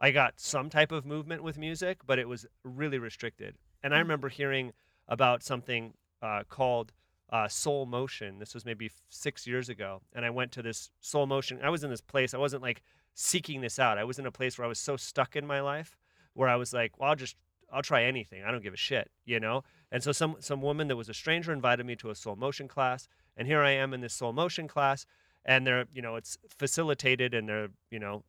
I 0.00 0.10
got 0.10 0.40
some 0.40 0.70
type 0.70 0.90
of 0.90 1.06
movement 1.06 1.44
with 1.44 1.56
music, 1.56 2.00
but 2.04 2.18
it 2.18 2.28
was 2.28 2.46
really 2.64 2.98
restricted. 2.98 3.58
And 3.80 3.94
I 3.94 3.98
mm. 3.98 4.00
remember 4.00 4.28
hearing 4.28 4.72
about 5.06 5.44
something 5.44 5.94
uh, 6.20 6.42
called 6.48 6.92
uh, 7.32 7.48
Soul 7.48 7.86
Motion. 7.86 8.38
This 8.38 8.52
was 8.52 8.66
maybe 8.66 8.90
six 9.08 9.46
years 9.46 9.70
ago, 9.70 10.02
and 10.14 10.24
I 10.24 10.30
went 10.30 10.52
to 10.52 10.62
this 10.62 10.90
Soul 11.00 11.26
Motion. 11.26 11.58
I 11.64 11.70
was 11.70 11.82
in 11.82 11.90
this 11.90 12.02
place. 12.02 12.34
I 12.34 12.38
wasn't 12.38 12.62
like 12.62 12.82
seeking 13.14 13.62
this 13.62 13.78
out. 13.78 13.96
I 13.98 14.04
was 14.04 14.18
in 14.18 14.26
a 14.26 14.30
place 14.30 14.58
where 14.58 14.66
I 14.66 14.68
was 14.68 14.78
so 14.78 14.96
stuck 14.98 15.34
in 15.34 15.46
my 15.46 15.60
life, 15.60 15.96
where 16.34 16.48
I 16.48 16.56
was 16.56 16.74
like, 16.74 16.98
well, 16.98 17.08
I'll 17.08 17.16
just 17.16 17.36
I'll 17.72 17.82
try 17.82 18.04
anything. 18.04 18.44
I 18.44 18.50
don't 18.50 18.62
give 18.62 18.74
a 18.74 18.76
shit, 18.78 19.10
you 19.24 19.40
know. 19.40 19.64
And 19.90 20.02
so 20.02 20.12
some 20.12 20.36
some 20.40 20.60
woman 20.60 20.88
that 20.88 20.96
was 20.96 21.08
a 21.08 21.14
stranger 21.14 21.52
invited 21.52 21.86
me 21.86 21.96
to 21.96 22.10
a 22.10 22.14
Soul 22.14 22.36
Motion 22.36 22.68
class, 22.68 23.08
and 23.34 23.48
here 23.48 23.62
I 23.62 23.70
am 23.70 23.94
in 23.94 24.02
this 24.02 24.12
Soul 24.12 24.34
Motion 24.34 24.68
class, 24.68 25.06
and 25.42 25.66
they're 25.66 25.86
you 25.94 26.02
know 26.02 26.16
it's 26.16 26.36
facilitated, 26.58 27.32
and 27.32 27.48
they're 27.48 27.68
you 27.90 27.98
know 27.98 28.24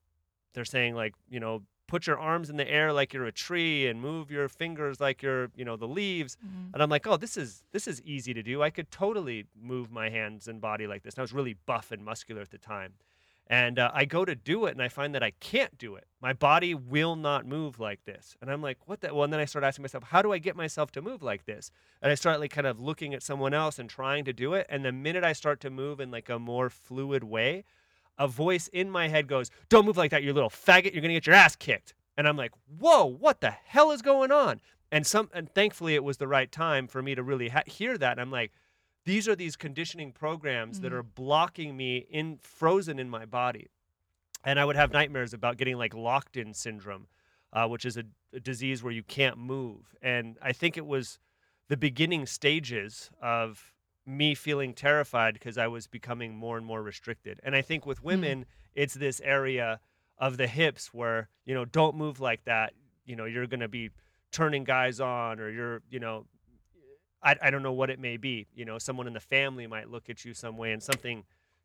they're 0.53 0.63
saying 0.63 0.95
like 0.95 1.13
you 1.29 1.41
know 1.41 1.63
put 1.93 2.08
your 2.08 2.17
arms 2.17 2.49
in 2.49 2.58
the 2.58 2.67
air 2.67 2.91
like 2.91 3.13
you're 3.13 3.27
a 3.27 3.32
tree 3.32 3.86
and 3.86 4.01
move 4.01 4.32
your 4.32 4.49
fingers 4.49 4.99
like 4.99 5.21
you're 5.21 5.51
you 5.56 5.63
know 5.63 5.77
the 5.77 5.88
leaves. 5.88 6.38
Mm-hmm. 6.38 6.73
and 6.73 6.82
i'm 6.82 6.89
like 6.89 7.06
oh 7.06 7.17
this 7.17 7.38
is 7.38 7.62
this 7.71 7.88
is 7.88 8.01
easy 8.01 8.34
to 8.34 8.41
do. 8.41 8.63
I 8.63 8.71
could 8.71 8.89
totally 8.89 9.45
move 9.62 9.91
my 9.91 10.10
hands 10.10 10.47
and 10.47 10.60
body 10.60 10.88
like 10.88 11.03
this. 11.03 11.13
And 11.13 11.19
i 11.19 11.21
was 11.21 11.34
really 11.34 11.56
buff 11.67 11.91
and 11.91 12.03
muscular 12.03 12.41
at 12.41 12.49
the 12.49 12.58
time. 12.58 12.93
And 13.45 13.77
uh, 13.77 13.91
i 13.93 14.06
go 14.06 14.25
to 14.25 14.34
do 14.34 14.65
it 14.65 14.71
and 14.71 14.82
i 14.82 14.88
find 14.88 15.13
that 15.13 15.21
i 15.21 15.34
can't 15.39 15.77
do 15.77 15.93
it. 15.93 16.08
My 16.19 16.34
body 16.34 16.73
will 16.73 17.15
not 17.15 17.45
move 17.45 17.79
like 17.79 18.06
this. 18.06 18.36
And 18.41 18.49
i'm 18.49 18.63
like 18.63 18.79
what 18.88 19.01
the 19.01 19.13
well 19.13 19.25
and 19.25 19.32
then 19.32 19.39
i 19.39 19.45
start 19.45 19.63
asking 19.63 19.84
myself 19.84 20.06
how 20.06 20.23
do 20.23 20.34
i 20.34 20.39
get 20.39 20.56
myself 20.56 20.89
to 20.93 21.01
move 21.03 21.21
like 21.21 21.45
this? 21.45 21.69
And 22.01 22.12
i 22.12 22.15
start 22.15 22.39
like 22.39 22.49
kind 22.49 22.65
of 22.65 22.79
looking 22.79 23.13
at 23.13 23.21
someone 23.21 23.53
else 23.53 23.77
and 23.77 23.88
trying 23.88 24.25
to 24.25 24.34
do 24.34 24.56
it. 24.56 24.65
And 24.67 24.84
the 24.84 24.91
minute 24.91 25.23
i 25.23 25.34
start 25.34 25.60
to 25.60 25.69
move 25.69 25.99
in 25.99 26.10
like 26.10 26.27
a 26.27 26.39
more 26.39 26.71
fluid 26.71 27.23
way 27.23 27.65
a 28.17 28.28
voice 28.28 28.67
in 28.69 28.89
my 28.89 29.08
head 29.08 29.28
goes, 29.28 29.49
Don't 29.69 29.86
move 29.86 29.97
like 29.97 30.12
that, 30.12 30.23
you 30.23 30.34
little 30.34 30.49
faggot. 30.49 30.93
You're 30.93 31.02
going 31.02 31.10
to 31.10 31.15
get 31.15 31.28
your 31.28 31.36
ass 31.36 31.56
kicked. 31.56 31.93
And 32.17 32.28
I'm 32.28 32.38
like, 32.38 32.52
Whoa, 32.80 33.06
what 33.06 33.41
the 33.41 33.52
hell 33.52 33.91
is 33.91 34.02
going 34.02 34.32
on? 34.32 34.62
And 34.91 35.08
some, 35.08 35.30
and 35.34 35.49
thankfully, 35.49 35.95
it 35.95 36.04
was 36.04 36.17
the 36.17 36.28
right 36.28 36.52
time 36.52 36.88
for 36.88 37.02
me 37.02 37.15
to 37.15 37.23
really 37.23 37.49
ha- 37.49 37.63
hear 37.65 37.97
that. 37.97 38.12
And 38.12 38.21
I'm 38.21 38.30
like, 38.30 38.52
these 39.06 39.28
are 39.28 39.36
these 39.36 39.56
conditioning 39.56 40.12
programs 40.12 40.76
mm-hmm. 40.76 40.84
that 40.84 40.93
are 40.93 41.04
blocking 41.04 41.76
me 41.76 41.97
in 42.10 42.38
frozen 42.41 42.99
in 42.99 43.10
my 43.10 43.26
body. 43.26 43.67
And 44.45 44.60
I 44.60 44.65
would 44.65 44.76
have 44.76 44.91
nightmares 44.91 45.34
about 45.34 45.58
getting 45.58 45.78
like 45.78 45.93
locked 45.93 46.38
in 46.38 46.54
syndrome, 46.54 47.08
uh, 47.54 47.67
which 47.67 47.86
is 47.86 47.97
a, 47.97 48.04
a 48.34 48.39
disease 48.39 48.84
where 48.84 48.93
you 48.93 49.04
can't 49.04 49.38
move. 49.38 49.95
And 50.02 50.38
I 50.41 50.52
think 50.54 50.78
it 50.78 50.86
was 50.86 51.17
the 51.69 51.78
beginning 51.78 52.26
stages 52.26 53.10
of 53.21 53.72
me 54.05 54.35
feeling 54.35 54.73
terrified 54.73 55.33
because 55.33 55.57
I 55.57 55.67
was 55.67 55.87
becoming 55.87 56.35
more 56.35 56.57
and 56.57 56.65
more 56.65 56.81
restricted. 56.81 57.39
And 57.43 57.55
I 57.55 57.61
think 57.61 57.85
with 57.85 57.99
hmm. 57.99 58.07
women, 58.07 58.39
mm. 58.41 58.45
it's 58.75 58.93
this 58.93 59.21
area 59.21 59.79
of 60.17 60.37
the 60.37 60.47
hips 60.47 60.93
where, 60.93 61.29
you 61.45 61.53
know, 61.53 61.65
don't 61.65 61.95
move 61.95 62.19
like 62.19 62.43
that. 62.45 62.73
You 63.05 63.15
know, 63.15 63.25
you're 63.25 63.47
going 63.47 63.61
to 63.61 63.67
be 63.67 63.89
turning 64.31 64.63
guys 64.63 64.99
on 64.99 65.39
or 65.39 65.49
you're, 65.49 65.81
you 65.89 65.99
know, 65.99 66.25
I, 67.21 67.35
I 67.41 67.49
don't 67.49 67.63
know 67.63 67.73
what 67.73 67.89
it 67.89 67.99
may 67.99 68.17
be. 68.17 68.47
You 68.53 68.65
know, 68.65 68.77
someone 68.77 69.07
in 69.07 69.13
the 69.13 69.19
family 69.19 69.67
might 69.67 69.89
look 69.89 70.09
at 70.09 70.25
you 70.25 70.33
some 70.33 70.57
way 70.57 70.71
and 70.73 70.83
something 70.83 71.23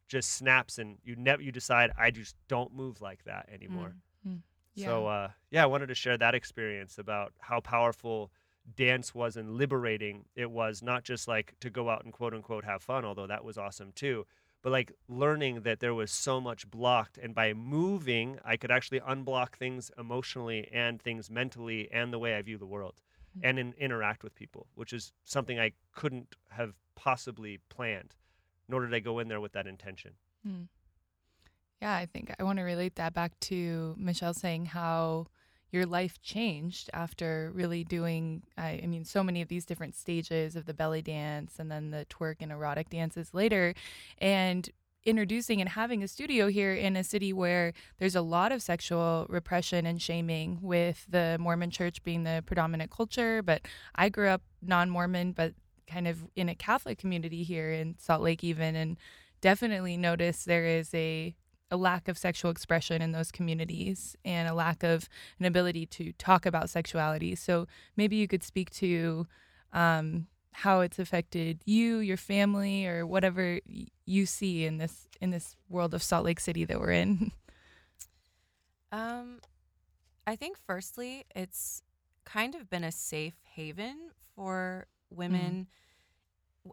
just 0.09 0.33
snaps 0.33 0.79
and 0.79 0.97
you 1.05 1.17
never, 1.17 1.43
you 1.43 1.53
decide, 1.53 1.91
I 1.99 2.11
just 2.11 2.37
don't 2.49 2.73
move 2.75 3.01
like 3.01 3.25
that 3.25 3.49
anymore. 3.53 3.95
Mm. 4.27 4.41
Yeah. 4.75 4.87
So, 4.87 5.07
uh, 5.07 5.29
yeah, 5.51 5.65
I 5.65 5.67
wanted 5.67 5.89
to 5.89 5.95
share 5.95 6.17
that 6.17 6.35
experience 6.35 6.99
about 6.99 7.33
how 7.41 7.61
powerful 7.61 8.31
dance 8.77 9.15
was 9.15 9.37
and 9.37 9.57
liberating 9.57 10.25
it 10.35 10.51
was 10.51 10.83
not 10.83 11.05
just 11.05 11.29
like 11.29 11.55
to 11.61 11.71
go 11.71 11.89
out 11.89 12.05
and 12.05 12.13
quote 12.13 12.35
unquote 12.35 12.65
have 12.65 12.83
fun 12.83 13.05
although 13.05 13.27
that 13.27 13.45
was 13.45 13.57
awesome 13.57 13.93
too 13.95 14.27
but 14.63 14.73
like 14.73 14.93
learning 15.09 15.63
that 15.63 15.81
there 15.81 15.95
was 15.95 16.11
so 16.11 16.41
much 16.41 16.69
blocked 16.71 17.19
and 17.19 17.35
by 17.35 17.53
moving 17.53 18.39
i 18.45 18.57
could 18.57 18.71
actually 18.71 19.01
unblock 19.01 19.55
things 19.55 19.91
emotionally 19.99 20.69
and 20.73 21.01
things 21.01 21.31
mentally 21.31 21.89
and 21.93 22.13
the 22.13 22.19
way 22.19 22.35
i 22.35 22.43
view 22.43 22.59
the 22.59 22.67
world 22.67 23.01
mm-hmm. 23.37 23.47
and 23.47 23.59
in, 23.59 23.75
interact 23.79 24.23
with 24.23 24.35
people 24.35 24.67
which 24.75 24.93
is 24.93 25.13
something 25.25 25.59
i 25.59 25.73
couldn't 25.95 26.35
have 26.51 26.75
possibly 26.95 27.59
planned 27.69 28.15
nor 28.69 28.85
did 28.85 28.95
i 28.95 28.99
go 28.99 29.19
in 29.19 29.29
there 29.29 29.41
with 29.41 29.53
that 29.53 29.67
intention 29.67 30.13
mm. 30.47 30.67
yeah 31.81 31.95
i 31.95 32.07
think 32.07 32.35
i 32.39 32.43
want 32.43 32.59
to 32.59 32.65
relate 32.65 32.97
that 32.97 33.15
back 33.15 33.39
to 33.41 33.95
michelle 33.99 34.35
saying 34.35 34.67
how 34.67 35.27
your 35.71 35.87
life 35.87 36.21
changed 36.23 36.91
after 36.93 37.51
really 37.55 37.85
doing 37.85 38.43
I, 38.57 38.81
I, 38.83 38.87
mean 38.87 39.05
so 39.05 39.23
many 39.23 39.43
of 39.43 39.49
these 39.49 39.65
different 39.65 39.95
stages 39.95 40.57
of 40.57 40.67
the 40.67 40.75
belly 40.75 41.03
dance 41.03 41.59
and 41.59 41.71
then 41.71 41.91
the 41.91 42.07
twerk 42.09 42.37
and 42.41 42.51
erotic 42.51 42.91
dances 42.91 43.35
later 43.35 43.75
and 44.19 44.69
introducing 45.05 45.61
and 45.61 45.71
having 45.71 46.03
a 46.03 46.09
studio 46.09 46.49
here 46.49 46.75
in 46.75 46.97
a 46.97 47.05
city 47.05 47.33
where 47.33 47.73
there's 47.99 48.15
a 48.15 48.21
lot 48.21 48.53
of 48.53 48.61
sexual 48.61 49.27
repression 49.29 49.87
and 49.87 50.03
shaming 50.03 50.59
with 50.61 51.07
the 51.09 51.37
Mormon 51.41 51.71
church 51.71 52.03
being 52.03 52.25
the 52.25 52.43
predominant 52.47 52.91
culture. 52.91 53.43
But 53.43 53.63
I 53.95 54.09
grew 54.09 54.29
up 54.29 54.43
non-Mormon 54.61 55.33
but 55.33 55.55
kind 55.87 56.07
of 56.07 56.27
in 56.37 56.49
a 56.49 56.55
Catholic 56.55 56.99
community 56.99 57.43
here 57.43 57.71
in 57.71 57.97
Salt 57.99 58.23
Lake 58.23 58.45
even 58.45 58.77
and 58.77 58.99
definitely 59.41 59.97
notice 59.97 60.45
there 60.45 60.67
is 60.67 60.93
a 60.95 61.35
a 61.71 61.77
lack 61.77 62.09
of 62.09 62.17
sexual 62.17 62.51
expression 62.51 63.03
in 63.03 63.13
those 63.13 63.31
communities 63.31 64.17
and 64.25 64.49
a 64.49 64.55
lack 64.55 64.83
of 64.83 65.09
an 65.39 65.45
ability 65.45 65.87
to 65.87 66.13
talk 66.13 66.47
about 66.47 66.71
sexuality. 66.71 67.35
So 67.35 67.67
maybe 67.97 68.17
you 68.17 68.27
could 68.27 68.43
speak 68.43 68.71
to 68.73 69.27
um, 69.73 70.27
how 70.53 70.81
it's 70.81 70.99
affected 70.99 71.61
you, 71.65 71.99
your 71.99 72.17
family, 72.17 72.87
or 72.87 73.07
whatever 73.07 73.61
you 74.07 74.27
see 74.27 74.65
in 74.65 74.79
this 74.79 75.09
in 75.21 75.31
this 75.31 75.57
world 75.69 75.95
of 75.95 76.03
Salt 76.03 76.25
Lake 76.25 76.41
City 76.41 76.65
that 76.65 76.81
we're 76.81 76.93
in. 76.93 77.33
Um, 78.91 79.41
I 80.27 80.35
think 80.37 80.57
firstly, 80.67 81.27
it's 81.35 81.83
kind 82.25 82.55
of 82.55 82.71
been 82.71 82.85
a 82.85 82.93
safe 82.93 83.35
haven 83.55 84.11
for 84.35 84.87
women 85.11 85.69
mm. 85.71 85.88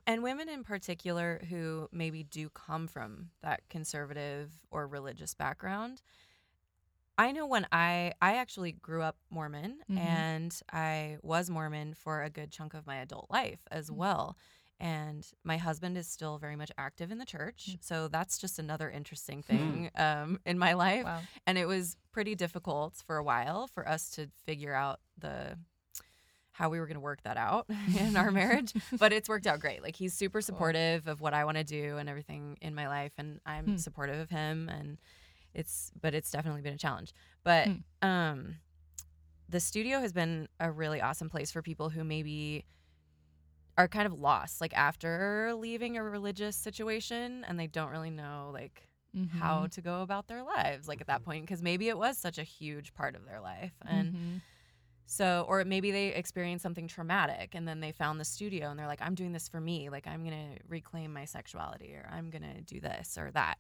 And 0.06 0.24
women 0.24 0.50
in 0.50 0.64
particular 0.64 1.42
who 1.50 1.88
maybe 1.92 2.24
do 2.24 2.50
come 2.50 2.88
from 2.88 3.30
that 3.42 3.62
conservative 3.70 4.52
or 4.72 4.88
religious 4.88 5.34
background. 5.34 6.02
I 7.18 7.32
know 7.32 7.48
when 7.48 7.66
I 7.72 8.14
I 8.22 8.36
actually 8.36 8.74
grew 8.74 9.02
up 9.02 9.18
Mormon 9.30 9.80
mm-hmm. 9.90 9.98
and 9.98 10.60
I 10.72 11.18
was 11.22 11.50
Mormon 11.50 11.94
for 11.94 12.24
a 12.24 12.30
good 12.30 12.52
chunk 12.52 12.74
of 12.74 12.86
my 12.86 12.98
adult 12.98 13.28
life 13.30 13.62
as 13.72 13.88
mm-hmm. 13.88 14.00
well. 14.00 14.38
And 14.78 15.26
my 15.46 15.56
husband 15.56 15.98
is 15.98 16.06
still 16.06 16.38
very 16.38 16.58
much 16.58 16.70
active 16.78 17.10
in 17.10 17.18
the 17.18 17.26
church. 17.26 17.68
Mm-hmm. 17.70 17.78
So 17.80 18.10
that's 18.10 18.38
just 18.38 18.60
another 18.60 18.90
interesting 18.90 19.42
hmm. 19.42 19.56
thing 19.56 19.92
um, 19.96 20.40
in 20.46 20.60
my 20.60 20.74
life. 20.74 21.06
Wow. 21.06 21.22
And 21.48 21.58
it 21.58 21.66
was 21.66 21.96
pretty 22.12 22.36
difficult 22.36 23.02
for 23.08 23.16
a 23.16 23.24
while 23.24 23.68
for 23.68 23.88
us 23.88 24.10
to 24.12 24.28
figure 24.46 24.74
out 24.74 25.00
the 25.18 25.58
how 26.56 26.70
we 26.70 26.80
were 26.80 26.88
going 26.88 26.96
to 26.96 27.02
work 27.02 27.22
that 27.24 27.36
out 27.36 27.66
in 28.00 28.16
our 28.16 28.32
marriage 28.32 28.74
but 28.98 29.12
it's 29.12 29.28
worked 29.28 29.46
out 29.46 29.60
great 29.60 29.84
like 29.84 29.96
he's 29.96 30.14
super 30.14 30.42
supportive 30.42 31.04
cool. 31.04 31.14
of 31.14 31.22
what 31.22 31.34
i 31.34 31.44
want 31.44 31.58
to 31.58 31.64
do 31.64 31.98
and 31.98 32.10
everything 32.10 32.58
in 32.62 32.74
my 32.74 32.88
life 32.88 33.12
and 33.18 33.40
i'm 33.46 33.66
hmm. 33.66 33.76
supportive 33.76 34.20
of 34.20 34.30
him 34.30 34.70
and 34.70 34.98
it's 35.54 35.92
but 36.02 36.14
it's 36.14 36.32
definitely 36.32 36.62
been 36.62 36.74
a 36.74 36.78
challenge 36.78 37.14
but 37.44 37.68
hmm. 37.68 38.08
um 38.08 38.56
the 39.50 39.60
studio 39.60 40.00
has 40.00 40.12
been 40.12 40.48
a 40.60 40.72
really 40.72 41.02
awesome 41.02 41.30
place 41.30 41.52
for 41.52 41.62
people 41.62 41.90
who 41.90 42.04
maybe 42.04 42.66
are 43.78 43.88
kind 43.88 44.06
of 44.06 44.20
lost 44.20 44.62
like 44.62 44.74
after 44.74 45.54
leaving 45.56 45.98
a 45.98 46.04
religious 46.04 46.56
situation 46.56 47.46
and 47.48 47.60
they 47.60 47.68
don't 47.68 47.92
really 47.92 48.10
know 48.10 48.50
like 48.54 48.88
mm-hmm. 49.16 49.38
how 49.38 49.68
to 49.68 49.82
go 49.82 50.02
about 50.02 50.28
their 50.28 50.44
lives 50.44 50.88
like 50.88 51.02
at 51.02 51.08
that 51.08 51.24
point 51.24 51.44
because 51.44 51.62
maybe 51.62 51.90
it 51.90 51.98
was 51.98 52.18
such 52.18 52.38
a 52.38 52.44
huge 52.44 52.94
part 52.94 53.16
of 53.16 53.26
their 53.26 53.42
life 53.42 53.74
and 53.86 54.14
mm-hmm. 54.14 54.38
So 55.06 55.46
or 55.48 55.64
maybe 55.64 55.92
they 55.92 56.08
experienced 56.08 56.64
something 56.64 56.88
traumatic 56.88 57.54
and 57.54 57.68
then 57.68 57.80
they 57.80 57.92
found 57.92 58.20
the 58.20 58.26
studio 58.26 58.70
and 58.70 58.80
they're 58.80 58.88
like 58.88 59.02
i'm 59.02 59.16
doing 59.16 59.32
this 59.32 59.48
for 59.48 59.62
me 59.62 59.90
like 59.90 60.08
i'm 60.08 60.24
gonna 60.24 60.56
reclaim 60.68 61.14
my 61.14 61.26
sexuality 61.26 61.94
or 61.94 62.10
i'm 62.12 62.30
gonna 62.30 62.62
do 62.62 62.80
this 62.80 63.18
or 63.18 63.30
that 63.32 63.58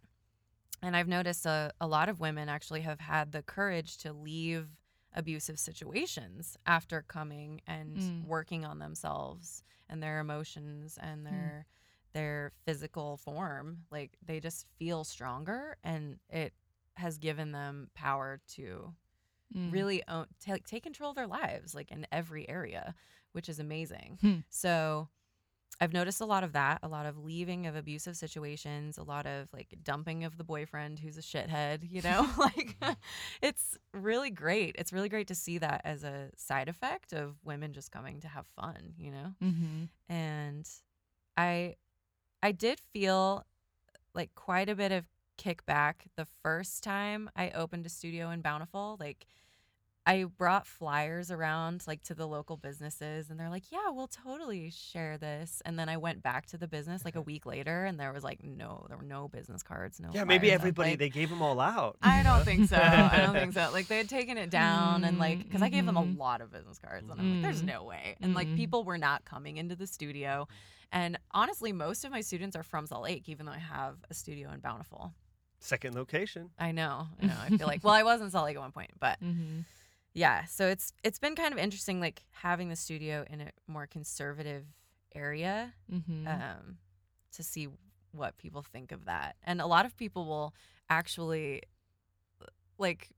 and 0.81 0.95
I've 0.95 1.07
noticed 1.07 1.45
a, 1.45 1.71
a 1.81 1.87
lot 1.87 2.09
of 2.09 2.19
women 2.19 2.49
actually 2.49 2.81
have 2.81 2.99
had 2.99 3.31
the 3.31 3.41
courage 3.41 3.97
to 3.97 4.13
leave 4.13 4.67
abusive 5.15 5.57
situations 5.57 6.57
after 6.65 7.01
coming 7.01 7.61
and 7.67 7.97
mm. 7.97 8.25
working 8.27 8.65
on 8.65 8.79
themselves 8.79 9.63
and 9.89 10.03
their 10.03 10.19
emotions 10.19 10.99
and 11.01 11.21
mm. 11.21 11.29
their 11.29 11.65
mm. 11.65 12.13
their 12.13 12.51
physical 12.65 13.17
form 13.17 13.77
like 13.91 14.17
they 14.25 14.41
just 14.41 14.65
feel 14.77 15.05
stronger 15.05 15.77
and 15.85 16.17
it 16.29 16.53
has 16.95 17.17
given 17.17 17.53
them 17.53 17.89
power 17.95 18.41
to 18.47 18.93
mm. 19.55 19.71
really 19.71 20.01
own, 20.07 20.25
t- 20.43 20.53
take 20.65 20.83
control 20.83 21.09
of 21.09 21.15
their 21.15 21.27
lives 21.27 21.75
like 21.75 21.91
in 21.91 22.05
every 22.11 22.47
area 22.47 22.95
which 23.33 23.49
is 23.49 23.59
amazing 23.59 24.17
hmm. 24.21 24.37
so 24.49 25.09
I've 25.81 25.93
noticed 25.93 26.21
a 26.21 26.25
lot 26.25 26.43
of 26.43 26.53
that, 26.53 26.79
a 26.83 26.87
lot 26.87 27.05
of 27.05 27.17
leaving 27.17 27.67
of 27.67 27.75
abusive 27.75 28.15
situations, 28.15 28.97
a 28.97 29.03
lot 29.03 29.25
of 29.25 29.49
like 29.51 29.75
dumping 29.83 30.23
of 30.23 30.37
the 30.37 30.43
boyfriend 30.43 30.99
who's 30.99 31.17
a 31.17 31.21
shithead, 31.21 31.79
you 31.89 32.01
know? 32.01 32.29
like 32.37 32.77
it's 33.41 33.77
really 33.93 34.29
great. 34.29 34.75
It's 34.79 34.93
really 34.93 35.09
great 35.09 35.27
to 35.27 35.35
see 35.35 35.57
that 35.57 35.81
as 35.83 36.03
a 36.03 36.29
side 36.37 36.69
effect 36.69 37.11
of 37.11 37.35
women 37.43 37.73
just 37.73 37.91
coming 37.91 38.21
to 38.21 38.27
have 38.27 38.47
fun, 38.47 38.93
you 38.97 39.11
know? 39.11 39.33
Mm-hmm. 39.43 40.13
And 40.13 40.69
I 41.35 41.75
I 42.41 42.51
did 42.53 42.79
feel 42.79 43.43
like 44.13 44.33
quite 44.35 44.69
a 44.69 44.75
bit 44.75 44.93
of 44.93 45.05
kickback 45.37 45.95
the 46.15 46.25
first 46.43 46.83
time 46.83 47.29
I 47.35 47.51
opened 47.51 47.85
a 47.85 47.89
studio 47.89 48.29
in 48.29 48.41
Bountiful, 48.41 48.97
like 48.99 49.25
I 50.07 50.25
brought 50.25 50.67
flyers 50.67 51.31
around 51.31 51.83
like 51.87 52.03
to 52.03 52.13
the 52.13 52.27
local 52.27 52.57
businesses 52.57 53.31
and 53.31 53.39
they're 53.39 53.49
like, 53.49 53.71
"Yeah, 53.71 53.89
we'll 53.89 54.07
totally 54.07 54.69
share 54.69 55.17
this." 55.17 55.63
And 55.65 55.79
then 55.79 55.89
I 55.89 55.97
went 55.97 56.21
back 56.21 56.45
to 56.47 56.57
the 56.57 56.67
business 56.67 57.03
like 57.03 57.15
a 57.15 57.21
week 57.21 57.47
later 57.47 57.85
and 57.85 57.99
there 57.99 58.13
was 58.13 58.23
like 58.23 58.43
no 58.43 58.85
there 58.87 58.97
were 58.97 59.03
no 59.03 59.27
business 59.27 59.63
cards, 59.63 59.99
no 59.99 60.09
Yeah, 60.13 60.23
maybe 60.23 60.51
everybody 60.51 60.91
like, 60.91 60.99
they 60.99 61.09
gave 61.09 61.29
them 61.29 61.41
all 61.41 61.59
out. 61.59 61.97
I 62.03 62.21
don't 62.21 62.45
think 62.45 62.69
so. 62.69 62.77
I 62.77 63.21
don't 63.25 63.33
think 63.39 63.53
so. 63.53 63.69
Like 63.73 63.87
they 63.87 63.97
had 63.97 64.09
taken 64.09 64.37
it 64.37 64.51
down 64.51 65.03
and 65.03 65.17
like 65.17 65.49
cuz 65.49 65.63
I 65.63 65.69
gave 65.69 65.87
them 65.87 65.97
a 65.97 66.03
mm-hmm. 66.03 66.19
lot 66.19 66.41
of 66.41 66.51
business 66.51 66.77
cards 66.77 67.09
and 67.09 67.19
I'm 67.19 67.33
like 67.33 67.41
there's 67.41 67.57
mm-hmm. 67.59 67.67
no 67.67 67.83
way. 67.83 68.15
And 68.21 68.35
like 68.35 68.47
mm-hmm. 68.47 68.57
people 68.57 68.83
were 68.83 68.99
not 68.99 69.25
coming 69.25 69.57
into 69.57 69.75
the 69.75 69.87
studio. 69.87 70.47
And 70.91 71.17
honestly, 71.31 71.73
most 71.73 72.05
of 72.05 72.11
my 72.11 72.21
students 72.21 72.55
are 72.55 72.63
from 72.63 72.85
Salt 72.85 73.03
Lake 73.03 73.27
even 73.27 73.47
though 73.47 73.53
I 73.53 73.57
have 73.57 73.97
a 74.07 74.13
studio 74.13 74.51
in 74.51 74.59
Bountiful. 74.59 75.13
Second 75.65 75.95
location. 75.95 76.51
I 76.59 76.71
know. 76.71 77.07
I 77.21 77.25
know. 77.25 77.35
I 77.41 77.49
feel 77.49 77.67
like 77.67 77.83
well, 77.83 77.93
I 77.93 78.03
was 78.03 78.21
in 78.21 78.29
Salt 78.29 78.45
Lake 78.45 78.55
at 78.55 78.61
one 78.61 78.71
point, 78.71 78.91
but 78.99 79.19
mm-hmm 79.21 79.61
yeah 80.15 80.45
so 80.45 80.65
it's 80.67 80.93
it's 81.03 81.19
been 81.19 81.35
kind 81.35 81.53
of 81.53 81.59
interesting 81.59 81.99
like 81.99 82.23
having 82.31 82.69
the 82.69 82.75
studio 82.75 83.23
in 83.29 83.41
a 83.41 83.49
more 83.67 83.85
conservative 83.85 84.65
area 85.13 85.73
mm-hmm. 85.91 86.27
um, 86.27 86.77
to 87.31 87.43
see 87.43 87.67
what 88.13 88.35
people 88.37 88.63
think 88.63 88.91
of 88.91 89.05
that 89.05 89.35
and 89.43 89.61
a 89.61 89.67
lot 89.67 89.85
of 89.85 89.95
people 89.97 90.25
will 90.25 90.55
actually 90.89 91.61
like 92.79 93.09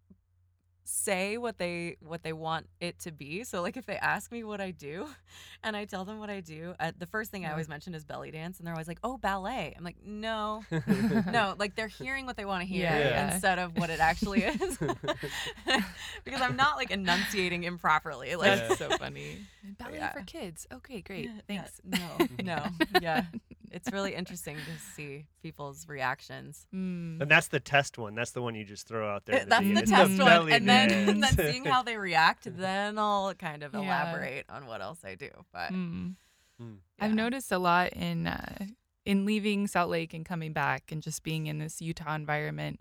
say 0.87 1.37
what 1.37 1.57
they 1.57 1.97
what 2.01 2.23
they 2.23 2.33
want 2.33 2.67
it 2.79 2.97
to 2.99 3.11
be. 3.11 3.43
So 3.43 3.61
like 3.61 3.77
if 3.77 3.85
they 3.85 3.97
ask 3.97 4.31
me 4.31 4.43
what 4.43 4.61
I 4.61 4.71
do 4.71 5.07
and 5.63 5.75
I 5.75 5.85
tell 5.85 6.05
them 6.05 6.19
what 6.19 6.29
I 6.29 6.39
do, 6.39 6.73
uh, 6.79 6.91
the 6.97 7.05
first 7.05 7.29
thing 7.29 7.45
I 7.45 7.51
always 7.51 7.67
mention 7.67 7.93
is 7.93 8.05
belly 8.05 8.31
dance 8.31 8.57
and 8.57 8.65
they're 8.65 8.73
always 8.73 8.87
like, 8.87 8.99
"Oh, 9.03 9.17
ballet." 9.17 9.73
I'm 9.77 9.83
like, 9.83 9.97
"No." 10.03 10.63
no, 11.31 11.55
like 11.57 11.75
they're 11.75 11.87
hearing 11.87 12.25
what 12.25 12.37
they 12.37 12.45
want 12.45 12.61
to 12.61 12.67
hear 12.67 12.83
yeah. 12.83 13.33
instead 13.33 13.59
of 13.59 13.77
what 13.77 13.89
it 13.89 13.99
actually 13.99 14.43
is. 14.43 14.77
because 16.23 16.41
I'm 16.41 16.55
not 16.55 16.77
like 16.77 16.91
enunciating 16.91 17.63
improperly. 17.63 18.35
Like 18.35 18.67
That's 18.67 18.79
so 18.79 18.89
funny. 18.91 19.39
Ballet 19.77 19.97
yeah. 19.97 20.13
for 20.13 20.21
kids. 20.21 20.67
Okay, 20.73 21.01
great. 21.01 21.29
Thanks. 21.47 21.81
no. 21.83 22.27
No. 22.43 22.65
Yeah 23.01 23.25
it's 23.71 23.91
really 23.91 24.15
interesting 24.15 24.55
to 24.55 24.93
see 24.95 25.25
people's 25.41 25.87
reactions. 25.87 26.65
Mm. 26.73 27.21
And 27.21 27.29
that's 27.31 27.47
the 27.47 27.59
test 27.59 27.97
one. 27.97 28.15
That's 28.15 28.31
the 28.31 28.41
one 28.41 28.55
you 28.55 28.63
just 28.63 28.87
throw 28.87 29.09
out 29.09 29.25
there. 29.25 29.45
that's 29.45 29.63
the, 29.63 29.73
the 29.73 29.81
test 29.85 30.17
the 30.17 30.23
one, 30.23 30.51
and 30.51 30.67
then, 30.67 31.09
and 31.09 31.23
then 31.23 31.33
seeing 31.33 31.65
how 31.65 31.83
they 31.83 31.97
react, 31.97 32.47
then 32.57 32.97
I'll 32.97 33.33
kind 33.33 33.63
of 33.63 33.73
yeah. 33.73 33.81
elaborate 33.81 34.45
on 34.49 34.65
what 34.67 34.81
else 34.81 34.99
I 35.03 35.15
do. 35.15 35.29
But 35.51 35.71
mm. 35.71 36.15
Mm. 36.61 36.77
Yeah. 36.97 37.05
I've 37.05 37.13
noticed 37.13 37.51
a 37.51 37.59
lot 37.59 37.93
in 37.93 38.27
uh, 38.27 38.65
in 39.05 39.25
leaving 39.25 39.67
Salt 39.67 39.89
Lake 39.89 40.13
and 40.13 40.25
coming 40.25 40.53
back, 40.53 40.91
and 40.91 41.01
just 41.01 41.23
being 41.23 41.47
in 41.47 41.59
this 41.59 41.81
Utah 41.81 42.15
environment, 42.15 42.79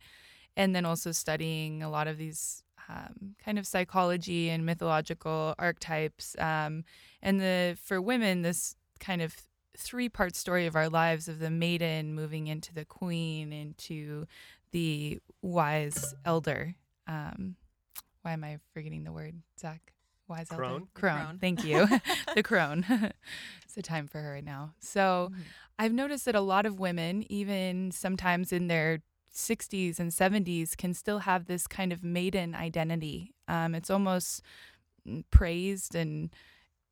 and 0.57 0.75
then 0.75 0.85
also 0.85 1.12
studying 1.12 1.83
a 1.83 1.90
lot 1.90 2.09
of 2.09 2.18
these 2.18 2.62
um, 2.88 3.35
kind 3.44 3.59
of 3.59 3.66
psychology 3.66 4.49
and 4.49 4.64
mythological 4.64 5.55
archetypes. 5.59 6.37
Um, 6.38 6.85
and 7.22 7.40
the 7.40 7.77
for 7.83 8.01
women, 8.01 8.42
this 8.42 8.77
kind 9.01 9.22
of 9.22 9.35
three 9.77 10.09
part 10.09 10.35
story 10.35 10.67
of 10.67 10.77
our 10.77 10.89
lives 10.89 11.29
of 11.29 11.39
the 11.39 11.51
maiden 11.51 12.15
moving 12.15 12.47
into 12.47 12.73
the 12.73 12.85
queen, 12.85 13.53
into 13.53 14.27
the 14.73 15.21
wise 15.43 16.15
elder. 16.25 16.75
Um, 17.07 17.57
why 18.23 18.33
am 18.33 18.45
I 18.45 18.59
forgetting 18.73 19.05
the 19.05 19.12
word, 19.12 19.35
Zach? 19.59 19.93
Wise 20.29 20.49
crone. 20.49 20.73
elder? 20.73 20.85
Crone. 20.95 21.19
crone. 21.19 21.39
Thank 21.39 21.65
you. 21.65 21.87
the 22.35 22.43
crone. 22.43 22.85
it's 23.65 23.75
the 23.75 23.83
time 23.83 24.09
for 24.09 24.21
her 24.21 24.33
right 24.33 24.45
now. 24.45 24.75
So 24.81 25.31
mm-hmm. 25.31 25.43
I've 25.79 25.93
noticed 25.93 26.25
that 26.25 26.35
a 26.35 26.41
lot 26.41 26.67
of 26.67 26.81
women, 26.81 27.25
even 27.31 27.93
sometimes 27.93 28.53
in 28.53 28.67
their 28.67 29.01
60s 29.35 30.01
and 30.01 30.11
70s, 30.11 30.77
can 30.77 30.95
still 30.95 31.21
have 31.21 31.47
this 31.47 31.67
kind 31.67 31.93
of 31.93 32.03
maiden 32.03 32.55
identity. 32.55 33.35
Um, 33.47 33.75
it's 33.75 33.91
almost 33.91 34.43
praised 35.31 35.95
and 35.95 36.31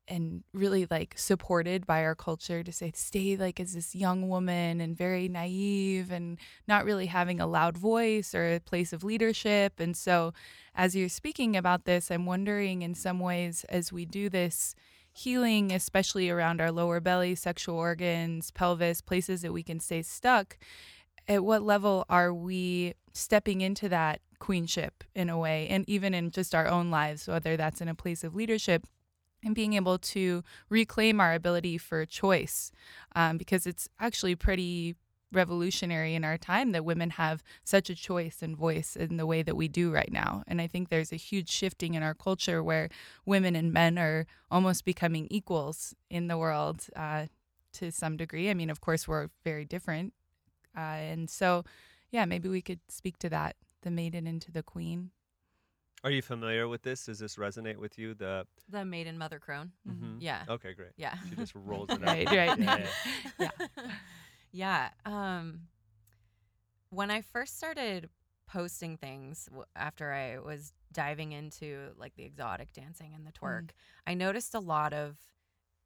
and 0.07 0.43
really 0.53 0.87
like 0.89 1.13
supported 1.17 1.85
by 1.85 2.03
our 2.03 2.15
culture 2.15 2.63
to 2.63 2.71
say 2.71 2.91
stay 2.95 3.35
like 3.35 3.59
as 3.59 3.73
this 3.73 3.95
young 3.95 4.29
woman 4.29 4.81
and 4.81 4.97
very 4.97 5.27
naive 5.27 6.11
and 6.11 6.37
not 6.67 6.85
really 6.85 7.07
having 7.07 7.39
a 7.39 7.47
loud 7.47 7.77
voice 7.77 8.35
or 8.35 8.55
a 8.55 8.59
place 8.59 8.93
of 8.93 9.03
leadership. 9.03 9.79
And 9.79 9.95
so 9.95 10.33
as 10.75 10.95
you're 10.95 11.07
speaking 11.07 11.55
about 11.55 11.85
this 11.85 12.11
i'm 12.11 12.25
wondering 12.25 12.81
in 12.81 12.93
some 12.93 13.19
ways 13.21 13.65
as 13.69 13.93
we 13.93 14.05
do 14.05 14.29
this 14.29 14.75
healing 15.13 15.71
especially 15.71 16.29
around 16.29 16.59
our 16.59 16.69
lower 16.69 16.99
belly 16.99 17.33
sexual 17.33 17.77
organs 17.77 18.51
pelvis 18.51 18.99
places 18.99 19.41
that 19.41 19.53
we 19.53 19.63
can 19.63 19.79
stay 19.79 20.01
stuck 20.01 20.57
at 21.27 21.43
what 21.43 21.63
level 21.63 22.05
are 22.09 22.33
we 22.33 22.93
stepping 23.13 23.61
into 23.61 23.89
that 23.89 24.21
queenship 24.39 25.03
in 25.13 25.29
a 25.29 25.37
way? 25.37 25.67
And 25.69 25.87
even 25.89 26.13
in 26.13 26.31
just 26.31 26.53
our 26.53 26.67
own 26.67 26.91
lives 26.91 27.27
whether 27.27 27.57
that's 27.57 27.81
in 27.81 27.87
a 27.87 27.95
place 27.95 28.23
of 28.23 28.35
leadership 28.35 28.85
and 29.45 29.55
being 29.55 29.73
able 29.73 29.97
to 29.99 30.43
reclaim 30.69 31.21
our 31.21 31.33
ability 31.33 31.77
for 31.77 32.05
choice 32.05 32.71
um, 33.15 33.37
because 33.37 33.65
it's 33.65 33.87
actually 33.99 34.35
pretty 34.35 34.95
revolutionary 35.31 36.15
in 36.15 36.23
our 36.23 36.37
time 36.37 36.71
that 36.71 36.85
women 36.85 37.11
have 37.11 37.43
such 37.63 37.89
a 37.89 37.95
choice 37.95 38.39
and 38.41 38.57
voice 38.57 38.95
in 38.95 39.17
the 39.17 39.25
way 39.25 39.43
that 39.43 39.55
we 39.55 39.67
do 39.67 39.91
right 39.91 40.11
now. 40.11 40.43
And 40.47 40.61
I 40.61 40.67
think 40.67 40.89
there's 40.89 41.11
a 41.11 41.17
huge 41.17 41.49
shifting 41.49 41.93
in 41.93 42.03
our 42.03 42.13
culture 42.13 42.63
where 42.63 42.89
women 43.25 43.55
and 43.55 43.71
men 43.71 43.97
are 43.97 44.25
almost 44.49 44.85
becoming 44.85 45.27
equals 45.29 45.93
in 46.09 46.27
the 46.27 46.37
world 46.37 46.87
uh, 46.95 47.27
to 47.73 47.91
some 47.91 48.17
degree. 48.17 48.49
I 48.49 48.53
mean, 48.53 48.69
of 48.69 48.81
course, 48.81 49.07
we're 49.07 49.29
very 49.43 49.65
different. 49.65 50.13
Uh, 50.75 50.79
and 50.79 51.29
so, 51.29 51.63
yeah, 52.11 52.25
maybe 52.25 52.49
we 52.49 52.61
could 52.61 52.79
speak 52.87 53.17
to 53.19 53.29
that 53.29 53.55
the 53.81 53.91
maiden 53.91 54.25
into 54.25 54.51
the 54.51 54.63
queen. 54.63 55.11
Are 56.03 56.11
you 56.11 56.21
familiar 56.21 56.67
with 56.67 56.83
this? 56.83 57.05
Does 57.05 57.19
this 57.19 57.35
resonate 57.37 57.77
with 57.77 57.97
you? 57.97 58.13
The 58.13 58.45
The 58.69 58.85
maiden 58.85 59.17
mother 59.17 59.39
crone. 59.39 59.71
Mhm. 59.87 60.17
Yeah. 60.19 60.43
okay, 60.49 60.73
great. 60.73 60.91
Yeah. 60.97 61.15
She 61.29 61.35
just 61.35 61.53
rolls 61.55 61.89
it 61.89 62.01
out. 62.03 62.07
Right, 62.07 62.27
right. 62.27 62.57
Yeah, 62.59 62.77
yeah. 62.77 62.87
yeah. 63.39 63.49
yeah. 64.51 64.89
Um, 65.05 65.61
when 66.89 67.09
I 67.11 67.21
first 67.21 67.57
started 67.57 68.09
posting 68.47 68.97
things 68.97 69.45
w- 69.45 69.65
after 69.75 70.11
I 70.13 70.37
was 70.39 70.73
diving 70.93 71.31
into 71.31 71.89
like 71.97 72.15
the 72.15 72.23
exotic 72.23 72.71
dancing 72.73 73.13
and 73.15 73.25
the 73.25 73.31
twerk, 73.31 73.71
I 74.05 74.13
noticed 74.13 74.53
a 74.53 74.59
lot 74.59 74.93
of 74.93 75.17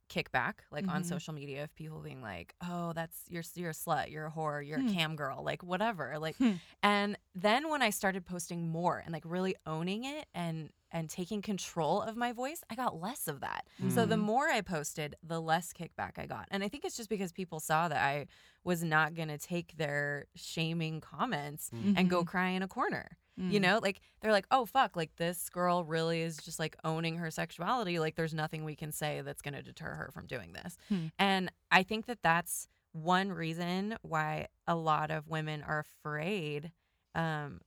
kickback 0.09 0.55
like 0.71 0.87
on 0.89 1.03
Mhm. 1.03 1.05
social 1.05 1.33
media 1.33 1.63
of 1.63 1.73
people 1.75 2.01
being 2.01 2.21
like, 2.21 2.55
"Oh, 2.61 2.93
that's 2.93 3.25
you're 3.29 3.43
you're 3.55 3.69
a 3.71 3.73
slut, 3.73 4.11
you're 4.11 4.25
a 4.27 4.31
whore, 4.31 4.65
you're 4.65 4.79
Hmm. 4.79 4.81
a 4.81 4.93
cam 4.93 5.15
girl, 5.15 5.43
like 5.43 5.63
whatever." 5.63 6.17
Like 6.19 6.37
Hmm. 6.39 6.59
and 6.83 7.17
then 7.35 7.69
when 7.69 7.81
I 7.81 7.89
started 7.91 8.25
posting 8.25 8.69
more 8.69 8.97
and 8.99 9.13
like 9.13 9.23
really 9.25 9.55
owning 9.65 10.03
it 10.05 10.27
and 10.33 10.71
and 10.91 11.09
taking 11.09 11.41
control 11.43 12.01
of 12.01 12.17
my 12.17 12.31
voice, 12.33 12.63
I 12.69 12.75
got 12.75 12.99
less 12.99 13.27
of 13.27 13.41
that. 13.41 13.67
So 13.87 14.07
the 14.07 14.17
Mhm. 14.17 14.25
more 14.31 14.49
I 14.49 14.61
posted, 14.61 15.15
the 15.21 15.39
less 15.39 15.71
kickback 15.71 16.17
I 16.17 16.25
got. 16.25 16.47
And 16.49 16.63
I 16.63 16.67
think 16.67 16.83
it's 16.83 16.97
just 16.97 17.09
because 17.09 17.31
people 17.31 17.59
saw 17.59 17.87
that 17.89 18.01
I 18.03 18.25
was 18.63 18.83
not 18.83 19.13
going 19.13 19.27
to 19.29 19.37
take 19.37 19.77
their 19.77 20.25
shaming 20.35 20.99
comments 20.99 21.69
and 21.93 22.09
go 22.09 22.23
Mhm. 22.23 22.25
cry 22.25 22.49
in 22.49 22.63
a 22.63 22.67
corner. 22.67 23.17
You 23.39 23.60
Mm. 23.60 23.62
know, 23.62 23.80
like 23.82 24.02
they're 24.19 24.32
like, 24.34 24.47
"Oh 24.52 24.65
fuck, 24.65 24.95
like 24.97 25.15
this 25.15 25.49
girl 25.49 25.84
really 25.86 26.21
is 26.21 26.38
just 26.38 26.60
like 26.60 26.75
owning 26.84 27.17
her 27.17 27.32
sexuality. 27.32 27.97
Like 27.97 28.15
there's 28.15 28.34
nothing 28.34 28.65
we 28.65 28.75
can 28.75 28.91
say 28.91 29.21
that's 29.21 29.41
going 29.41 29.54
to 29.54 29.63
deter 29.63 29.95
her 29.95 30.10
from 30.13 30.28
doing 30.28 30.52
this." 30.54 30.78
Hmm. 30.89 31.08
And 31.17 31.52
I 31.71 31.84
think 31.84 32.06
that 32.08 32.21
that's 32.21 32.67
one 32.91 33.32
reason 33.32 33.97
why 34.02 34.47
a 34.67 34.75
lot 34.75 35.10
of 35.12 35.28
women 35.28 35.63
are 35.63 35.80
afraid 35.80 36.71
um 37.15 37.62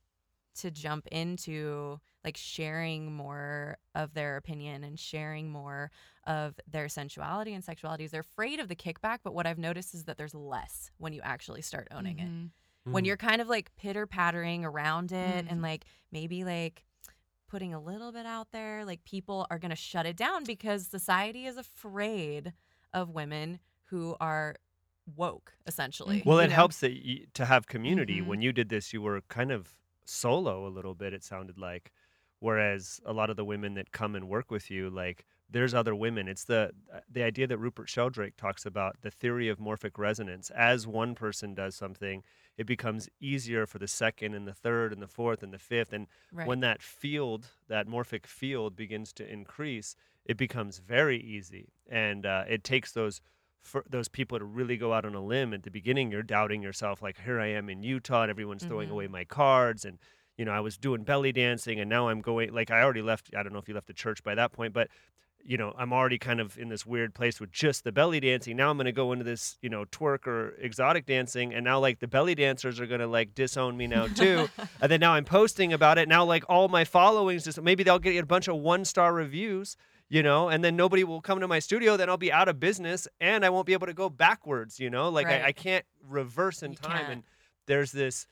to 0.55 0.69
jump 0.69 1.07
into 1.07 1.99
like 2.23 2.37
sharing 2.37 3.11
more 3.11 3.77
of 3.95 4.13
their 4.13 4.37
opinion 4.37 4.83
and 4.83 4.99
sharing 4.99 5.49
more 5.49 5.89
of 6.27 6.59
their 6.67 6.87
sensuality 6.87 7.53
and 7.55 7.65
sexualities. 7.65 8.11
They're 8.11 8.21
afraid 8.21 8.59
of 8.59 8.67
the 8.67 8.75
kickback, 8.75 9.19
but 9.23 9.33
what 9.33 9.47
I've 9.47 9.57
noticed 9.57 9.95
is 9.95 10.03
that 10.03 10.17
there's 10.17 10.35
less 10.35 10.91
when 10.99 11.11
you 11.13 11.21
actually 11.23 11.63
start 11.63 11.87
owning 11.89 12.19
it. 12.19 12.29
Mhm. 12.87 12.91
When 12.91 13.03
Mhm. 13.03 13.07
you're 13.07 13.17
kind 13.17 13.41
of 13.41 13.47
like 13.47 13.75
pitter 13.75 14.05
pattering 14.07 14.65
around 14.65 15.11
it 15.11 15.45
Mm. 15.45 15.51
and 15.51 15.61
like 15.61 15.85
maybe 16.11 16.43
like 16.43 16.85
putting 17.47 17.73
a 17.73 17.79
little 17.81 18.11
bit 18.11 18.25
out 18.25 18.51
there, 18.51 18.85
like 18.85 19.03
people 19.05 19.47
are 19.51 19.59
going 19.59 19.69
to 19.71 19.75
shut 19.75 20.05
it 20.05 20.17
down 20.17 20.45
because 20.45 20.87
society 20.87 21.45
is 21.45 21.57
afraid 21.57 22.53
of 22.93 23.09
women 23.11 23.59
who 23.85 24.15
are 24.21 24.55
woke, 25.15 25.57
essentially. 25.67 26.23
Well, 26.25 26.39
it 26.39 26.47
know? 26.47 26.55
helps 26.55 26.79
that 26.79 26.93
you, 27.05 27.27
to 27.33 27.45
have 27.45 27.67
community. 27.67 28.21
Mhm. 28.21 28.27
When 28.27 28.41
you 28.41 28.53
did 28.53 28.69
this, 28.69 28.93
you 28.93 29.01
were 29.01 29.21
kind 29.27 29.51
of 29.51 29.79
solo 30.05 30.65
a 30.67 30.69
little 30.69 30.95
bit. 30.95 31.13
It 31.13 31.23
sounded 31.23 31.57
like, 31.57 31.91
whereas 32.39 33.01
a 33.05 33.13
lot 33.13 33.29
of 33.29 33.35
the 33.35 33.45
women 33.45 33.73
that 33.75 33.91
come 33.91 34.15
and 34.15 34.29
work 34.29 34.49
with 34.51 34.71
you, 34.71 34.89
like 34.89 35.25
there's 35.53 35.73
other 35.73 35.95
women. 35.95 36.27
It's 36.27 36.45
the 36.45 36.71
uh, 36.93 36.99
the 37.09 37.23
idea 37.23 37.47
that 37.47 37.57
Rupert 37.57 37.89
Sheldrake 37.89 38.35
talks 38.37 38.65
about 38.65 39.01
the 39.01 39.11
theory 39.11 39.47
of 39.49 39.59
morphic 39.59 39.97
resonance. 39.97 40.49
As 40.51 40.85
one 40.87 41.15
person 41.15 41.53
does 41.55 41.75
something, 41.75 42.23
it 42.57 42.65
becomes 42.65 43.09
easier 43.19 43.65
for 43.65 43.79
the 43.79 43.87
second 43.87 44.33
and 44.33 44.47
the 44.47 44.53
third 44.53 44.91
and 44.93 45.01
the 45.01 45.07
fourth 45.07 45.43
and 45.43 45.53
the 45.53 45.59
fifth. 45.59 45.93
And 45.93 46.07
Right. 46.31 46.45
when 46.47 46.59
that 46.61 46.81
field, 46.81 47.47
that 47.67 47.87
morphic 47.87 48.25
field, 48.27 48.75
begins 48.75 49.13
to 49.13 49.27
increase, 49.31 49.95
it 50.25 50.37
becomes 50.37 50.79
very 50.79 51.19
easy, 51.19 51.73
and 51.89 52.25
uh, 52.25 52.45
it 52.47 52.63
takes 52.63 52.91
those 52.91 53.21
for 53.61 53.85
those 53.89 54.09
people 54.09 54.37
to 54.39 54.45
really 54.45 54.75
go 54.77 54.91
out 54.93 55.05
on 55.05 55.15
a 55.15 55.23
limb. 55.23 55.53
At 55.53 55.63
the 55.63 55.71
beginning, 55.71 56.11
you're 56.11 56.23
doubting 56.23 56.61
yourself, 56.61 57.01
like 57.01 57.21
here 57.21 57.39
I 57.39 57.47
am 57.47 57.69
in 57.69 57.81
Utah, 57.83 58.23
and 58.23 58.29
everyone's 58.29 58.65
throwing 58.65 58.89
Mhm. 58.89 58.91
away 58.91 59.07
my 59.07 59.23
cards, 59.23 59.85
and 59.85 59.99
you 60.37 60.45
know 60.45 60.51
I 60.51 60.59
was 60.59 60.77
doing 60.77 61.03
belly 61.03 61.31
dancing, 61.31 61.79
and 61.79 61.89
now 61.89 62.09
I'm 62.09 62.21
going 62.21 62.51
like 62.53 62.71
I 62.71 62.81
already 62.81 63.01
left. 63.01 63.29
I 63.35 63.43
don't 63.43 63.53
know 63.53 63.59
if 63.59 63.67
you 63.69 63.73
left 63.73 63.87
the 63.87 63.93
church 63.93 64.23
by 64.23 64.35
that 64.35 64.51
point, 64.51 64.73
but 64.73 64.89
you 65.45 65.57
know 65.57 65.73
I'm 65.77 65.91
already 65.91 66.17
kind 66.17 66.39
of 66.39 66.57
in 66.57 66.69
this 66.69 66.85
weird 66.85 67.13
place 67.13 67.39
with 67.39 67.51
just 67.51 67.83
the 67.83 67.91
belly 67.91 68.19
dancing. 68.19 68.55
Now 68.57 68.69
I'm 68.69 68.77
going 68.77 68.85
to 68.85 68.91
go 68.91 69.11
into 69.11 69.25
this 69.25 69.57
you 69.61 69.69
know 69.69 69.85
twerk 69.85 70.25
or 70.27 70.55
exotic 70.59 71.05
dancing, 71.05 71.53
and 71.53 71.63
now 71.65 71.79
like 71.79 71.99
the 71.99 72.07
belly 72.07 72.35
dancers 72.35 72.79
are 72.79 72.85
going 72.87 73.01
to 73.01 73.07
like 73.07 73.35
disown 73.35 73.75
me 73.77 73.87
now 73.87 74.07
too. 74.07 74.47
and 74.81 74.91
then 74.91 74.99
now 74.99 75.13
I'm 75.13 75.25
posting 75.25 75.73
about 75.73 75.97
it. 75.97 76.07
Now 76.07 76.23
like 76.25 76.43
all 76.47 76.67
my 76.69 76.83
followings 76.85 77.43
just 77.43 77.61
maybe 77.61 77.83
they'll 77.83 77.99
get 77.99 78.17
a 78.21 78.25
bunch 78.25 78.47
of 78.47 78.55
one 78.57 78.85
star 78.85 79.13
reviews, 79.13 79.75
you 80.09 80.23
know, 80.23 80.47
and 80.49 80.63
then 80.63 80.75
nobody 80.75 81.03
will 81.03 81.21
come 81.21 81.39
to 81.41 81.47
my 81.47 81.59
studio. 81.59 81.97
Then 81.97 82.09
I'll 82.09 82.17
be 82.17 82.31
out 82.31 82.47
of 82.47 82.59
business 82.59 83.07
and 83.19 83.43
I 83.43 83.49
won't 83.49 83.65
be 83.65 83.73
able 83.73 83.87
to 83.87 83.93
go 83.93 84.09
backwards, 84.09 84.79
you 84.79 84.89
know, 84.89 85.09
like 85.09 85.27
I, 85.27 85.31
Right. 85.31 85.45
I 85.45 85.51
can't 85.51 85.85
reverse 86.07 86.63
in 86.63 86.71
You 86.71 86.77
time. 86.77 86.97
can't. 86.97 87.11
And 87.11 87.23
there's 87.65 87.91
this 87.91 88.27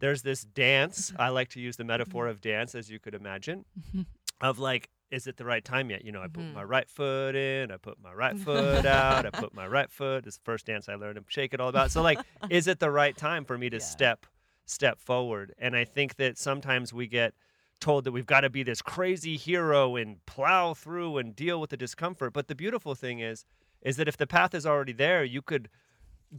there's 0.00 0.22
this 0.22 0.42
dance. 0.44 1.12
I 1.18 1.28
like 1.28 1.50
to 1.50 1.60
use 1.60 1.76
the 1.76 1.84
metaphor 1.84 2.26
of 2.26 2.40
dance, 2.40 2.74
as 2.74 2.90
you 2.90 2.98
could 2.98 3.14
imagine, 3.14 3.64
of 4.40 4.58
like. 4.58 4.88
Is 5.10 5.26
it 5.26 5.36
the 5.36 5.44
right 5.44 5.64
time 5.64 5.90
yet? 5.90 6.04
You 6.04 6.12
know, 6.12 6.20
I 6.22 6.28
put 6.28 6.44
Mhm. 6.44 6.52
my 6.54 6.62
right 6.62 6.88
foot 6.88 7.34
in, 7.34 7.70
I 7.70 7.76
put 7.78 7.98
my 8.00 8.12
right 8.12 8.36
foot 8.38 8.84
out, 8.84 9.24
I 9.26 9.30
put 9.30 9.54
my 9.54 9.66
right 9.66 9.90
foot. 9.90 10.24
This 10.24 10.34
is 10.34 10.38
the 10.38 10.44
first 10.44 10.66
dance 10.66 10.88
I 10.88 10.94
learned 10.96 11.16
to 11.16 11.24
shake 11.28 11.54
it 11.54 11.60
all 11.60 11.68
about. 11.68 11.90
So 11.90 12.02
like, 12.02 12.20
is 12.50 12.66
it 12.66 12.78
the 12.78 12.90
right 12.90 13.16
time 13.16 13.44
for 13.44 13.56
me 13.56 13.70
to 13.70 13.76
Yeah. 13.76 13.80
step 13.82 14.26
step 14.66 15.00
forward? 15.00 15.54
And 15.58 15.74
I 15.74 15.84
think 15.84 16.16
that 16.16 16.36
sometimes 16.36 16.92
we 16.92 17.06
get 17.06 17.32
told 17.80 18.04
that 18.04 18.12
we've 18.12 18.26
got 18.26 18.40
to 18.40 18.50
be 18.50 18.62
this 18.62 18.82
crazy 18.82 19.36
hero 19.36 19.96
and 19.96 20.24
plow 20.26 20.74
through 20.74 21.16
and 21.18 21.34
deal 21.34 21.60
with 21.60 21.70
the 21.70 21.76
discomfort. 21.76 22.32
But 22.32 22.48
the 22.48 22.54
beautiful 22.54 22.94
thing 22.94 23.20
is, 23.20 23.44
is 23.80 23.96
that 23.96 24.08
if 24.08 24.16
the 24.16 24.26
path 24.26 24.52
is 24.54 24.66
already 24.66 24.92
there, 24.92 25.22
you 25.24 25.40
could 25.40 25.70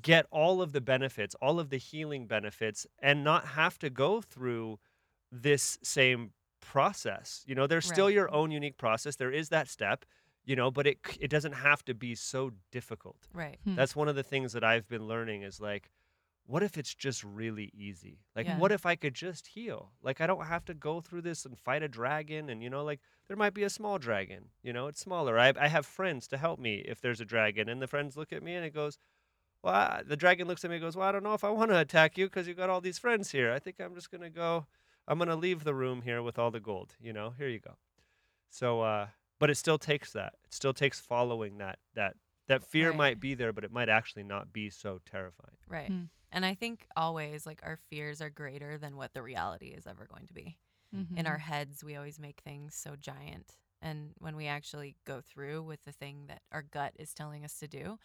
get 0.02 0.28
all 0.30 0.62
of 0.62 0.74
the 0.74 0.82
benefits, 0.82 1.34
all 1.42 1.60
of 1.60 1.70
the 1.70 1.78
healing 1.78 2.28
benefits, 2.28 2.86
and 3.00 3.24
not 3.24 3.48
have 3.48 3.80
to 3.80 3.90
go 3.90 4.22
through 4.22 4.80
this 5.32 5.80
same 5.82 6.34
process. 6.62 7.44
You 7.48 7.56
know, 7.56 7.68
there's 7.68 7.86
still 7.86 8.10
your 8.10 8.32
own 8.34 8.52
unique 8.52 8.78
process. 8.78 9.16
There 9.16 9.32
is 9.32 9.50
that 9.50 9.68
step, 9.68 10.06
you 10.46 10.56
know, 10.56 10.72
but 10.72 10.88
it 10.88 11.00
it 11.20 11.30
doesn't 11.30 11.54
have 11.54 11.84
to 11.86 11.94
be 11.94 12.16
so 12.16 12.52
difficult. 12.72 13.28
right. 13.34 13.58
Hmm. 13.64 13.76
That's 13.76 13.96
one 13.96 14.08
of 14.08 14.16
the 14.16 14.24
things 14.24 14.54
that 14.54 14.64
I've 14.64 14.88
been 14.88 15.08
learning 15.08 15.44
is 15.44 15.60
like 15.60 15.92
what 16.46 16.64
if 16.64 16.80
it's 16.80 16.96
just 16.96 17.24
really 17.24 17.70
easy? 17.76 18.26
Like 18.36 18.48
Yeah. 18.48 18.58
what 18.58 18.72
if 18.72 18.84
I 18.84 18.96
could 18.96 19.14
just 19.14 19.48
heal? 19.48 19.92
Like 20.02 20.20
I 20.20 20.26
don't 20.28 20.46
have 20.48 20.66
to 20.66 20.74
go 20.74 21.00
through 21.00 21.22
this 21.22 21.46
and 21.46 21.56
fight 21.58 21.84
a 21.84 21.88
dragon 21.88 22.50
and 22.50 22.64
you 22.64 22.70
know 22.72 22.84
like 22.84 23.02
there 23.28 23.38
might 23.38 23.54
be 23.54 23.64
a 23.64 23.70
small 23.70 24.00
dragon, 24.00 24.50
you 24.64 24.74
know, 24.74 24.88
it's 24.88 25.00
smaller. 25.00 25.38
I 25.38 25.54
I 25.60 25.68
have 25.68 25.86
friends 25.86 26.28
to 26.30 26.38
help 26.38 26.60
me 26.60 26.78
if 26.88 27.02
there's 27.02 27.22
a 27.22 27.26
dragon 27.26 27.70
and 27.70 27.82
the 27.82 27.88
friends 27.88 28.18
look 28.18 28.34
at 28.34 28.42
me 28.44 28.56
and 28.56 28.66
it 28.66 28.74
goes 28.74 28.98
well, 29.64 29.74
I, 29.74 30.04
the 30.06 30.16
dragon 30.18 30.48
looks 30.48 30.64
at 30.64 30.70
me 30.70 30.78
and 30.78 30.84
goes, 30.84 30.96
Well, 30.96 31.08
I 31.08 31.12
don't 31.12 31.24
know 31.24 31.34
if 31.34 31.44
I 31.44 31.50
want 31.50 31.72
to 31.72 31.80
attack 31.80 32.18
you 32.18 32.26
because 32.28 32.48
you 32.48 32.54
got 32.54 32.70
all 32.70 32.82
these 32.82 32.98
friends 33.00 33.32
here. 33.32 33.52
I 33.52 33.60
think 33.60 33.80
I'm 33.80 33.94
just 33.96 34.10
going 34.12 34.22
to 34.22 34.30
go, 34.30 34.68
I'm 35.10 35.18
going 35.20 35.30
to 35.30 35.36
leave 35.36 35.66
the 35.66 35.76
room 35.76 36.04
here 36.04 36.22
with 36.24 36.40
all 36.40 36.52
the 36.52 36.62
gold. 36.62 36.96
You 37.02 37.14
know, 37.14 37.32
here 37.32 37.50
you 37.50 37.60
go. 37.60 37.76
So, 38.50 38.82
uh, 38.82 39.08
but 39.40 39.50
it 39.50 39.56
still 39.56 39.78
takes 39.80 40.14
that. 40.14 40.34
It 40.46 40.54
still 40.54 40.74
takes 40.74 41.00
following 41.00 41.58
that, 41.60 41.80
that, 41.96 42.16
that 42.48 42.64
fear 42.64 42.90
Right. 42.90 42.98
might 42.98 43.20
be 43.20 43.36
there, 43.36 43.54
but 43.54 43.64
it 43.66 43.72
might 43.72 43.90
actually 43.90 44.24
not 44.24 44.54
be 44.54 44.70
so 44.70 45.00
terrifying. 45.06 45.58
Right. 45.68 45.88
Hmm. 45.88 46.04
And 46.32 46.46
I 46.46 46.54
think 46.56 46.88
always 46.96 47.46
like 47.46 47.62
our 47.64 47.78
fears 47.90 48.22
are 48.22 48.30
greater 48.30 48.78
than 48.78 48.98
what 48.98 49.14
the 49.14 49.24
reality 49.24 49.68
is 49.68 49.88
ever 49.88 50.06
going 50.06 50.28
to 50.28 50.34
be. 50.34 50.58
In 51.16 51.28
our 51.28 51.38
Mhm. 51.38 51.42
heads, 51.42 51.84
we 51.84 51.96
always 51.96 52.20
make 52.20 52.42
things 52.42 52.76
so 52.76 52.96
giant. 52.96 53.58
And 53.82 54.14
when 54.20 54.36
we 54.36 54.48
actually 54.48 54.96
go 55.06 55.22
through 55.22 55.64
with 55.64 55.84
the 55.86 55.92
thing 55.92 56.28
that 56.28 56.42
our 56.52 56.62
gut 56.64 56.94
is 57.00 57.14
telling 57.14 57.46
us 57.46 57.58
to 57.60 57.68
do, 57.68 58.00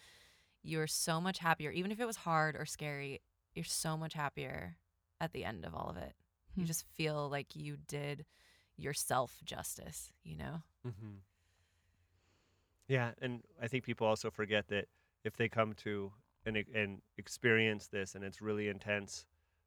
you're 0.63 0.87
so 0.87 1.21
much 1.21 1.39
happier. 1.39 1.71
Even 1.71 1.93
if 1.93 2.01
it 2.01 2.07
was 2.07 2.17
hard 2.17 2.57
or 2.57 2.67
scary, 2.67 3.21
you're 3.55 3.65
so 3.65 3.97
much 3.97 4.15
happier 4.15 4.79
at 5.21 5.33
the 5.33 5.45
end 5.45 5.65
of 5.65 5.75
all 5.75 5.89
of 5.91 5.97
it. 5.97 6.15
You 6.57 6.63
Hmm. 6.63 6.67
just 6.67 6.85
feel 6.95 7.29
like 7.29 7.57
you 7.57 7.77
did 7.77 8.27
yourself 8.77 9.41
justice, 9.45 10.13
you 10.23 10.37
know? 10.37 10.63
Mm-hmm. 10.87 11.17
Yeah, 12.89 13.13
and 13.21 13.43
I 13.61 13.69
think 13.69 13.85
people 13.85 14.07
also 14.07 14.31
forget 14.31 14.69
that 14.69 14.89
if 15.25 15.37
they 15.37 15.49
come 15.49 15.73
to 15.75 16.13
and 16.45 16.57
e- 16.59 16.67
and 16.75 17.01
experience 17.17 17.89
this 17.89 18.15
and 18.15 18.23
it's 18.25 18.43
really 18.43 18.69
intense, 18.69 19.25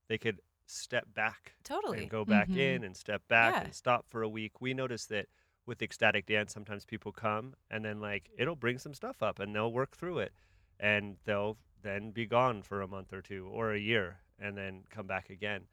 they 0.07 0.17
could 0.17 0.39
step 0.67 1.05
back 1.13 1.53
Totally. 1.63 1.99
and 1.99 2.09
go 2.09 2.25
back 2.25 2.49
Mhm. 2.49 2.57
in 2.57 2.83
and 2.83 2.95
step 2.95 3.27
back 3.27 3.53
Yeah. 3.55 3.63
and 3.63 3.73
stop 3.75 4.05
for 4.07 4.21
a 4.21 4.29
week. 4.29 4.61
We 4.61 4.73
notice 4.73 5.05
that 5.07 5.27
with 5.65 5.81
ecstatic 5.81 6.25
dance, 6.27 6.53
sometimes 6.53 6.85
people 6.85 7.11
come 7.11 7.55
and 7.71 7.83
then 7.83 7.99
like 7.99 8.29
it'll 8.37 8.55
bring 8.55 8.77
some 8.77 8.93
stuff 8.93 9.23
up 9.23 9.39
and 9.39 9.55
they'll 9.55 9.71
work 9.71 9.95
through 9.97 10.19
it 10.19 10.33
and 10.79 11.17
they'll 11.23 11.57
then 11.81 12.11
be 12.11 12.25
gone 12.25 12.61
for 12.61 12.81
a 12.81 12.87
month 12.87 13.11
or 13.13 13.21
two 13.21 13.47
or 13.47 13.71
a 13.73 13.79
year 13.79 14.21
and 14.39 14.55
then 14.57 14.83
come 14.89 15.07
back 15.07 15.29
again. 15.29 15.67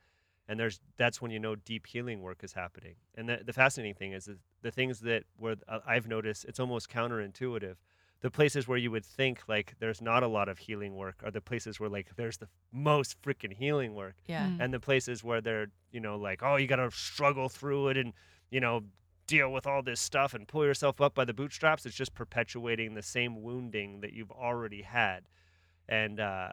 And 0.48 0.60
there's 0.60 0.78
that's 0.96 1.22
when 1.22 1.30
you 1.30 1.38
know 1.38 1.54
deep 1.56 1.86
healing 1.86 2.20
work 2.20 2.44
is 2.44 2.52
happening. 2.52 2.96
And 3.14 3.28
the, 3.28 3.40
the 3.44 3.52
fascinating 3.52 3.94
thing 3.94 4.12
is 4.12 4.26
that 4.26 4.38
the 4.62 4.70
things 4.70 5.00
that 5.00 5.24
were 5.38 5.56
uh, 5.68 5.78
I've 5.86 6.06
noticed 6.06 6.44
it's 6.44 6.60
almost 6.60 6.90
counterintuitive. 6.90 7.76
the 8.20 8.30
places 8.30 8.66
where 8.68 8.78
you 8.78 8.90
would 8.90 9.04
think 9.04 9.40
like 9.48 9.74
there's 9.80 10.00
not 10.02 10.22
a 10.22 10.26
lot 10.28 10.48
of 10.48 10.58
healing 10.58 10.96
work 10.96 11.16
are 11.24 11.30
the 11.30 11.40
places 11.40 11.78
where 11.80 11.90
like 11.90 12.08
there's 12.16 12.38
the 12.38 12.48
most 12.72 13.20
freaking 13.22 13.52
healing 13.54 13.94
work 13.94 14.14
Yeah. 14.26 14.46
Mm. 14.48 14.56
and 14.60 14.72
the 14.74 14.80
places 14.80 15.22
where 15.24 15.40
they're 15.40 15.68
you 15.92 16.00
know 16.00 16.16
like 16.16 16.42
oh 16.42 16.56
you 16.56 16.66
got 16.66 16.76
to 16.76 16.90
struggle 16.90 17.48
through 17.48 17.88
it 17.88 17.96
and 17.96 18.12
you 18.50 18.60
know 18.60 18.82
deal 19.26 19.50
with 19.50 19.66
all 19.66 19.82
this 19.82 20.00
stuff 20.00 20.34
and 20.34 20.46
pull 20.46 20.64
yourself 20.64 21.00
up 21.00 21.14
by 21.14 21.24
the 21.24 21.32
bootstraps 21.34 21.86
it's 21.86 21.96
just 21.96 22.14
perpetuating 22.14 22.92
the 22.94 23.02
same 23.02 23.42
wounding 23.42 24.00
that 24.02 24.12
you've 24.12 24.30
already 24.32 24.82
had 24.82 25.20
and 25.88 26.20
uh 26.20 26.50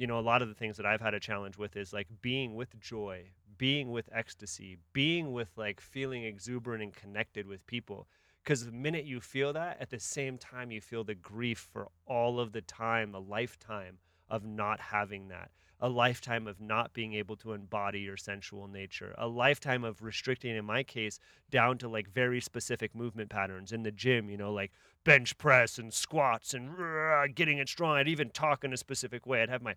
you 0.00 0.06
know 0.06 0.18
a 0.18 0.20
lot 0.20 0.42
of 0.42 0.48
the 0.48 0.54
things 0.54 0.76
that 0.76 0.86
i've 0.86 1.00
had 1.00 1.14
a 1.14 1.20
challenge 1.20 1.56
with 1.58 1.76
is 1.76 1.92
like 1.92 2.08
being 2.22 2.56
with 2.56 2.78
joy 2.80 3.30
being 3.60 3.90
with 3.90 4.08
ecstasy 4.10 4.78
being 4.94 5.32
with 5.32 5.50
like 5.54 5.82
feeling 5.82 6.24
exuberant 6.24 6.82
and 6.82 6.94
connected 6.94 7.46
with 7.46 7.66
people. 7.66 8.08
Because 8.42 8.64
the 8.64 8.72
minute 8.72 9.04
you 9.04 9.20
feel 9.20 9.52
that 9.52 9.76
at 9.78 9.90
the 9.90 10.00
same 10.00 10.38
time 10.38 10.70
you 10.70 10.80
feel 10.80 11.04
the 11.04 11.14
grief 11.14 11.68
for 11.70 11.88
all 12.06 12.40
of 12.40 12.52
the 12.52 12.62
time 12.62 13.14
a 13.14 13.18
lifetime 13.18 13.98
of 14.30 14.46
not 14.46 14.80
having 14.80 15.28
that 15.28 15.50
a 15.80 15.88
lifetime 15.88 16.46
of 16.46 16.60
not 16.60 16.92
being 16.92 17.14
able 17.14 17.36
to 17.36 17.52
embody 17.52 18.00
your 18.00 18.16
sensual 18.16 18.68
nature, 18.68 19.14
a 19.16 19.26
lifetime 19.26 19.82
of 19.82 20.02
restricting, 20.02 20.54
in 20.54 20.64
my 20.64 20.82
case, 20.82 21.18
down 21.50 21.78
to 21.78 21.88
like 21.88 22.08
very 22.08 22.40
specific 22.40 22.94
movement 22.94 23.30
patterns 23.30 23.72
in 23.72 23.82
the 23.82 23.90
gym, 23.90 24.28
you 24.28 24.36
know, 24.36 24.52
like 24.52 24.72
bench 25.04 25.38
press 25.38 25.78
and 25.78 25.94
squats 25.94 26.52
and 26.52 26.78
rah, 26.78 27.26
getting 27.34 27.58
it 27.58 27.68
strong. 27.68 27.96
I'd 27.96 28.08
even 28.08 28.28
talk 28.30 28.62
in 28.62 28.72
a 28.72 28.76
specific 28.76 29.26
way. 29.26 29.42
I'd 29.42 29.48
have 29.48 29.62
my 29.62 29.74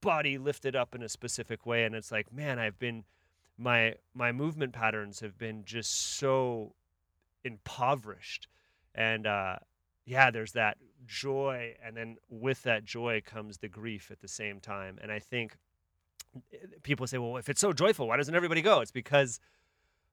body 0.00 0.38
lifted 0.38 0.74
up 0.74 0.94
in 0.94 1.02
a 1.02 1.08
specific 1.08 1.64
way. 1.64 1.84
And 1.84 1.94
it's 1.94 2.10
like, 2.10 2.32
man, 2.32 2.58
I've 2.58 2.78
been, 2.78 3.04
my, 3.56 3.94
my 4.12 4.32
movement 4.32 4.72
patterns 4.72 5.20
have 5.20 5.38
been 5.38 5.64
just 5.64 6.16
so 6.18 6.74
impoverished. 7.44 8.48
And, 8.92 9.26
uh, 9.26 9.56
yeah, 10.04 10.30
there's 10.30 10.52
that 10.52 10.78
joy, 11.06 11.74
and 11.84 11.96
then 11.96 12.16
with 12.28 12.62
that 12.62 12.84
joy 12.84 13.22
comes 13.24 13.58
the 13.58 13.68
grief 13.68 14.10
at 14.10 14.20
the 14.20 14.28
same 14.28 14.60
time. 14.60 14.98
And 15.02 15.10
I 15.12 15.18
think 15.18 15.56
eh, 16.52 16.56
people 16.82 17.06
say, 17.06 17.18
well, 17.18 17.36
if 17.36 17.48
it's 17.48 17.60
so 17.60 17.72
joyful, 17.72 18.08
why 18.08 18.16
doesn't 18.16 18.34
everybody 18.34 18.62
go? 18.62 18.80
It's 18.80 18.90
because 18.92 19.40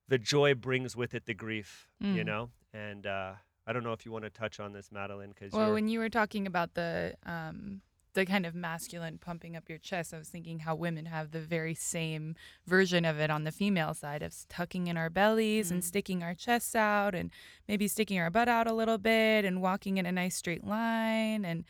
the 0.08 0.18
joy 0.18 0.54
brings 0.54 0.96
with 0.96 1.14
it 1.14 1.26
the 1.26 1.34
grief, 1.34 1.88
you 2.00 2.22
Mm. 2.22 2.26
know? 2.26 2.50
And 2.74 3.06
uh, 3.06 3.32
I 3.66 3.72
don't 3.72 3.84
know 3.84 3.92
if 3.92 4.04
you 4.04 4.12
want 4.12 4.24
to 4.24 4.30
touch 4.30 4.58
on 4.60 4.72
this, 4.72 4.90
Madeline, 4.90 5.30
because 5.30 5.52
Well, 5.52 5.72
when 5.72 5.88
you 5.88 5.98
were 6.00 6.08
talking 6.10 6.46
about 6.46 6.74
the 6.74 7.14
um, 7.24 7.80
the 8.14 8.26
kind 8.26 8.44
of 8.44 8.54
masculine 8.54 9.18
pumping 9.18 9.56
up 9.56 9.68
your 9.68 9.78
chest, 9.78 10.12
I 10.12 10.18
was 10.18 10.28
thinking 10.28 10.60
how 10.60 10.74
women 10.74 11.06
have 11.06 11.30
the 11.30 11.40
very 11.40 11.74
same 11.74 12.34
version 12.66 13.04
of 13.04 13.18
it 13.18 13.30
on 13.30 13.44
the 13.44 13.52
female 13.52 13.94
side 13.94 14.22
of 14.22 14.34
tucking 14.48 14.86
in 14.86 14.96
our 14.96 15.08
bellies 15.10 15.70
and 15.70 15.80
Mm. 15.82 15.84
sticking 15.84 16.22
our 16.22 16.34
chests 16.34 16.74
out 16.74 17.14
and 17.14 17.30
maybe 17.66 17.88
sticking 17.88 18.18
our 18.18 18.30
butt 18.30 18.48
out 18.48 18.66
a 18.66 18.72
little 18.74 18.98
bit 18.98 19.44
and 19.44 19.62
walking 19.62 19.96
in 19.96 20.06
a 20.06 20.12
nice 20.12 20.36
straight 20.36 20.64
line 20.64 21.44
and 21.44 21.64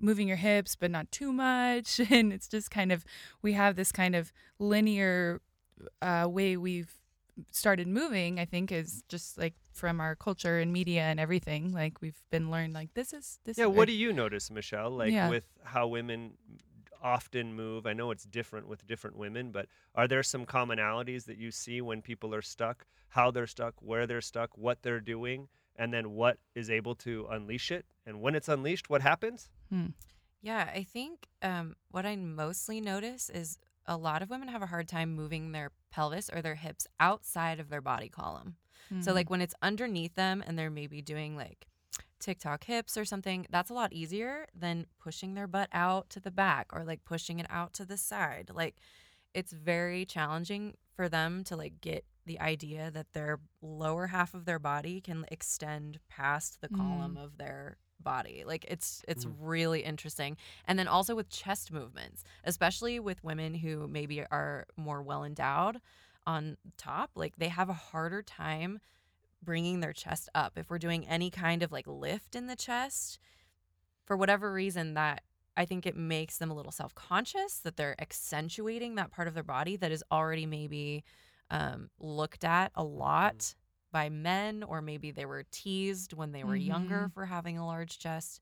moving 0.00 0.26
your 0.26 0.36
hips 0.36 0.74
but 0.74 0.90
not 0.90 1.10
too 1.12 1.32
much 1.32 2.00
and 2.10 2.32
it's 2.32 2.48
just 2.48 2.70
kind 2.70 2.90
of 2.90 3.04
we 3.42 3.52
have 3.52 3.76
this 3.76 3.92
kind 3.92 4.16
of 4.16 4.32
linear 4.58 5.40
uh, 6.02 6.26
way 6.28 6.56
we've 6.56 6.98
started 7.50 7.88
moving 7.88 8.38
i 8.38 8.44
think 8.44 8.70
is 8.70 9.02
just 9.08 9.36
like 9.38 9.54
from 9.72 10.00
our 10.00 10.14
culture 10.14 10.58
and 10.60 10.72
media 10.72 11.02
and 11.02 11.18
everything 11.18 11.72
like 11.72 12.00
we've 12.00 12.22
been 12.30 12.50
learned 12.50 12.72
like 12.74 12.92
this 12.94 13.12
is 13.12 13.38
this 13.44 13.58
yeah, 13.58 13.64
or- 13.64 13.70
what 13.70 13.88
do 13.88 13.92
you 13.94 14.12
notice, 14.12 14.50
Michelle, 14.50 14.90
like 14.90 15.12
Yeah. 15.12 15.28
with 15.28 15.44
how 15.64 15.88
women 15.88 16.38
often 17.02 17.54
move? 17.54 17.86
I 17.86 17.92
know 17.92 18.10
it's 18.10 18.24
different 18.24 18.68
with 18.68 18.86
different 18.86 19.16
women, 19.16 19.50
but 19.50 19.66
are 19.94 20.06
there 20.08 20.22
some 20.22 20.46
commonalities 20.46 21.24
that 21.26 21.36
you 21.38 21.50
see 21.50 21.80
when 21.80 22.02
people 22.02 22.34
are 22.34 22.42
stuck, 22.42 22.86
how 23.08 23.30
they're 23.30 23.46
stuck, 23.46 23.74
where 23.80 24.06
they're 24.06 24.20
stuck, 24.20 24.56
what 24.56 24.82
they're 24.82 25.00
doing, 25.00 25.48
and 25.76 25.92
then 25.92 26.12
what 26.12 26.38
is 26.54 26.70
able 26.70 26.94
to 26.96 27.26
unleash 27.30 27.70
it? 27.70 27.84
And 28.06 28.20
when 28.20 28.34
it's 28.34 28.48
unleashed, 28.48 28.88
what 28.88 29.02
happens? 29.02 29.50
Yeah, 30.40 30.70
I 30.74 30.84
think 30.84 31.26
um, 31.42 31.74
what 31.90 32.06
I 32.06 32.16
mostly 32.16 32.80
notice 32.80 33.28
is 33.30 33.58
a 33.86 33.96
lot 33.96 34.22
of 34.22 34.30
women 34.30 34.48
have 34.48 34.62
a 34.62 34.66
hard 34.66 34.88
time 34.88 35.14
moving 35.14 35.52
their 35.52 35.70
pelvis 35.94 36.30
or 36.30 36.42
their 36.42 36.56
hips 36.56 36.86
outside 37.00 37.60
of 37.60 37.68
their 37.70 37.80
body 37.82 38.08
column. 38.08 38.56
So, 38.98 39.12
Mhm. 39.12 39.14
like 39.14 39.30
when 39.30 39.40
it's 39.42 39.54
underneath 39.62 40.14
them 40.16 40.42
and 40.46 40.58
they're 40.58 40.70
maybe 40.70 41.02
doing 41.02 41.36
like 41.36 41.66
TikTok 42.20 42.64
hips 42.64 42.96
or 42.96 43.04
something, 43.04 43.46
that's 43.50 43.70
a 43.70 43.74
lot 43.74 43.92
easier 43.92 44.46
than 44.54 44.86
pushing 44.98 45.34
their 45.34 45.46
butt 45.46 45.68
out 45.72 46.10
to 46.10 46.20
the 46.20 46.30
back 46.30 46.68
or 46.72 46.84
like 46.84 47.04
pushing 47.04 47.38
it 47.40 47.46
out 47.50 47.72
to 47.74 47.84
the 47.86 47.96
side. 47.96 48.50
Like, 48.52 48.76
it's 49.34 49.52
very 49.52 50.04
challenging 50.06 50.74
for 50.94 51.08
them 51.08 51.44
to 51.44 51.56
like 51.56 51.80
get 51.80 52.04
the 52.26 52.40
idea 52.40 52.90
that 52.90 53.12
their 53.12 53.40
lower 53.62 54.06
half 54.08 54.34
of 54.34 54.44
their 54.46 54.58
body 54.58 55.00
can 55.00 55.24
extend 55.30 55.98
past 56.08 56.60
the 56.60 56.68
column 56.68 57.16
of 57.16 57.36
their 57.38 57.76
body. 58.04 58.44
Like 58.46 58.64
it's 58.68 59.04
it's 59.08 59.24
Mm. 59.24 59.34
really 59.40 59.80
interesting. 59.82 60.36
And 60.66 60.78
then 60.78 60.86
also 60.88 61.14
with 61.16 61.28
chest 61.30 61.72
movements, 61.72 62.22
especially 62.44 63.00
with 63.00 63.24
women 63.24 63.54
who 63.54 63.88
maybe 63.88 64.24
are 64.30 64.66
more 64.76 65.02
well 65.02 65.24
endowed 65.24 65.80
on 66.26 66.56
top, 66.76 67.10
like 67.16 67.36
they 67.36 67.48
have 67.48 67.68
a 67.68 67.74
harder 67.74 68.22
time 68.22 68.80
bringing 69.42 69.80
their 69.80 69.92
chest 69.92 70.28
up. 70.34 70.52
If 70.56 70.70
we're 70.70 70.78
doing 70.78 71.06
any 71.06 71.30
kind 71.30 71.62
of 71.62 71.72
like 71.72 71.86
lift 71.86 72.34
in 72.36 72.46
the 72.46 72.56
chest, 72.56 73.18
for 74.06 74.16
whatever 74.16 74.52
reason 74.52 74.94
that 74.94 75.22
I 75.56 75.64
think 75.64 75.86
it 75.86 75.96
makes 75.96 76.38
them 76.38 76.50
a 76.50 76.54
little 76.54 76.72
self-conscious 76.72 77.58
that 77.60 77.76
they're 77.76 78.00
accentuating 78.00 78.96
that 78.96 79.10
part 79.10 79.28
of 79.28 79.34
their 79.34 79.42
body 79.44 79.76
that 79.76 79.92
is 79.92 80.02
already 80.10 80.46
maybe 80.46 81.04
um, 81.50 81.90
looked 82.00 82.44
at 82.44 82.72
a 82.74 82.82
lot 82.82 83.54
by 83.94 84.08
men, 84.10 84.62
or 84.64 84.82
maybe 84.82 85.12
they 85.12 85.24
were 85.24 85.44
teased 85.52 86.12
when 86.12 86.32
they 86.32 86.42
were 86.42 86.56
younger 86.56 87.08
for 87.14 87.24
having 87.24 87.56
a 87.56 87.64
large 87.64 87.98
chest, 88.00 88.40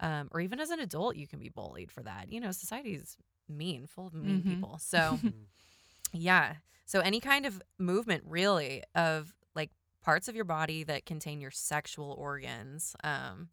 um, 0.00 0.28
or 0.32 0.40
even 0.40 0.58
as 0.58 0.70
an 0.70 0.80
adult, 0.80 1.16
you 1.16 1.28
can 1.28 1.38
be 1.38 1.50
bullied 1.50 1.92
for 1.92 2.02
that. 2.02 2.32
You 2.32 2.40
know, 2.40 2.50
society's 2.50 3.16
mean, 3.48 3.86
full 3.86 4.06
of 4.06 4.14
mean 4.14 4.42
Mhm. 4.42 4.48
people. 4.54 4.78
So, 4.78 5.20
yeah. 6.12 6.56
So, 6.86 7.00
any 7.00 7.20
kind 7.20 7.44
of 7.46 7.60
movement, 7.78 8.24
really, 8.26 8.82
of 8.94 9.34
like 9.54 9.70
parts 10.02 10.28
of 10.28 10.34
your 10.34 10.44
body 10.46 10.82
that 10.84 11.04
contain 11.04 11.40
your 11.40 11.50
sexual 11.50 12.12
organs 12.18 12.96
um, 13.04 13.50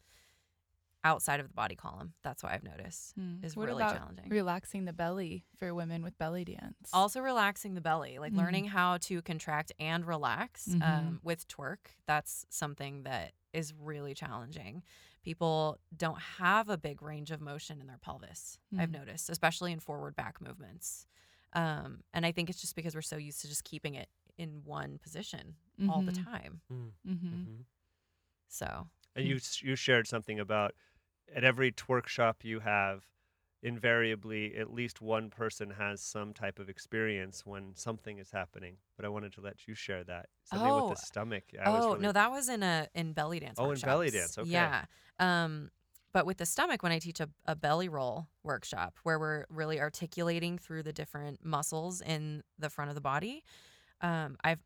outside 1.03 1.39
of 1.39 1.47
the 1.47 1.53
body 1.53 1.75
column, 1.75 2.13
that's 2.23 2.43
what 2.43 2.51
I've 2.51 2.63
noticed 2.63 3.13
Hmm. 3.15 3.43
is 3.43 3.55
what 3.57 3.67
really 3.67 3.83
about 3.83 3.97
challenging. 3.97 4.29
relaxing 4.29 4.85
the 4.85 4.93
belly 4.93 5.45
for 5.57 5.73
women 5.73 6.01
with 6.03 6.17
belly 6.17 6.45
dance 6.45 6.89
Also, 6.93 7.19
relaxing 7.21 7.73
the 7.75 7.81
belly, 7.81 8.19
like 8.19 8.33
Mhm. 8.33 8.37
learning 8.37 8.65
how 8.67 8.97
to 8.99 9.21
contract 9.21 9.71
and 9.79 10.05
relax 10.05 10.67
Mhm. 10.67 10.81
um, 10.81 11.19
with 11.23 11.47
twerk. 11.47 11.87
That's 12.05 12.45
something 12.49 13.03
that 13.03 13.33
is 13.51 13.73
really 13.73 14.13
challenging. 14.13 14.83
People 15.23 15.77
don't 15.95 16.19
have 16.19 16.69
a 16.69 16.77
big 16.77 17.01
range 17.01 17.31
of 17.31 17.39
motion 17.41 17.79
in 17.81 17.87
their 17.87 17.99
pelvis, 17.99 18.57
I've 18.77 18.89
Mm. 18.89 18.93
noticed, 18.99 19.29
especially 19.29 19.71
in 19.71 19.79
forward 19.79 20.15
back 20.15 20.41
movements. 20.41 21.05
Um, 21.53 22.03
and 22.13 22.25
I 22.25 22.31
think 22.31 22.49
it's 22.49 22.59
just 22.61 22.75
because 22.75 22.95
we're 22.95 23.01
so 23.03 23.17
used 23.17 23.41
to 23.41 23.47
just 23.47 23.63
keeping 23.63 23.93
it 23.95 24.09
in 24.37 24.63
one 24.63 24.97
position 24.99 25.55
all 25.87 26.01
the 26.01 26.11
Mhm. 26.11 26.23
time. 26.23 26.61
mm-hmm. 26.71 27.61
So, 28.47 28.89
And 29.15 29.27
you 29.27 29.39
you 29.61 29.75
shared 29.75 30.07
something 30.07 30.39
about 30.39 30.73
at 31.33 31.43
every 31.43 31.71
twerk 31.71 32.07
shop 32.07 32.37
you 32.43 32.59
have, 32.59 33.03
invariably 33.61 34.55
at 34.57 34.73
least 34.73 35.01
one 35.01 35.29
person 35.29 35.69
has 35.71 36.01
some 36.01 36.33
type 36.33 36.59
of 36.59 36.69
experience 36.69 37.45
when 37.45 37.73
something 37.75 38.17
is 38.19 38.29
happening. 38.31 38.75
But 38.97 39.05
I 39.05 39.09
wanted 39.09 39.31
to 39.33 39.41
let 39.41 39.67
you 39.67 39.73
share 39.73 40.03
that 40.03 40.27
something 40.43 40.69
Oh. 40.69 40.89
with 40.89 40.99
the 40.99 41.05
stomach. 41.05 41.43
I 41.63 41.69
was 41.69 41.85
oh 41.85 41.87
really, 41.91 42.01
no, 42.01 42.11
that 42.11 42.29
was 42.29 42.49
in 42.49 42.61
a 42.61 42.87
in 42.93 43.13
belly 43.13 43.39
dance. 43.39 43.57
Oh, 43.57 43.71
in 43.71 43.79
belly 43.79 44.09
dance, 44.11 44.37
okay. 44.37 44.49
Yeah. 44.49 44.85
Um, 45.19 45.69
but 46.11 46.25
with 46.25 46.37
the 46.37 46.45
stomach, 46.45 46.83
when 46.83 46.91
I 46.91 46.99
teach 46.99 47.19
a, 47.19 47.29
a 47.45 47.55
belly 47.55 47.89
roll 47.89 48.27
workshop 48.43 48.99
where 49.03 49.17
we're 49.17 49.45
really 49.49 49.79
articulating 49.79 50.57
through 50.59 50.83
the 50.83 50.93
different 50.93 51.43
muscles 51.43 52.01
in 52.01 52.43
the 52.59 52.69
front 52.69 52.89
of 52.89 52.95
the 52.95 53.01
body, 53.01 53.43
um, 54.01 54.37
I've 54.43 54.59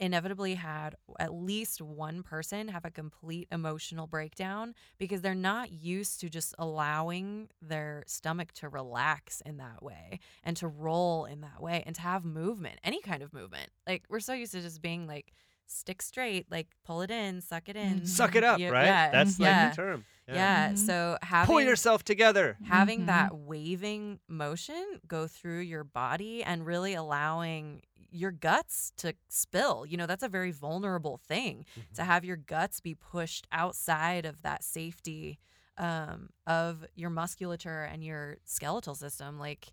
inevitably 0.00 0.54
had 0.54 0.96
at 1.18 1.32
least 1.32 1.80
one 1.82 2.22
person 2.22 2.68
have 2.68 2.84
a 2.84 2.90
complete 2.90 3.46
emotional 3.52 4.06
breakdown 4.06 4.74
because 4.98 5.20
they're 5.20 5.34
not 5.34 5.70
used 5.70 6.20
to 6.20 6.28
just 6.28 6.54
allowing 6.58 7.48
their 7.62 8.02
stomach 8.06 8.52
to 8.54 8.68
relax 8.68 9.40
in 9.42 9.58
that 9.58 9.82
way 9.82 10.18
and 10.42 10.56
to 10.56 10.66
roll 10.66 11.26
in 11.26 11.42
that 11.42 11.60
way 11.62 11.82
and 11.86 11.94
to 11.94 12.00
have 12.02 12.24
movement, 12.24 12.78
any 12.82 13.00
kind 13.00 13.22
of 13.22 13.32
movement. 13.32 13.70
Like 13.86 14.04
we're 14.08 14.20
so 14.20 14.32
used 14.32 14.52
to 14.52 14.60
just 14.60 14.80
being 14.82 15.06
like 15.06 15.32
stick 15.66 16.02
straight, 16.02 16.50
like 16.50 16.66
pull 16.84 17.02
it 17.02 17.10
in, 17.12 17.40
suck 17.40 17.68
it 17.68 17.76
in, 17.76 18.00
Mhm. 18.00 18.08
suck 18.08 18.34
it 18.34 18.42
up, 18.42 18.58
Yeah, 18.58 18.70
right? 18.70 18.86
yeah, 18.86 19.10
That's 19.12 19.38
like 19.38 19.46
yeah. 19.48 19.68
the 19.70 19.76
term. 19.76 20.04
Yeah. 20.26 20.70
Mhm. 20.72 20.78
So 20.78 21.18
having 21.22 21.46
Pull 21.52 21.60
yourself 21.62 22.04
together. 22.04 22.56
having 22.64 23.02
Mhm. 23.02 23.06
that 23.06 23.36
waving 23.36 24.20
motion 24.28 25.00
go 25.06 25.26
through 25.26 25.60
your 25.60 25.82
body 25.84 26.42
and 26.44 26.64
really 26.64 26.94
allowing 26.94 27.82
your 28.12 28.30
guts 28.30 28.92
to 28.98 29.14
spill. 29.28 29.84
You 29.86 29.96
know, 29.96 30.06
that's 30.06 30.22
a 30.22 30.28
very 30.28 30.50
vulnerable 30.50 31.16
thing 31.16 31.64
to 31.94 32.04
have 32.04 32.24
your 32.24 32.36
guts 32.36 32.80
be 32.80 32.94
pushed 32.94 33.46
outside 33.52 34.24
of 34.26 34.42
that 34.42 34.62
safety 34.64 35.38
um, 35.78 36.30
of 36.46 36.84
your 36.94 37.10
musculature 37.10 37.84
and 37.84 38.04
your 38.04 38.38
skeletal 38.44 38.94
system, 38.94 39.38
like, 39.38 39.72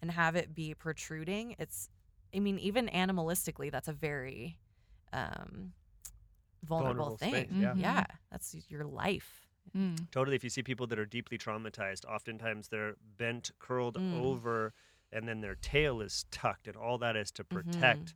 and 0.00 0.10
have 0.10 0.36
it 0.36 0.54
be 0.54 0.74
protruding. 0.74 1.56
It's, 1.58 1.88
I 2.34 2.38
mean, 2.40 2.58
even 2.60 2.88
animalistically, 2.88 3.70
that's 3.72 3.88
a 3.88 3.92
very 3.92 4.58
um, 5.12 5.72
vulnerable, 6.64 7.16
Vulnerable 7.16 7.16
thing. 7.16 7.32
space, 7.32 7.50
yeah. 7.60 7.74
Mhm. 7.74 7.80
Yeah, 7.80 8.04
that's 8.30 8.54
your 8.68 8.84
life 8.84 9.44
Mm. 9.76 10.10
Totally. 10.10 10.34
If 10.34 10.42
you 10.44 10.48
see 10.48 10.62
people 10.62 10.86
that 10.86 10.98
are 10.98 11.04
deeply 11.04 11.36
traumatized, 11.36 12.06
oftentimes 12.06 12.68
they're 12.68 12.96
bent, 13.18 13.50
curled 13.58 13.96
Mm. 13.96 14.14
over, 14.14 14.72
and 15.12 15.28
then 15.28 15.40
their 15.40 15.56
tail 15.56 16.00
is 16.00 16.24
tucked, 16.30 16.66
and 16.66 16.76
all 16.76 16.98
that 16.98 17.16
is 17.16 17.30
to 17.32 17.44
mm-hmm. 17.44 17.70
protect 17.70 18.14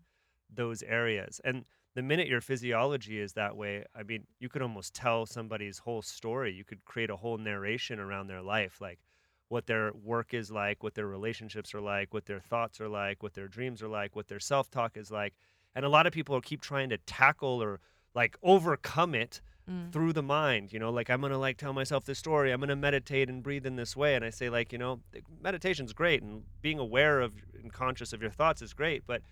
those 0.54 0.82
areas. 0.82 1.40
And 1.44 1.64
the 1.94 2.02
minute 2.02 2.28
your 2.28 2.40
physiology 2.40 3.20
is 3.20 3.34
that 3.34 3.56
way, 3.56 3.84
I 3.94 4.02
mean, 4.02 4.26
you 4.38 4.48
could 4.48 4.62
almost 4.62 4.94
tell 4.94 5.26
somebody's 5.26 5.78
whole 5.78 6.02
story. 6.02 6.52
You 6.52 6.64
could 6.64 6.84
create 6.84 7.10
a 7.10 7.16
whole 7.16 7.38
narration 7.38 7.98
around 7.98 8.28
their 8.28 8.42
life, 8.42 8.80
like 8.80 8.98
what 9.48 9.66
their 9.66 9.92
work 10.02 10.32
is 10.32 10.50
like, 10.50 10.82
what 10.82 10.94
their 10.94 11.06
relationships 11.06 11.74
are 11.74 11.80
like, 11.80 12.14
what 12.14 12.24
their 12.24 12.40
thoughts 12.40 12.80
are 12.80 12.88
like, 12.88 13.22
what 13.22 13.34
their 13.34 13.48
dreams 13.48 13.82
are 13.82 13.88
like, 13.88 14.16
what 14.16 14.28
their 14.28 14.40
self 14.40 14.70
talk 14.70 14.96
is 14.96 15.10
like. 15.10 15.34
And 15.74 15.84
a 15.84 15.90
lot 15.90 16.06
of 16.06 16.12
people 16.12 16.40
keep 16.40 16.62
trying 16.62 16.88
to 16.88 16.98
tackle 16.98 17.62
or 17.62 17.80
like 18.14 18.36
overcome 18.42 19.14
it 19.14 19.42
Mm. 19.72 19.92
through 19.92 20.12
the 20.12 20.22
mind 20.22 20.72
you 20.72 20.78
know 20.78 20.90
like 20.90 21.08
i'm 21.08 21.20
gonna 21.22 21.38
like 21.38 21.56
tell 21.56 21.72
myself 21.72 22.04
this 22.04 22.18
story 22.18 22.52
i'm 22.52 22.60
gonna 22.60 22.76
meditate 22.76 23.28
and 23.30 23.42
breathe 23.42 23.64
in 23.64 23.76
this 23.76 23.96
way 23.96 24.14
and 24.14 24.24
i 24.24 24.28
say 24.30 24.50
like 24.50 24.70
you 24.72 24.78
know 24.78 25.00
meditation's 25.40 25.92
great 25.92 26.22
and 26.22 26.42
being 26.60 26.78
aware 26.78 27.20
of 27.20 27.32
and 27.62 27.72
conscious 27.72 28.12
of 28.12 28.20
your 28.20 28.30
thoughts 28.30 28.60
is 28.60 28.72
great 28.74 29.02
but 29.06 29.22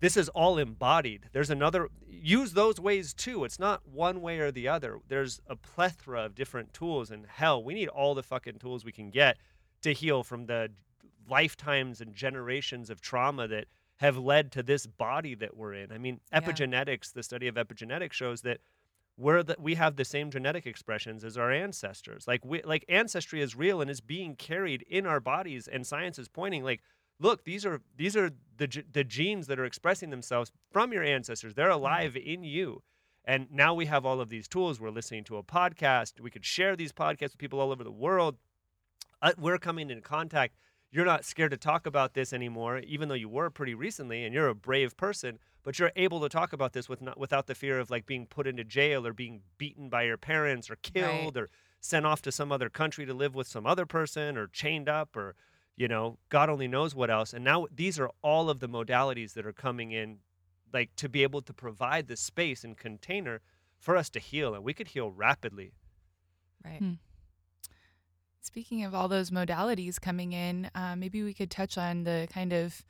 this 0.00 0.16
is 0.16 0.28
all 0.30 0.58
embodied 0.58 1.28
there's 1.32 1.50
another 1.50 1.88
use 2.08 2.52
those 2.52 2.78
ways 2.78 3.12
too 3.14 3.44
it's 3.44 3.58
not 3.58 3.80
one 3.88 4.20
way 4.20 4.38
or 4.38 4.50
the 4.52 4.68
other 4.68 4.98
there's 5.08 5.40
a 5.48 5.56
plethora 5.56 6.26
of 6.26 6.34
different 6.34 6.72
tools 6.74 7.10
and 7.10 7.26
hell 7.26 7.62
we 7.62 7.74
need 7.74 7.88
all 7.88 8.14
the 8.14 8.22
fucking 8.22 8.58
tools 8.58 8.84
we 8.84 8.92
can 8.92 9.10
get 9.10 9.36
to 9.80 9.92
heal 9.92 10.22
from 10.22 10.46
the 10.46 10.68
lifetimes 11.28 12.00
and 12.00 12.14
generations 12.14 12.90
of 12.90 13.00
trauma 13.00 13.46
that 13.48 13.66
have 13.98 14.16
led 14.16 14.50
to 14.52 14.62
this 14.62 14.86
body 14.86 15.34
that 15.34 15.56
we're 15.56 15.74
in 15.74 15.92
i 15.92 15.98
mean 15.98 16.20
Yeah. 16.32 16.40
epigenetics 16.40 17.12
the 17.12 17.22
study 17.22 17.46
of 17.48 17.54
epigenetics 17.54 18.12
shows 18.12 18.42
that 18.42 18.58
we're 19.22 19.42
the, 19.44 19.56
we 19.58 19.76
have 19.76 19.96
the 19.96 20.04
same 20.04 20.30
genetic 20.30 20.66
expressions 20.66 21.24
as 21.24 21.38
our 21.38 21.52
ancestors. 21.52 22.26
Like 22.26 22.44
we 22.44 22.60
like 22.62 22.84
ancestry 22.88 23.40
is 23.40 23.54
real 23.54 23.80
and 23.80 23.90
is 23.90 24.00
being 24.00 24.34
carried 24.34 24.82
in 24.88 25.06
our 25.06 25.20
bodies, 25.20 25.68
and 25.68 25.86
science 25.86 26.18
is 26.18 26.28
pointing 26.28 26.64
like, 26.64 26.82
look, 27.20 27.44
these 27.44 27.64
are 27.64 27.80
these 27.96 28.16
are 28.16 28.30
the 28.56 28.84
the 28.92 29.04
genes 29.04 29.46
that 29.46 29.60
are 29.60 29.64
expressing 29.64 30.10
themselves 30.10 30.50
from 30.72 30.92
your 30.92 31.04
ancestors. 31.04 31.54
They're 31.54 31.70
alive 31.70 32.16
in 32.16 32.42
you. 32.42 32.82
And 33.24 33.46
now 33.52 33.72
we 33.72 33.86
have 33.86 34.04
all 34.04 34.20
of 34.20 34.30
these 34.30 34.48
tools. 34.48 34.80
We're 34.80 34.90
listening 34.90 35.22
to 35.24 35.36
a 35.36 35.44
podcast. 35.44 36.20
We 36.20 36.30
could 36.30 36.44
share 36.44 36.74
these 36.74 36.92
podcasts 36.92 37.30
with 37.30 37.38
people 37.38 37.60
all 37.60 37.70
over 37.70 37.84
the 37.84 37.92
world. 37.92 38.36
Uh, 39.22 39.32
we're 39.38 39.58
coming 39.58 39.90
into 39.90 40.02
contact. 40.02 40.56
You're 40.90 41.06
not 41.06 41.24
scared 41.24 41.52
to 41.52 41.56
talk 41.56 41.86
about 41.86 42.14
this 42.14 42.32
anymore, 42.32 42.80
even 42.80 43.08
though 43.08 43.14
you 43.14 43.28
were 43.28 43.50
pretty 43.50 43.74
recently, 43.74 44.24
and 44.24 44.34
you're 44.34 44.48
a 44.48 44.54
brave 44.56 44.96
person 44.96 45.38
but 45.62 45.78
you're 45.78 45.92
able 45.96 46.20
to 46.20 46.28
talk 46.28 46.52
about 46.52 46.72
this 46.72 46.88
with 46.88 47.00
not, 47.00 47.18
without 47.18 47.46
the 47.46 47.54
fear 47.54 47.78
of 47.78 47.90
like 47.90 48.06
being 48.06 48.26
put 48.26 48.46
into 48.46 48.64
jail 48.64 49.06
or 49.06 49.12
being 49.12 49.42
beaten 49.58 49.88
by 49.88 50.02
your 50.02 50.16
parents 50.16 50.70
or 50.70 50.76
killed 50.76 51.36
or 51.36 51.48
sent 51.80 52.06
off 52.06 52.22
to 52.22 52.32
some 52.32 52.52
other 52.52 52.68
country 52.68 53.06
to 53.06 53.14
live 53.14 53.34
with 53.34 53.46
some 53.46 53.66
other 53.66 53.86
person 53.86 54.36
or 54.36 54.46
chained 54.46 54.88
up 54.88 55.16
or 55.16 55.34
you 55.76 55.88
know 55.88 56.18
god 56.28 56.48
only 56.48 56.68
knows 56.68 56.94
what 56.94 57.10
else 57.10 57.32
and 57.32 57.44
now 57.44 57.66
these 57.74 57.98
are 57.98 58.10
all 58.22 58.50
of 58.50 58.60
the 58.60 58.68
modalities 58.68 59.32
that 59.34 59.46
are 59.46 59.52
coming 59.52 59.90
in 59.90 60.18
like 60.72 60.94
to 60.96 61.08
be 61.08 61.22
able 61.22 61.42
to 61.42 61.52
provide 61.52 62.06
the 62.08 62.16
space 62.16 62.62
and 62.64 62.76
container 62.76 63.40
for 63.78 63.96
us 63.96 64.08
to 64.10 64.20
heal 64.20 64.54
and 64.54 64.62
we 64.62 64.74
could 64.74 64.88
heal 64.88 65.10
rapidly 65.10 65.72
Right. 66.64 66.78
Hmm. 66.78 66.92
Speaking 68.40 68.84
of 68.84 68.94
all 68.94 69.08
those 69.08 69.30
modalities 69.30 70.00
coming 70.00 70.32
in, 70.32 70.70
uh, 70.74 70.96
maybe 70.96 71.22
we 71.22 71.32
could 71.32 71.50
touch 71.50 71.78
on 71.78 72.04
the 72.04 72.28
kind 72.32 72.52
of 72.52 72.84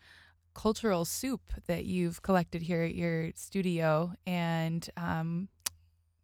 cultural 0.54 1.04
soup 1.04 1.40
that 1.66 1.84
you've 1.84 2.22
collected 2.22 2.62
here 2.62 2.82
at 2.82 2.94
your 2.94 3.30
studio 3.34 4.12
and 4.26 4.88
um, 4.96 5.48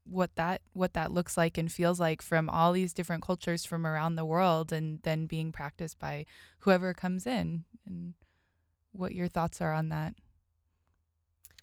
what 0.04 0.34
that 0.36 0.62
what 0.72 0.94
that 0.94 1.12
looks 1.12 1.36
like 1.36 1.58
and 1.58 1.70
feels 1.70 1.98
like 2.00 2.22
from 2.22 2.48
all 2.48 2.72
these 2.72 2.92
different 2.94 3.22
cultures 3.22 3.64
from 3.64 3.86
around 3.86 4.16
the 4.16 4.24
world 4.24 4.72
and 4.72 5.00
then 5.02 5.26
being 5.26 5.52
practiced 5.52 5.98
by 5.98 6.24
whoever 6.60 6.94
comes 6.94 7.26
in 7.26 7.64
and 7.86 8.14
what 8.92 9.14
your 9.14 9.28
thoughts 9.28 9.60
are 9.60 9.72
on 9.72 9.88
that. 9.90 10.14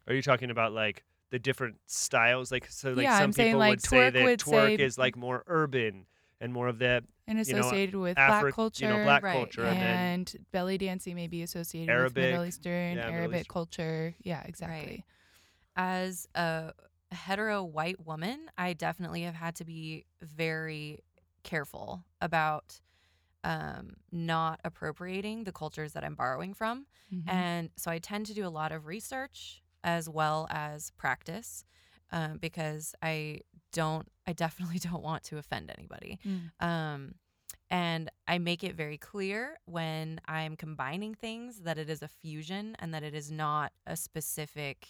are 0.07 0.13
you 0.13 0.22
talking 0.22 0.51
about 0.51 0.74
like 0.74 1.03
the 1.32 1.39
different 1.39 1.76
styles 1.88 2.51
like 2.51 2.68
so 2.70 2.91
like 2.93 3.03
Yeah, 3.03 3.20
some 3.20 3.34
people 3.34 3.59
like, 3.59 3.72
would 3.72 3.82
say 3.82 3.97
twerk 3.97 4.13
that 4.13 4.24
would 4.24 4.39
twerk 4.39 4.78
say- 4.78 4.84
is 4.84 4.97
like 4.97 5.16
more 5.16 5.43
urban 5.47 6.05
and 6.41 6.51
more 6.53 6.67
of 6.67 6.79
that 6.79 7.03
And 7.27 7.39
You 7.39 7.53
know, 7.53 7.59
associated 7.61 7.95
with 7.95 8.17
Afri- 8.17 8.41
black 8.41 8.53
culture. 8.53 8.86
you 8.86 8.89
know 8.91 9.03
black 9.03 9.23
right, 9.23 9.33
culture 9.33 9.65
and 9.65 9.81
and 10.33 10.45
belly 10.51 10.77
dancing 10.77 11.15
may 11.15 11.27
be 11.27 11.41
associated 11.41 11.89
Arabic, 11.91 12.15
with 12.15 12.23
Middle 12.31 12.45
Eastern, 12.45 12.97
yeah, 12.97 13.05
Middle 13.05 13.13
Arabic 13.15 13.39
Eastern. 13.41 13.53
culture. 13.53 14.15
Yeah, 14.21 14.43
exactly. 14.45 15.05
As 15.75 16.27
a 16.36 16.73
hetero 17.11 17.63
white 17.63 18.05
woman, 18.05 18.49
I 18.57 18.73
definitely 18.73 19.23
have 19.23 19.36
had 19.36 19.55
to 19.55 19.65
be 19.65 20.05
very 20.21 20.99
careful 21.43 22.03
about 22.21 22.79
um, 23.43 23.95
not 24.11 24.59
appropriating 24.63 25.43
the 25.43 25.51
cultures 25.51 25.93
that 25.93 26.03
I'm 26.03 26.15
borrowing 26.15 26.53
from. 26.53 26.88
Mhm. 27.13 27.23
And 27.27 27.69
so 27.75 27.91
I 27.91 27.99
tend 27.99 28.25
to 28.27 28.33
do 28.33 28.45
a 28.45 28.49
lot 28.49 28.71
of 28.71 28.88
research 28.88 29.61
as 29.83 30.09
well 30.09 30.47
as 30.49 30.91
practice 30.91 31.63
um, 32.11 32.38
because 32.39 32.95
I 33.03 33.41
don't, 33.71 34.07
I 34.28 34.34
definitely 34.34 34.80
don't 34.88 35.03
want 35.03 35.23
to 35.26 35.38
offend 35.38 35.71
anybody. 35.78 36.19
Mm. 36.26 36.51
Um, 36.65 37.15
and 37.69 38.11
I 38.28 38.38
make 38.38 38.63
it 38.63 38.76
very 38.76 38.97
clear 38.97 39.57
when 39.65 40.21
I'm 40.28 40.55
combining 40.55 41.15
things 41.15 41.61
that 41.61 41.78
it 41.78 41.89
is 41.89 42.01
a 42.03 42.07
fusion 42.07 42.76
and 42.80 42.93
that 42.93 43.03
it 43.03 43.15
is 43.15 43.32
not 43.32 43.71
a 43.88 43.95
specific 43.95 44.88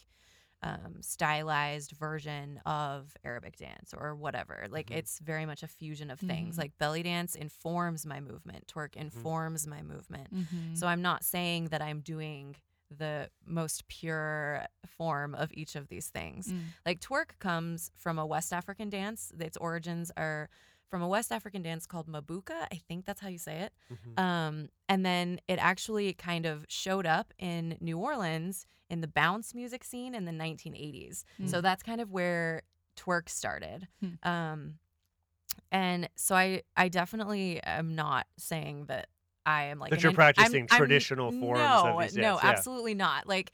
um, 0.61 0.97
stylized 1.01 1.91
version 1.91 2.59
of 2.65 3.15
Arabic 3.23 3.55
dance 3.57 3.93
or 3.95 4.15
whatever. 4.15 4.65
Like 4.69 4.87
Mhm. 4.89 4.95
it's 4.97 5.19
very 5.19 5.45
much 5.45 5.61
a 5.63 5.67
fusion 5.67 6.09
of 6.09 6.19
things. 6.19 6.55
Mhm. 6.55 6.59
Like 6.59 6.77
belly 6.79 7.03
dance 7.03 7.35
informs 7.35 8.05
my 8.05 8.19
movement, 8.19 8.65
twerk 8.67 8.95
informs 8.95 9.67
my 9.67 9.83
movement. 9.83 10.33
Mhm. 10.33 10.75
So 10.77 10.87
I'm 10.87 11.01
not 11.03 11.23
saying 11.23 11.65
that 11.69 11.81
I'm 11.83 11.99
doing 12.01 12.55
the 12.89 13.29
most 13.45 13.87
pure 13.87 14.65
form 14.97 15.33
of 15.35 15.51
each 15.53 15.75
of 15.75 15.87
these 15.87 16.07
things. 16.07 16.47
Mm. 16.51 16.61
Like 16.85 16.99
twerk 16.99 17.37
comes 17.39 17.91
from 17.95 18.17
a 18.19 18.25
West 18.25 18.53
African 18.53 18.89
dance. 18.89 19.31
Its 19.39 19.57
origins 19.57 20.11
are 20.17 20.49
from 20.89 21.01
a 21.01 21.07
West 21.07 21.31
African 21.31 21.61
dance 21.63 21.85
called 21.87 22.07
mabuka. 22.07 22.67
I 22.71 22.79
think 22.87 23.05
that's 23.05 23.19
how 23.21 23.27
you 23.27 23.39
say 23.39 23.61
it. 23.61 23.73
Mhm. 23.91 24.19
Um, 24.21 24.69
and 24.87 25.05
then 25.05 25.39
it 25.47 25.57
actually 25.59 26.13
kind 26.13 26.45
of 26.45 26.65
showed 26.69 27.05
up 27.05 27.33
in 27.39 27.77
New 27.81 27.97
Orleans 27.97 28.67
in 28.89 29.01
the 29.01 29.07
bounce 29.07 29.55
music 29.55 29.83
scene 29.83 30.13
in 30.13 30.25
the 30.25 30.31
1980s. 30.31 31.25
So 31.47 31.57
Mm. 31.59 31.61
that's 31.63 31.81
kind 31.81 31.99
of 31.99 32.11
where 32.11 32.61
twerk 32.95 33.29
started. 33.29 33.87
Hmm. 33.99 34.13
Um, 34.23 34.79
and 35.71 36.07
so 36.15 36.35
I, 36.35 36.61
I 36.77 36.87
definitely 36.89 37.61
am 37.63 37.95
not 37.95 38.27
saying 38.37 38.85
that 38.85 39.09
I 39.45 39.65
am 39.65 39.79
like 39.79 39.91
That 39.91 40.01
you're 40.01 40.09
I'm- 40.11 40.15
practicing 40.15 40.67
I'm- 40.69 40.77
traditional 40.77 41.31
forms 41.31 41.59
no, 41.59 41.97
of 41.99 42.01
these 42.03 42.15
no, 42.17 42.35
yeah. 42.41 42.49
absolutely 42.49 42.93
not. 42.95 43.27
Like 43.27 43.51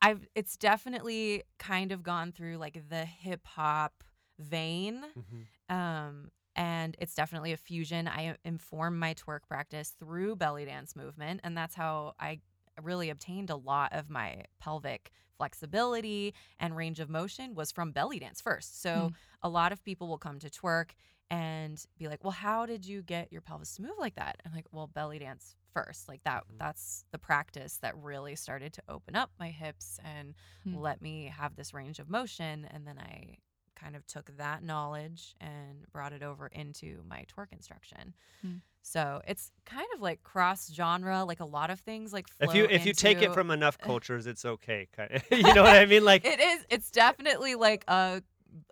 I've, 0.00 0.26
it's 0.34 0.56
definitely 0.56 1.42
kind 1.58 1.92
of 1.92 2.02
gone 2.02 2.32
through 2.32 2.56
like 2.58 2.88
the 2.88 3.04
hip 3.04 3.46
hop 3.46 4.04
vein 4.38 5.04
Mhm. 5.16 5.74
um, 5.74 6.30
and 6.56 6.96
it's 6.98 7.14
definitely 7.14 7.52
a 7.52 7.56
fusion. 7.56 8.06
I 8.08 8.36
inform 8.44 8.98
my 8.98 9.14
twerk 9.14 9.40
practice 9.48 9.90
through 9.98 10.36
belly 10.36 10.64
dance 10.64 10.94
movement, 10.96 11.40
and 11.44 11.56
that's 11.56 11.74
how 11.74 12.14
I 12.20 12.40
really 12.82 13.10
obtained 13.10 13.50
a 13.50 13.56
lot 13.56 13.92
of 13.92 14.10
my 14.10 14.44
pelvic 14.58 15.10
flexibility 15.36 16.34
and 16.58 16.76
range 16.76 17.00
of 17.00 17.08
motion 17.10 17.54
was 17.54 17.70
from 17.72 17.92
belly 17.92 18.18
dance 18.18 18.40
first. 18.40 18.80
So 18.80 18.90
Mm. 19.10 19.14
a 19.42 19.48
lot 19.48 19.72
of 19.72 19.82
people 19.84 20.08
will 20.08 20.18
come 20.18 20.38
to 20.40 20.48
twerk 20.50 20.90
and 21.30 21.82
be 21.98 22.08
like, 22.08 22.22
"Well, 22.24 22.32
how 22.32 22.66
did 22.66 22.84
you 22.86 23.02
get 23.02 23.32
your 23.32 23.40
pelvis 23.42 23.74
to 23.76 23.82
move 23.82 23.96
like 23.98 24.14
that?" 24.16 24.40
I'm 24.44 24.52
like, 24.52 24.66
"Well, 24.72 24.86
belly 24.86 25.18
dance 25.18 25.56
first. 25.72 26.08
Like 26.08 26.22
that 26.24 26.44
Mhm. 26.50 26.58
that's 26.58 27.04
the 27.12 27.18
practice 27.18 27.78
that 27.78 27.96
really 27.96 28.36
started 28.36 28.72
to 28.74 28.82
open 28.88 29.16
up 29.16 29.30
my 29.38 29.50
hips 29.50 29.98
and 30.04 30.34
Hmm. 30.64 30.74
let 30.74 31.00
me 31.02 31.26
have 31.26 31.56
this 31.56 31.72
range 31.74 31.98
of 31.98 32.08
motion 32.10 32.66
and 32.66 32.86
then 32.86 32.98
I 32.98 33.36
kind 33.74 33.96
of 33.96 34.06
took 34.06 34.36
that 34.36 34.62
knowledge 34.62 35.34
and 35.40 35.86
brought 35.92 36.12
it 36.12 36.22
over 36.22 36.46
into 36.48 37.02
my 37.08 37.24
twerk 37.34 37.52
instruction. 37.52 38.14
Hmm. 38.42 38.56
So 38.82 39.22
it's 39.28 39.52
kind 39.64 39.86
of 39.94 40.00
like 40.00 40.22
cross 40.24 40.72
genre, 40.72 41.24
like 41.24 41.40
a 41.40 41.44
lot 41.44 41.70
of 41.70 41.80
things 41.80 42.12
like 42.12 42.26
if 42.40 42.54
you 42.54 42.64
if 42.70 42.84
you 42.86 42.92
take 42.92 43.22
it 43.22 43.32
from 43.32 43.50
enough 43.50 43.80
cultures 43.80 44.26
it's 44.26 44.44
okay 44.44 44.88
you 45.30 45.52
know 45.52 45.62
what 45.62 45.76
i 45.76 45.86
mean 45.86 46.04
like 46.04 46.24
it 46.24 46.40
is 46.40 46.64
it's 46.70 46.90
definitely 46.90 47.54
like 47.54 47.84
a 47.88 48.22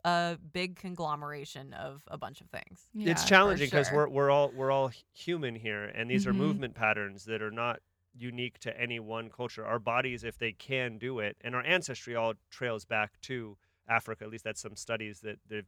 a 0.04 0.38
big 0.52 0.76
conglomeration 0.76 1.72
of 1.74 2.02
a 2.08 2.18
bunch 2.18 2.40
of 2.40 2.48
things. 2.50 2.88
Yeah, 2.92 3.12
it's 3.12 3.24
challenging 3.24 3.68
because 3.68 3.88
sure. 3.88 3.94
we're 3.96 4.08
we're 4.08 4.30
all 4.30 4.50
we're 4.52 4.70
all 4.70 4.90
human 5.14 5.54
here, 5.54 5.84
and 5.84 6.10
these 6.10 6.26
are 6.26 6.32
Mhm. 6.32 6.38
movement 6.38 6.74
patterns 6.74 7.24
that 7.26 7.40
are 7.40 7.50
not 7.50 7.80
unique 8.14 8.58
to 8.60 8.78
any 8.80 8.98
one 8.98 9.30
culture. 9.30 9.64
Our 9.64 9.78
bodies, 9.78 10.24
if 10.24 10.38
they 10.38 10.52
can 10.52 10.98
do 10.98 11.20
it, 11.20 11.36
and 11.40 11.54
our 11.54 11.62
ancestry 11.62 12.16
all 12.16 12.34
trails 12.50 12.84
back 12.84 13.20
to 13.22 13.56
Africa. 13.88 14.24
At 14.24 14.30
least 14.30 14.44
that's 14.44 14.60
some 14.60 14.76
studies 14.76 15.20
that 15.20 15.38
they've. 15.46 15.66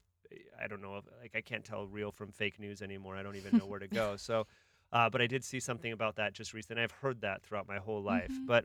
I 0.59 0.67
don't 0.67 0.81
know, 0.81 1.03
like 1.21 1.33
I 1.35 1.43
can't 1.43 1.65
tell 1.65 1.87
real 1.87 2.11
from 2.11 2.33
fake 2.33 2.59
news 2.59 2.81
anymore. 2.81 3.17
I 3.17 3.23
don't 3.23 3.37
even 3.37 3.55
know 3.55 3.67
where 3.67 3.81
to 3.81 3.89
go. 3.89 4.17
So, 4.17 4.47
uh, 4.91 5.11
but 5.11 5.21
I 5.21 5.27
did 5.27 5.45
see 5.45 5.61
something 5.61 5.93
about 5.93 6.17
that 6.17 6.33
just 6.33 6.55
recently. 6.55 6.83
I've 6.83 6.91
heard 6.91 7.21
that 7.21 7.43
throughout 7.43 7.69
my 7.69 7.79
whole 7.79 8.03
life, 8.03 8.41
Mhm. 8.41 8.47
but 8.47 8.65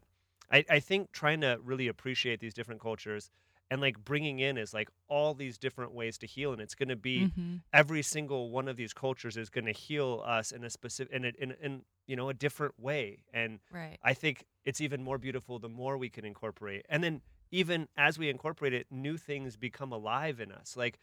I, 0.52 0.64
I 0.70 0.80
think 0.80 1.12
trying 1.12 1.42
to 1.42 1.60
really 1.62 1.88
appreciate 1.88 2.40
these 2.40 2.54
different 2.54 2.80
cultures 2.82 3.30
and 3.70 3.82
like 3.82 4.04
bringing 4.04 4.40
in 4.40 4.58
is 4.58 4.74
like 4.74 4.90
all 5.08 5.34
these 5.34 5.58
different 5.58 5.94
ways 5.94 6.18
to 6.20 6.26
heal 6.28 6.54
and 6.54 6.62
it's 6.62 6.76
going 6.76 6.90
to 6.90 6.96
be 6.96 7.28
Mhm. 7.38 7.62
every 7.74 8.02
single 8.02 8.50
one 8.50 8.68
of 8.68 8.78
these 8.78 8.94
cultures 8.94 9.38
is 9.38 9.50
going 9.50 9.66
to 9.66 9.72
heal 9.72 10.24
us 10.26 10.52
in 10.52 10.64
a 10.64 10.70
specific 10.70 11.14
in, 11.14 11.26
a, 11.26 11.32
in, 11.40 11.52
in 11.62 11.82
you 12.08 12.16
know 12.16 12.30
a 12.30 12.34
different 12.34 12.80
way 12.80 13.24
and 13.34 13.60
Right. 13.72 13.98
i 14.04 14.14
think 14.14 14.46
it's 14.66 14.80
even 14.82 15.04
more 15.04 15.18
beautiful 15.18 15.60
the 15.60 15.70
more 15.70 15.98
we 15.98 16.10
can 16.10 16.26
incorporate 16.26 16.86
and 16.90 17.04
then 17.04 17.22
even 17.52 17.88
as 17.98 18.18
we 18.18 18.30
incorporate 18.30 18.74
it 18.74 18.88
new 18.92 19.18
things 19.18 19.58
become 19.58 19.92
alive 19.92 20.40
in 20.40 20.52
us 20.52 20.78
like 20.78 21.00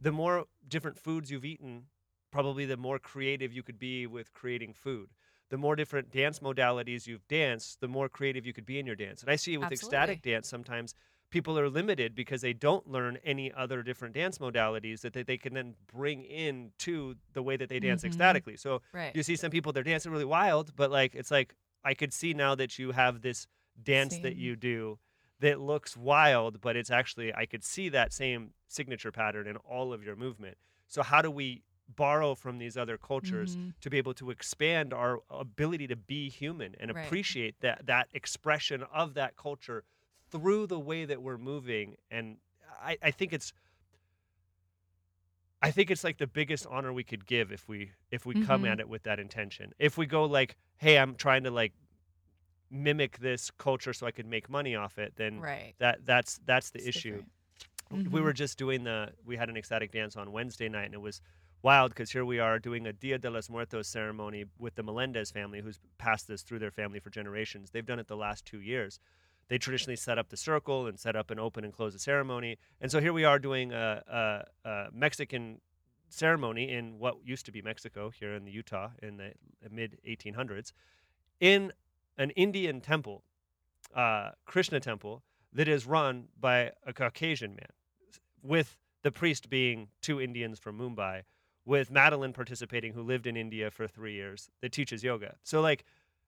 the 0.00 0.12
more 0.12 0.46
different 0.68 0.98
foods 0.98 1.30
you've 1.30 1.44
eaten 1.44 1.86
probably 2.30 2.64
the 2.66 2.76
more 2.76 2.98
creative 2.98 3.52
you 3.52 3.62
could 3.62 3.78
be 3.78 4.06
with 4.06 4.32
creating 4.32 4.72
food 4.72 5.08
the 5.50 5.58
more 5.58 5.76
different 5.76 6.10
dance 6.10 6.38
modalities 6.40 7.06
you've 7.06 7.26
danced 7.28 7.80
the 7.80 7.88
more 7.88 8.08
creative 8.08 8.46
you 8.46 8.52
could 8.52 8.66
be 8.66 8.78
in 8.78 8.86
your 8.86 8.96
dance 8.96 9.20
and 9.22 9.30
i 9.30 9.36
see 9.36 9.56
with 9.56 9.70
ecstatic 9.72 10.22
dance 10.22 10.48
sometimes 10.48 10.94
people 11.34 11.58
are 11.58 11.68
limited 11.68 12.14
because 12.14 12.42
they 12.42 12.52
don't 12.52 12.88
learn 12.88 13.18
any 13.24 13.52
other 13.52 13.82
different 13.82 14.14
dance 14.14 14.38
modalities 14.38 15.00
that 15.00 15.12
they, 15.12 15.24
they 15.24 15.36
can 15.36 15.52
then 15.52 15.74
bring 15.92 16.22
in 16.22 16.70
to 16.78 17.16
the 17.32 17.42
way 17.42 17.56
that 17.56 17.68
they 17.68 17.80
dance 17.80 18.04
Mhm. 18.04 18.06
ecstatically 18.06 18.56
so 18.56 18.80
Right. 18.92 19.14
you 19.16 19.22
see 19.24 19.34
some 19.34 19.50
people 19.50 19.72
they're 19.72 19.82
dancing 19.82 20.12
really 20.12 20.24
wild 20.24 20.76
but 20.76 20.92
like 20.92 21.12
it's 21.16 21.32
like 21.32 21.56
i 21.84 21.92
could 21.92 22.12
see 22.12 22.32
now 22.34 22.54
that 22.54 22.78
you 22.78 22.92
have 22.92 23.20
this 23.22 23.48
dance 23.82 24.18
that 24.18 24.36
you 24.36 24.54
do 24.54 24.96
that 25.40 25.58
looks 25.60 25.96
wild 25.96 26.60
but 26.60 26.76
it's 26.76 26.88
actually 27.00 27.34
i 27.34 27.44
could 27.44 27.64
see 27.64 27.88
that 27.88 28.12
same 28.12 28.52
signature 28.68 29.10
pattern 29.10 29.48
in 29.48 29.56
all 29.56 29.92
of 29.92 30.04
your 30.04 30.14
movement 30.14 30.56
so 30.86 31.02
how 31.02 31.20
do 31.20 31.32
we 31.32 31.64
borrow 31.96 32.34
from 32.36 32.58
these 32.58 32.76
other 32.76 32.96
cultures 32.96 33.56
Mhm. 33.56 33.74
to 33.80 33.90
be 33.90 33.98
able 33.98 34.14
to 34.14 34.30
expand 34.30 34.94
our 34.94 35.18
ability 35.30 35.86
to 35.88 35.96
be 35.96 36.30
human 36.30 36.76
and 36.80 36.90
Right. 36.92 37.04
appreciate 37.04 37.60
that 37.60 37.86
that 37.86 38.06
expression 38.12 38.84
of 38.84 39.14
that 39.14 39.36
culture 39.36 39.82
through 40.30 40.66
the 40.66 40.78
way 40.78 41.04
that 41.04 41.22
we're 41.22 41.38
moving 41.38 41.96
and 42.10 42.36
i, 42.82 42.96
I 43.02 43.10
think 43.10 43.32
it's 43.32 43.52
I 45.62 45.70
think 45.70 45.90
it's 45.90 46.04
like 46.04 46.18
the 46.18 46.26
biggest 46.26 46.66
honor 46.66 46.92
we 46.92 47.04
could 47.04 47.24
give 47.24 47.50
if 47.50 47.66
we 47.68 47.92
if 48.10 48.26
we 48.26 48.34
come 48.34 48.64
Mhm. 48.64 48.68
at 48.72 48.80
it 48.80 48.88
with 48.88 49.04
that 49.04 49.18
intention. 49.18 49.72
If 49.78 49.96
we 49.96 50.04
go 50.04 50.24
like, 50.26 50.56
"Hey, 50.76 50.98
I'm 50.98 51.14
trying 51.14 51.44
to 51.44 51.50
like 51.50 51.72
mimic 52.70 53.16
this 53.18 53.50
culture 53.52 53.94
so 53.94 54.06
I 54.06 54.10
could 54.10 54.26
make 54.26 54.50
money 54.50 54.74
off 54.74 54.98
it," 54.98 55.16
then 55.16 55.40
Right. 55.40 55.74
that 55.78 56.04
that's 56.04 56.36
that's 56.44 56.68
the 56.68 56.80
It's 56.80 56.88
issue. 56.98 57.24
W- 57.90 58.10
We 58.10 58.20
were 58.20 58.34
just 58.34 58.58
doing 58.58 58.84
the 58.84 59.14
we 59.24 59.36
had 59.38 59.48
an 59.48 59.56
ecstatic 59.56 59.90
dance 59.90 60.16
on 60.16 60.32
Wednesday 60.32 60.68
night 60.68 60.84
and 60.84 60.94
it 60.94 61.00
was 61.00 61.22
wild 61.62 61.92
because 61.92 62.10
here 62.12 62.26
we 62.26 62.38
are 62.38 62.58
doing 62.58 62.86
a 62.86 62.92
Dia 62.92 63.18
de 63.18 63.30
los 63.30 63.48
Muertos 63.48 63.88
ceremony 63.88 64.44
with 64.58 64.74
the 64.74 64.82
Melendez 64.82 65.30
family 65.30 65.62
who's 65.62 65.80
passed 65.96 66.28
this 66.28 66.42
through 66.42 66.58
their 66.58 66.70
family 66.72 67.00
for 67.00 67.08
generations. 67.08 67.70
They've 67.70 67.86
done 67.86 67.98
it 67.98 68.06
the 68.08 68.18
last 68.18 68.44
2 68.44 68.60
years. 68.60 69.00
They 69.48 69.58
traditionally 69.58 69.96
set 69.96 70.18
up 70.18 70.30
the 70.30 70.36
circle 70.36 70.86
and 70.86 70.98
set 70.98 71.16
up 71.16 71.30
and 71.30 71.38
open 71.38 71.64
and 71.64 71.72
close 71.72 71.92
the 71.92 71.98
ceremony. 71.98 72.58
And 72.80 72.90
so 72.90 73.00
here 73.00 73.12
we 73.12 73.24
are 73.24 73.38
doing 73.38 73.72
a, 73.72 74.44
a, 74.64 74.68
a 74.68 74.86
Mexican 74.92 75.60
ceremony 76.08 76.70
in 76.70 76.98
what 76.98 77.16
used 77.24 77.44
to 77.46 77.52
be 77.52 77.60
Mexico 77.60 78.10
here 78.10 78.34
in 78.34 78.44
the 78.44 78.52
Utah 78.52 78.90
in 79.02 79.16
the 79.16 79.32
mid 79.70 79.98
1800s 80.06 80.72
in 81.40 81.72
an 82.16 82.30
Indian 82.30 82.80
temple, 82.80 83.22
uh, 83.94 84.30
Krishna 84.46 84.80
temple 84.80 85.22
that 85.52 85.68
is 85.68 85.86
run 85.86 86.28
by 86.40 86.72
a 86.86 86.92
Caucasian 86.92 87.50
man, 87.50 87.68
with 88.42 88.76
the 89.02 89.12
priest 89.12 89.50
being 89.50 89.88
two 90.00 90.20
Indians 90.20 90.58
from 90.58 90.78
Mumbai, 90.78 91.22
with 91.64 91.90
Madeline 91.90 92.32
participating, 92.32 92.92
who 92.92 93.02
lived 93.02 93.26
in 93.26 93.36
India 93.36 93.70
for 93.70 93.86
three 93.86 94.14
years, 94.14 94.50
that 94.60 94.72
teaches 94.72 95.02
yoga. 95.02 95.36
So, 95.42 95.60
like, 95.60 95.84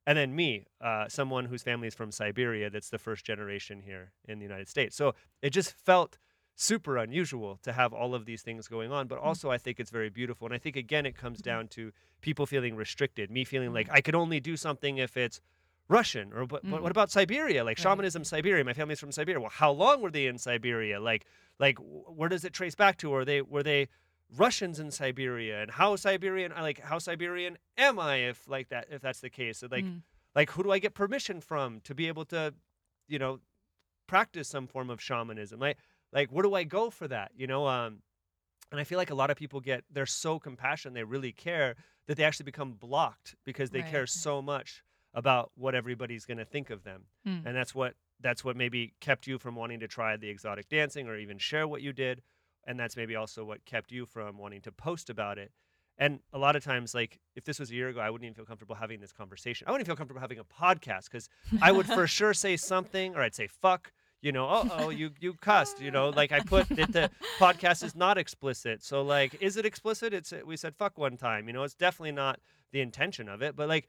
and 0.07 0.16
then 0.16 0.34
me, 0.34 0.66
uh, 0.80 1.09
someone 1.09 1.46
whose 1.46 1.62
family 1.62 1.88
is 1.88 1.94
from 1.94 2.11
Siberia, 2.12 2.70
that's 2.70 2.90
the 2.90 2.98
first 2.98 3.24
generation 3.24 3.80
here 3.82 4.12
in 4.28 4.38
the 4.38 4.44
United 4.44 4.68
States. 4.68 4.94
So 4.96 5.14
it 5.42 5.50
just 5.50 5.72
felt 5.72 6.18
super 6.54 6.96
unusual 6.96 7.59
to 7.62 7.72
have 7.72 7.92
all 7.92 8.14
of 8.14 8.24
these 8.24 8.40
things 8.42 8.66
going 8.68 8.90
on, 8.90 9.09
but 9.09 9.18
also 9.18 9.50
I 9.50 9.59
think 9.59 9.78
it's 9.78 9.90
very 9.90 10.09
beautiful. 10.09 10.46
And 10.46 10.54
I 10.54 10.59
think, 10.59 10.76
again, 10.76 11.04
it 11.04 11.16
comes 11.16 11.42
down 11.42 11.68
to 11.68 11.92
people 12.22 12.46
feeling 12.46 12.76
restricted, 12.76 13.30
me 13.30 13.44
feeling 13.44 13.72
like 13.74 13.88
I 13.90 14.00
could 14.00 14.14
only 14.14 14.40
do 14.40 14.57
something 14.57 14.96
if 14.98 15.16
it's 15.16 15.40
Russian 15.88 16.32
or 16.32 16.46
but, 16.46 16.62
but 16.68 16.82
what 16.82 16.88
Mm. 16.88 16.96
about 16.96 17.11
Siberia? 17.11 17.62
Like 17.62 17.78
Right. 17.78 17.82
shamanism, 17.82 18.24
Siberia. 18.24 18.64
My 18.64 18.72
family's 18.72 18.98
from 19.00 19.12
Siberia. 19.12 19.40
Well, 19.40 19.50
how 19.50 19.70
long 19.70 20.00
were 20.00 20.11
they 20.11 20.26
in 20.26 20.38
Siberia? 20.38 20.98
Like, 20.98 21.26
like 21.59 21.76
where 21.78 22.28
does 22.28 22.44
it 22.44 22.52
trace 22.52 22.74
back 22.74 22.96
to? 22.98 23.12
Are 23.14 23.24
they 23.24 23.42
were 23.42 23.62
they 23.62 23.88
Russians 24.34 24.80
in 24.80 24.90
Siberia? 24.90 25.62
And 25.62 25.70
how 25.70 25.96
Siberian? 25.96 26.52
I 26.52 26.62
Like 26.62 26.80
how 26.80 26.98
Siberian 26.98 27.58
am 27.76 27.98
I 27.98 28.16
if 28.16 28.48
like 28.48 28.68
that 28.70 28.88
if 28.90 29.02
that's 29.02 29.20
the 29.20 29.30
case? 29.30 29.58
So 29.58 29.68
like 29.70 29.84
Mm. 29.84 30.02
like 30.34 30.50
who 30.50 30.62
do 30.62 30.70
I 30.72 30.78
get 30.78 30.94
permission 30.94 31.40
from 31.40 31.80
to 31.82 31.94
be 31.94 32.08
able 32.08 32.24
to, 32.26 32.54
you 33.08 33.18
know, 33.18 33.40
practice 34.06 34.48
some 34.48 34.66
form 34.66 34.90
of 34.90 35.00
shamanism? 35.00 35.60
Like 35.60 35.78
like 36.12 36.30
where 36.30 36.42
do 36.42 36.54
I 36.54 36.64
go 36.64 36.90
for 36.90 37.08
that? 37.08 37.32
You 37.36 37.46
know, 37.46 37.66
um, 37.66 38.02
and 38.72 38.80
I 38.80 38.84
feel 38.84 38.98
like 38.98 39.10
a 39.10 39.14
lot 39.14 39.30
of 39.30 39.36
people 39.36 39.60
get 39.60 39.84
they're 39.90 40.06
so 40.06 40.38
compassionate, 40.38 40.94
they 40.94 41.04
really 41.04 41.32
care 41.32 41.76
that 42.06 42.16
they 42.16 42.24
actually 42.24 42.44
become 42.44 42.72
blocked 42.72 43.34
because 43.44 43.70
they 43.70 43.82
care 43.90 44.06
so 44.06 44.40
much 44.42 44.82
about 45.14 45.50
what 45.56 45.74
everybody's 45.74 46.24
going 46.24 46.38
to 46.38 46.44
think 46.44 46.70
of 46.70 46.82
them 46.84 47.06
Mm. 47.26 47.44
and 47.46 47.56
that's 47.56 47.74
what 47.74 47.94
that's 48.20 48.44
what 48.44 48.56
maybe 48.56 48.94
kept 49.00 49.26
you 49.26 49.38
from 49.38 49.54
wanting 49.56 49.80
to 49.80 49.88
try 49.88 50.16
the 50.16 50.28
exotic 50.28 50.68
dancing 50.68 51.06
or 51.08 51.16
even 51.16 51.38
share 51.38 51.66
what 51.68 51.82
you 51.82 51.92
did 51.92 52.22
and 52.66 52.78
that's 52.78 52.96
maybe 52.96 53.14
also 53.16 53.44
what 53.44 53.64
kept 53.64 53.92
you 53.92 54.04
from 54.06 54.38
wanting 54.38 54.60
to 54.60 54.72
post 54.72 55.08
about 55.10 55.38
it 55.38 55.52
and 55.98 56.20
a 56.32 56.38
lot 56.38 56.56
of 56.56 56.62
times 56.64 56.94
like 56.94 57.18
if 57.34 57.44
this 57.44 57.58
was 57.58 57.70
a 57.70 57.74
year 57.74 57.88
ago 57.88 58.00
i 58.00 58.10
wouldn't 58.10 58.24
even 58.26 58.34
feel 58.34 58.44
comfortable 58.44 58.74
having 58.74 59.00
this 59.00 59.12
conversation 59.12 59.66
i 59.66 59.70
wouldn't 59.70 59.86
feel 59.86 59.96
comfortable 59.96 60.20
having 60.20 60.38
a 60.38 60.44
podcast 60.44 61.04
because 61.04 61.28
i 61.62 61.70
would 61.72 61.86
for 61.86 62.06
sure 62.06 62.34
say 62.34 62.56
something 62.56 63.14
or 63.14 63.22
i'd 63.22 63.34
say 63.34 63.46
fuck 63.46 63.92
you 64.22 64.32
know 64.32 64.46
oh 64.48 64.68
oh 64.72 64.88
you 64.90 65.10
you 65.20 65.32
cussed 65.34 65.80
you 65.80 65.90
know 65.90 66.08
like 66.10 66.32
i 66.32 66.40
put 66.40 66.68
that 66.70 66.92
the 66.92 67.10
podcast 67.38 67.82
is 67.84 67.94
not 67.94 68.18
explicit 68.18 68.82
so 68.82 69.02
like 69.02 69.36
is 69.40 69.56
it 69.56 69.64
explicit 69.64 70.12
it's 70.12 70.32
we 70.44 70.56
said 70.56 70.74
fuck 70.76 70.98
one 70.98 71.16
time 71.16 71.46
you 71.46 71.52
know 71.52 71.62
it's 71.62 71.74
definitely 71.74 72.12
not 72.12 72.40
the 72.72 72.80
intention 72.80 73.28
of 73.28 73.40
it 73.42 73.54
but 73.56 73.68
like 73.68 73.88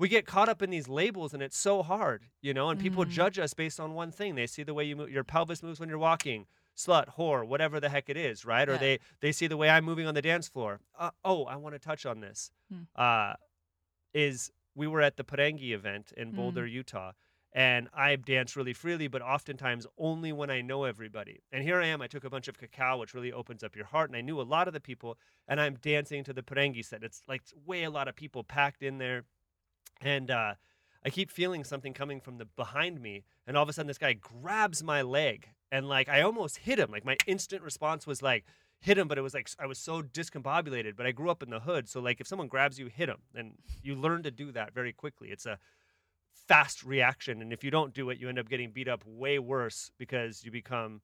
we 0.00 0.08
get 0.08 0.26
caught 0.26 0.48
up 0.48 0.62
in 0.62 0.70
these 0.70 0.86
labels 0.88 1.34
and 1.34 1.42
it's 1.42 1.58
so 1.58 1.82
hard, 1.82 2.22
you 2.40 2.54
know, 2.54 2.70
and 2.70 2.78
people 2.78 3.04
Mhm. 3.04 3.08
judge 3.10 3.36
us 3.36 3.52
based 3.52 3.80
on 3.80 3.94
one 3.94 4.12
thing. 4.12 4.36
They 4.36 4.46
see 4.46 4.62
the 4.62 4.72
way 4.72 4.84
you 4.84 4.94
move, 4.94 5.10
your 5.10 5.24
pelvis 5.24 5.60
moves 5.60 5.80
when 5.80 5.88
you're 5.88 5.98
walking, 5.98 6.46
slut, 6.78 7.16
whore, 7.18 7.46
whatever 7.46 7.80
the 7.80 7.88
heck 7.88 8.08
it 8.08 8.16
is, 8.16 8.44
right? 8.44 8.68
Or 8.68 8.78
they 8.78 8.98
they 9.20 9.32
see 9.32 9.46
the 9.46 9.56
way 9.56 9.68
I'm 9.68 9.84
moving 9.84 10.06
on 10.06 10.14
the 10.14 10.22
dance 10.22 10.48
floor. 10.48 10.80
Uh, 10.98 11.10
oh, 11.24 11.44
I 11.44 11.56
want 11.56 11.74
to 11.74 11.78
touch 11.78 12.06
on 12.06 12.20
this. 12.20 12.50
Hmm. 12.72 12.82
Uh, 12.94 13.34
is 14.14 14.50
we 14.74 14.86
were 14.86 15.02
at 15.02 15.16
the 15.16 15.24
Parengi 15.24 15.72
event 15.72 16.12
in 16.16 16.32
Boulder, 16.32 16.66
Utah, 16.66 17.12
and 17.52 17.88
I 17.92 18.16
dance 18.16 18.56
really 18.56 18.72
freely, 18.72 19.08
but 19.08 19.20
oftentimes 19.20 19.86
only 19.98 20.32
when 20.32 20.50
I 20.50 20.60
know 20.60 20.84
everybody. 20.84 21.40
And 21.52 21.62
here 21.62 21.80
I 21.82 21.86
am. 21.88 22.00
I 22.00 22.06
took 22.06 22.24
a 22.24 22.30
bunch 22.30 22.48
of 22.48 22.56
cacao, 22.56 22.98
which 22.98 23.12
really 23.12 23.32
opens 23.32 23.64
up 23.64 23.76
your 23.76 23.86
heart, 23.86 24.08
and 24.08 24.16
I 24.16 24.20
knew 24.20 24.40
a 24.40 24.42
lot 24.42 24.68
of 24.68 24.74
the 24.74 24.80
people, 24.80 25.18
and 25.48 25.60
I'm 25.60 25.74
dancing 25.74 26.24
to 26.24 26.32
the 26.32 26.42
Parengi 26.42 26.84
set. 26.84 27.02
It's 27.02 27.22
like 27.28 27.42
way 27.66 27.82
a 27.82 27.90
lot 27.90 28.08
of 28.08 28.16
people 28.16 28.44
packed 28.44 28.82
in 28.82 28.98
there 28.98 29.24
and 30.00 30.30
uh, 30.30 30.54
I 31.04 31.10
keep 31.10 31.30
feeling 31.30 31.64
something 31.64 31.94
coming 31.94 32.20
from 32.20 32.38
the 32.38 32.44
behind 32.44 33.00
me, 33.00 33.24
and 33.46 33.56
all 33.56 33.62
of 33.62 33.68
a 33.68 33.72
sudden 33.72 33.88
this 33.88 33.98
guy 33.98 34.14
grabs 34.14 34.82
my 34.82 35.02
leg, 35.02 35.48
and 35.70 35.88
like 35.88 36.08
I 36.08 36.22
almost 36.22 36.58
hit 36.58 36.78
him. 36.78 36.90
Like 36.90 37.04
my 37.04 37.16
instant 37.26 37.62
response 37.62 38.06
was 38.06 38.22
like 38.22 38.44
hit 38.80 38.98
him, 38.98 39.08
but 39.08 39.18
it 39.18 39.22
was 39.22 39.34
like 39.34 39.48
I 39.58 39.66
was 39.66 39.78
so 39.78 40.02
discombobulated. 40.02 40.96
But 40.96 41.06
I 41.06 41.12
grew 41.12 41.30
up 41.30 41.42
in 41.42 41.50
the 41.50 41.60
hood, 41.60 41.88
so 41.88 42.00
like 42.00 42.20
if 42.20 42.26
someone 42.26 42.48
grabs 42.48 42.78
you, 42.78 42.86
hit 42.86 43.08
him, 43.08 43.18
and 43.34 43.54
you 43.82 43.94
learn 43.94 44.22
to 44.22 44.30
do 44.30 44.52
that 44.52 44.74
very 44.74 44.92
quickly. 44.92 45.28
It's 45.28 45.46
a 45.46 45.58
fast 46.32 46.82
reaction, 46.84 47.42
and 47.42 47.52
if 47.52 47.62
you 47.62 47.70
don't 47.70 47.92
do 47.92 48.10
it, 48.10 48.18
you 48.18 48.28
end 48.28 48.38
up 48.38 48.48
getting 48.48 48.70
beat 48.70 48.88
up 48.88 49.02
way 49.06 49.38
worse 49.38 49.90
because 49.98 50.44
you 50.44 50.50
become 50.50 51.02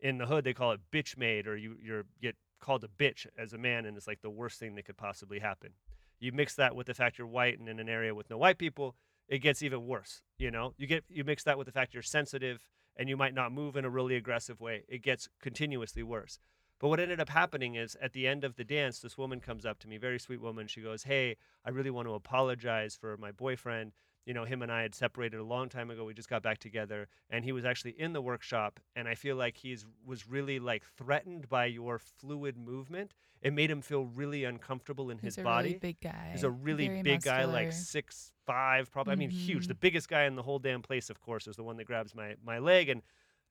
in 0.00 0.18
the 0.18 0.26
hood 0.26 0.44
they 0.44 0.54
call 0.54 0.72
it 0.72 0.80
bitch 0.92 1.16
made, 1.16 1.46
or 1.46 1.56
you 1.56 1.76
you're 1.82 2.04
get 2.20 2.36
called 2.60 2.84
a 2.84 2.88
bitch 2.88 3.26
as 3.38 3.52
a 3.52 3.58
man, 3.58 3.84
and 3.84 3.96
it's 3.96 4.06
like 4.06 4.22
the 4.22 4.30
worst 4.30 4.58
thing 4.58 4.74
that 4.76 4.84
could 4.86 4.96
possibly 4.96 5.38
happen. 5.38 5.70
You 6.18 6.32
mix 6.32 6.54
that 6.54 6.74
with 6.74 6.86
the 6.86 6.94
fact 6.94 7.18
you're 7.18 7.26
white 7.26 7.58
and 7.58 7.68
in 7.68 7.78
an 7.78 7.90
area 7.90 8.14
with 8.14 8.30
no 8.30 8.38
white 8.38 8.56
people, 8.56 8.96
it 9.28 9.38
gets 9.38 9.62
even 9.62 9.86
worse. 9.86 10.22
You 10.38 10.50
know, 10.50 10.72
you 10.78 10.86
get 10.86 11.04
you 11.08 11.24
mix 11.24 11.42
that 11.44 11.58
with 11.58 11.66
the 11.66 11.72
fact 11.72 11.92
you're 11.92 12.02
sensitive 12.02 12.66
and 12.96 13.08
you 13.08 13.16
might 13.16 13.34
not 13.34 13.52
move 13.52 13.76
in 13.76 13.84
a 13.84 13.90
really 13.90 14.16
aggressive 14.16 14.60
way. 14.60 14.84
It 14.88 15.02
gets 15.02 15.28
continuously 15.40 16.02
worse. 16.02 16.38
But 16.78 16.88
what 16.88 17.00
ended 17.00 17.20
up 17.20 17.30
happening 17.30 17.74
is 17.74 17.96
at 18.02 18.12
the 18.12 18.26
end 18.26 18.44
of 18.44 18.56
the 18.56 18.64
dance, 18.64 18.98
this 18.98 19.16
woman 19.16 19.40
comes 19.40 19.64
up 19.64 19.78
to 19.80 19.88
me, 19.88 19.96
very 19.96 20.18
sweet 20.18 20.40
woman. 20.40 20.66
She 20.66 20.82
goes, 20.82 21.04
"Hey, 21.04 21.36
I 21.64 21.70
really 21.70 21.90
want 21.90 22.06
to 22.08 22.14
apologize 22.14 22.96
for 22.96 23.16
my 23.16 23.32
boyfriend. 23.32 23.92
You 24.26 24.34
know, 24.34 24.44
him 24.44 24.60
and 24.60 24.72
I 24.72 24.82
had 24.82 24.94
separated 24.94 25.38
a 25.38 25.44
long 25.44 25.68
time 25.68 25.88
ago. 25.88 26.04
We 26.04 26.12
just 26.12 26.28
got 26.28 26.42
back 26.42 26.58
together, 26.58 27.08
and 27.30 27.44
he 27.44 27.52
was 27.52 27.64
actually 27.64 27.92
in 27.92 28.12
the 28.12 28.20
workshop. 28.20 28.80
And 28.94 29.08
I 29.08 29.14
feel 29.14 29.36
like 29.36 29.56
he's 29.56 29.86
was 30.04 30.28
really 30.28 30.58
like 30.58 30.84
threatened 30.84 31.48
by 31.48 31.66
your 31.66 31.98
fluid 31.98 32.58
movement. 32.58 33.14
It 33.40 33.52
made 33.52 33.70
him 33.70 33.82
feel 33.82 34.04
really 34.04 34.44
uncomfortable 34.44 35.10
in 35.10 35.18
He's 35.18 35.36
his 35.36 35.38
a 35.38 35.42
body. 35.42 35.68
really 35.68 35.78
big 35.78 36.00
guy. 36.00 36.30
He's 36.32 36.42
a 36.42 36.50
really 36.50 36.88
very 36.88 37.02
big 37.02 37.22
guy, 37.22 37.44
like 37.44 37.72
six 37.72 38.32
five, 38.46 38.90
probably. 38.90 39.12
I 39.12 39.16
mean, 39.16 39.30
huge. 39.30 39.68
The 39.68 39.74
mm-hmm. 39.74 39.80
biggest 39.80 40.08
guy 40.08 40.24
in 40.24 40.36
the 40.36 40.42
whole 40.42 40.58
damn 40.58 40.82
place, 40.82 41.08
of 41.08 41.20
course, 41.20 41.46
is 41.46 41.56
the 41.56 41.62
one 41.62 41.76
that 41.76 41.84
grabs 41.84 42.14
my 42.14 42.34
my 42.44 42.58
leg. 42.58 42.88
And 42.88 43.02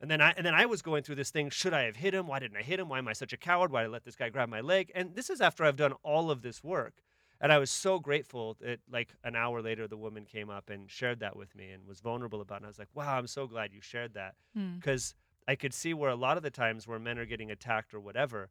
and 0.02 0.12
then 0.12 0.22
I 0.22 0.34
and 0.36 0.46
then 0.46 0.54
I 0.54 0.66
was 0.66 0.82
going 0.82 1.04
through 1.04 1.16
this 1.16 1.32
thing. 1.32 1.50
Should 1.50 1.74
I 1.74 1.84
have 1.84 1.96
hit 1.96 2.14
him? 2.14 2.28
Why 2.28 2.40
didn't 2.40 2.58
I 2.58 2.64
hit 2.64 2.80
him? 2.80 2.90
Why 2.90 2.98
am 2.98 3.08
I 3.08 3.14
such 3.14 3.34
a 3.34 3.38
coward? 3.38 3.72
Why 3.72 3.82
did 3.82 3.90
I 3.90 3.92
let 3.92 4.04
this 4.04 4.16
guy 4.16 4.30
grab 4.30 4.50
my 4.50 4.62
leg? 4.62 4.92
And 4.94 5.16
this 5.16 5.30
is 5.30 5.40
after 5.40 5.64
I've 5.64 5.78
done 5.78 5.94
all 6.04 6.30
of 6.30 6.42
this 6.42 6.64
work. 6.64 7.02
And 7.42 7.52
I 7.52 7.58
was 7.58 7.70
so 7.70 8.00
grateful 8.00 8.56
that 8.62 8.80
like 8.90 9.10
an 9.24 9.36
hour 9.36 9.62
later 9.62 9.88
the 9.88 9.98
woman 9.98 10.26
came 10.26 10.50
up 10.50 10.70
and 10.70 10.90
shared 10.90 11.20
that 11.20 11.36
with 11.36 11.54
me 11.56 11.72
and 11.72 11.86
was 11.86 12.00
vulnerable 12.00 12.42
about 12.42 12.56
it. 12.56 12.58
And 12.58 12.66
I 12.66 12.70
was 12.70 12.80
like, 12.80 12.88
wow, 12.94 13.18
I'm 13.18 13.28
so 13.28 13.46
glad 13.48 13.74
you 13.74 13.82
shared 13.82 14.14
that 14.14 14.36
Hmm. 14.54 14.76
because 14.78 15.16
I 15.48 15.56
could 15.56 15.74
see 15.74 15.94
where 15.94 16.10
a 16.10 16.16
lot 16.16 16.38
of 16.38 16.44
the 16.44 16.50
times 16.50 16.88
where 16.88 16.98
men 17.00 17.20
are 17.20 17.26
getting 17.26 17.52
attacked 17.52 17.94
or 17.94 18.00
whatever 18.00 18.50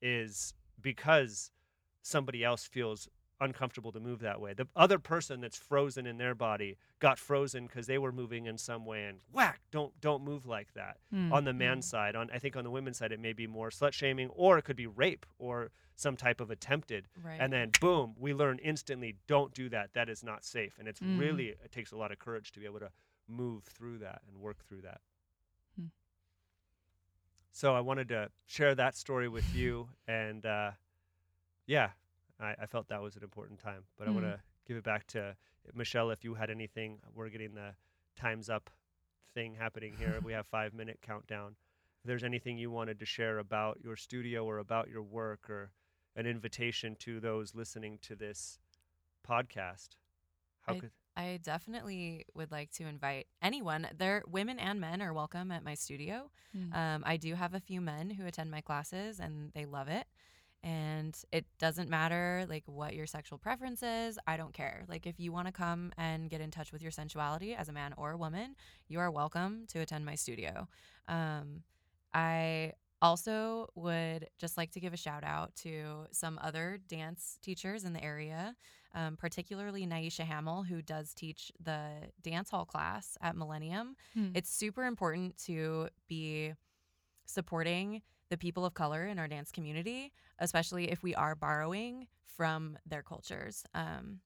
is 0.00 0.54
because 0.80 1.50
somebody 2.02 2.44
else 2.44 2.64
feels 2.64 3.08
uncomfortable 3.40 3.92
to 3.92 4.00
move 4.00 4.20
that 4.20 4.40
way. 4.40 4.52
The 4.52 4.66
other 4.74 4.98
person 4.98 5.40
that's 5.40 5.56
frozen 5.56 6.06
in 6.06 6.18
their 6.18 6.34
body 6.34 6.76
got 6.98 7.18
frozen 7.18 7.66
because 7.66 7.86
they 7.86 7.98
were 7.98 8.12
moving 8.12 8.46
in 8.46 8.58
some 8.58 8.84
way 8.84 9.04
and 9.04 9.18
whack, 9.32 9.60
don't 9.70 9.92
don't 10.00 10.22
move 10.24 10.46
like 10.46 10.72
that. 10.74 10.98
Mm, 11.14 11.32
On 11.32 11.44
the 11.44 11.52
man 11.52 11.78
mm. 11.78 11.84
side, 11.84 12.16
on 12.16 12.30
I 12.32 12.38
think 12.38 12.56
on 12.56 12.64
the 12.64 12.70
women's 12.70 12.98
side 12.98 13.12
it 13.12 13.20
may 13.20 13.32
be 13.32 13.46
more 13.46 13.70
slut 13.70 13.92
shaming 13.92 14.28
or 14.30 14.58
it 14.58 14.62
could 14.62 14.76
be 14.76 14.86
rape 14.86 15.24
or 15.38 15.70
some 15.94 16.16
type 16.16 16.40
of 16.40 16.50
attempted. 16.50 17.08
Right. 17.22 17.38
And 17.40 17.52
then 17.52 17.70
boom, 17.80 18.14
we 18.18 18.32
learn 18.34 18.58
instantly 18.58 19.16
don't 19.26 19.52
do 19.54 19.68
that. 19.70 19.94
That 19.94 20.08
is 20.08 20.22
not 20.24 20.44
safe. 20.44 20.76
And 20.78 20.88
it's 20.88 21.00
Mm. 21.00 21.18
really 21.18 21.46
it 21.48 21.70
takes 21.72 21.92
a 21.92 21.96
lot 21.96 22.10
of 22.12 22.18
courage 22.18 22.52
to 22.52 22.60
be 22.60 22.66
able 22.66 22.80
to 22.80 22.90
move 23.28 23.64
through 23.64 23.98
that 23.98 24.22
and 24.26 24.38
work 24.40 24.64
through 24.66 24.80
that. 24.82 25.00
Hmm. 25.76 25.86
So 27.52 27.74
I 27.74 27.80
wanted 27.80 28.08
to 28.08 28.30
share 28.46 28.74
that 28.74 28.96
story 28.96 29.28
with 29.28 29.54
you 29.54 29.88
and 30.06 30.44
uh 30.46 30.72
yeah, 31.66 31.90
I, 32.40 32.54
I 32.62 32.66
felt 32.66 32.88
that 32.88 33.02
was 33.02 33.16
an 33.16 33.22
important 33.22 33.58
time. 33.60 33.84
But 33.98 34.08
I 34.08 34.10
want 34.10 34.26
Mm. 34.26 34.32
to 34.34 34.40
give 34.66 34.76
it 34.76 34.84
back 34.84 35.06
to 35.08 35.36
Michelle 35.74 36.10
if 36.10 36.24
you 36.24 36.34
had 36.34 36.50
anything. 36.50 36.98
We're 37.14 37.28
getting 37.28 37.54
the 37.54 37.74
times 38.16 38.48
up 38.50 38.70
thing 39.34 39.54
happening 39.54 39.94
here. 39.98 40.18
we 40.24 40.32
have 40.32 40.46
five 40.46 40.74
minute 40.74 40.98
countdown. 41.02 41.56
If 42.02 42.06
there's 42.08 42.24
anything 42.24 42.58
you 42.58 42.70
wanted 42.70 42.98
to 43.00 43.06
share 43.06 43.38
about 43.38 43.78
your 43.82 43.96
studio 43.96 44.44
or 44.44 44.58
about 44.58 44.88
your 44.88 45.02
work 45.02 45.50
or 45.50 45.72
an 46.16 46.26
invitation 46.26 46.96
to 47.00 47.20
those 47.20 47.54
listening 47.54 47.98
to 48.02 48.14
this 48.16 48.58
podcast, 49.28 49.90
how 50.62 50.74
I- 50.74 50.78
could 50.80 50.90
I 51.16 51.40
definitely 51.42 52.26
would 52.34 52.52
like 52.52 52.70
to 52.74 52.84
invite 52.86 53.26
anyone. 53.42 53.88
There, 53.96 54.22
women 54.28 54.60
and 54.60 54.80
men 54.80 55.02
are 55.02 55.12
welcome 55.12 55.50
at 55.50 55.64
my 55.64 55.74
studio. 55.74 56.30
Mm. 56.56 56.72
Um, 56.72 57.02
I 57.04 57.16
do 57.16 57.34
have 57.34 57.54
a 57.54 57.60
few 57.60 57.80
men 57.80 58.10
who 58.10 58.24
attend 58.24 58.52
my 58.52 58.60
classes 58.60 59.18
and 59.18 59.50
they 59.52 59.64
love 59.66 59.88
it. 59.88 60.06
And 60.62 61.16
it 61.30 61.46
doesn't 61.58 61.88
matter 61.88 62.44
like 62.48 62.64
what 62.66 62.94
your 62.94 63.06
sexual 63.06 63.38
preference 63.38 63.82
is. 63.82 64.18
I 64.26 64.36
don't 64.36 64.52
care. 64.52 64.84
Like 64.88 65.06
if 65.06 65.20
you 65.20 65.32
want 65.32 65.46
to 65.46 65.52
come 65.52 65.92
and 65.96 66.28
get 66.28 66.40
in 66.40 66.50
touch 66.50 66.72
with 66.72 66.82
your 66.82 66.90
sensuality 66.90 67.54
as 67.54 67.68
a 67.68 67.72
man 67.72 67.94
or 67.96 68.12
a 68.12 68.16
woman, 68.16 68.56
you 68.88 68.98
are 68.98 69.10
welcome 69.10 69.64
to 69.68 69.80
attend 69.80 70.04
my 70.04 70.16
studio. 70.16 70.68
Um, 71.06 71.62
I 72.12 72.72
also 73.00 73.68
would 73.74 74.28
just 74.38 74.56
like 74.56 74.72
to 74.72 74.80
give 74.80 74.92
a 74.92 74.96
shout 74.96 75.24
out 75.24 75.54
to 75.54 76.06
some 76.10 76.38
other 76.42 76.80
dance 76.88 77.38
teachers 77.42 77.84
in 77.84 77.92
the 77.92 78.02
area, 78.02 78.56
um, 78.94 79.16
particularly 79.16 79.86
Naisha 79.86 80.24
Hamill, 80.24 80.64
who 80.64 80.82
does 80.82 81.14
teach 81.14 81.52
the 81.62 81.90
dance 82.22 82.50
hall 82.50 82.64
class 82.64 83.16
at 83.20 83.36
Millennium. 83.36 83.94
Hmm. 84.14 84.30
It's 84.34 84.52
super 84.52 84.84
important 84.84 85.36
to 85.44 85.88
be 86.08 86.54
supporting 87.26 88.02
the 88.30 88.36
people 88.36 88.64
of 88.64 88.74
color 88.74 89.06
in 89.06 89.18
our 89.18 89.28
dance 89.28 89.50
community, 89.50 90.12
especially 90.38 90.90
if 90.90 91.02
we 91.02 91.14
are 91.14 91.34
borrowing 91.34 92.06
from 92.24 92.78
their 92.86 93.02
cultures. 93.02 93.64
Um, 93.74 94.20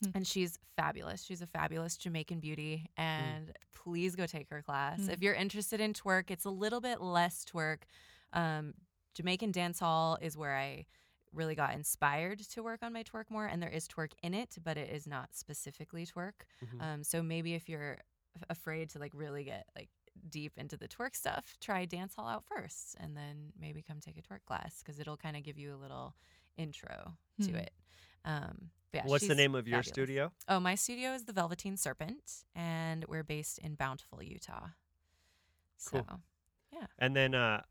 Hmm. 0.00 0.10
And 0.14 0.24
she's 0.28 0.60
fabulous. 0.76 1.24
She's 1.24 1.42
a 1.42 1.46
fabulous 1.48 1.96
Jamaican 1.96 2.38
beauty. 2.38 2.88
And 2.96 3.52
please 3.74 4.14
go 4.14 4.26
take 4.26 4.48
her 4.50 4.62
class. 4.62 5.00
Hmm. 5.00 5.10
If 5.10 5.22
you're 5.22 5.34
interested 5.34 5.80
in 5.80 5.92
twerk, 5.92 6.30
it's 6.30 6.44
a 6.44 6.50
little 6.50 6.80
bit 6.80 7.00
less 7.00 7.44
twerk. 7.44 7.78
Um, 8.32 8.74
Jamaican 9.14 9.50
Dance 9.50 9.80
Hall 9.80 10.16
is 10.22 10.36
where 10.36 10.56
I 10.56 10.86
really 11.32 11.56
got 11.56 11.74
inspired 11.74 12.38
to 12.50 12.62
work 12.62 12.84
on 12.84 12.92
my 12.92 13.02
twerk 13.02 13.24
more. 13.28 13.46
And 13.46 13.60
there 13.60 13.70
is 13.70 13.88
twerk 13.88 14.12
in 14.22 14.34
it, 14.34 14.56
but 14.62 14.76
it 14.76 14.88
is 14.88 15.04
not 15.08 15.34
specifically 15.34 16.06
twerk. 16.06 16.46
Mhm. 16.64 16.80
Um, 16.80 17.02
so 17.02 17.20
maybe 17.20 17.54
if 17.54 17.68
you're 17.68 17.98
afraid 18.48 18.90
to 18.90 19.00
like 19.00 19.10
really 19.14 19.42
get 19.42 19.66
like 19.74 19.88
deep 20.28 20.52
into 20.56 20.76
the 20.76 20.88
twerk 20.88 21.14
stuff, 21.16 21.56
try 21.60 21.84
dance 21.84 22.14
hall 22.14 22.28
out 22.28 22.44
first, 22.44 22.96
and 23.00 23.16
then 23.16 23.52
maybe 23.60 23.82
come 23.82 24.00
take 24.00 24.16
a 24.18 24.22
twerk 24.22 24.44
class 24.46 24.82
because 24.82 24.98
it'll 25.00 25.16
kind 25.16 25.36
of 25.36 25.42
give 25.42 25.58
you 25.58 25.74
a 25.74 25.76
little 25.76 26.14
intro 26.56 27.14
to 27.42 27.50
Hmm. 27.50 27.56
it. 27.56 27.72
Um, 28.24 28.70
yeah, 28.92 29.02
What's 29.06 29.28
the 29.28 29.34
name 29.34 29.54
of 29.54 29.68
your 29.68 29.78
fabulous. 29.82 29.88
studio? 29.88 30.32
Oh, 30.48 30.60
my 30.60 30.74
studio 30.74 31.12
is 31.14 31.24
the 31.24 31.32
Velveteen 31.32 31.76
Serpent, 31.76 32.44
and 32.54 33.04
we're 33.06 33.22
based 33.22 33.58
in 33.58 33.74
Bountiful, 33.74 34.22
Utah. 34.22 34.68
So, 35.76 36.02
Cool. 36.02 36.20
And 36.98 37.14
then 37.14 37.34
uh, 37.34 37.62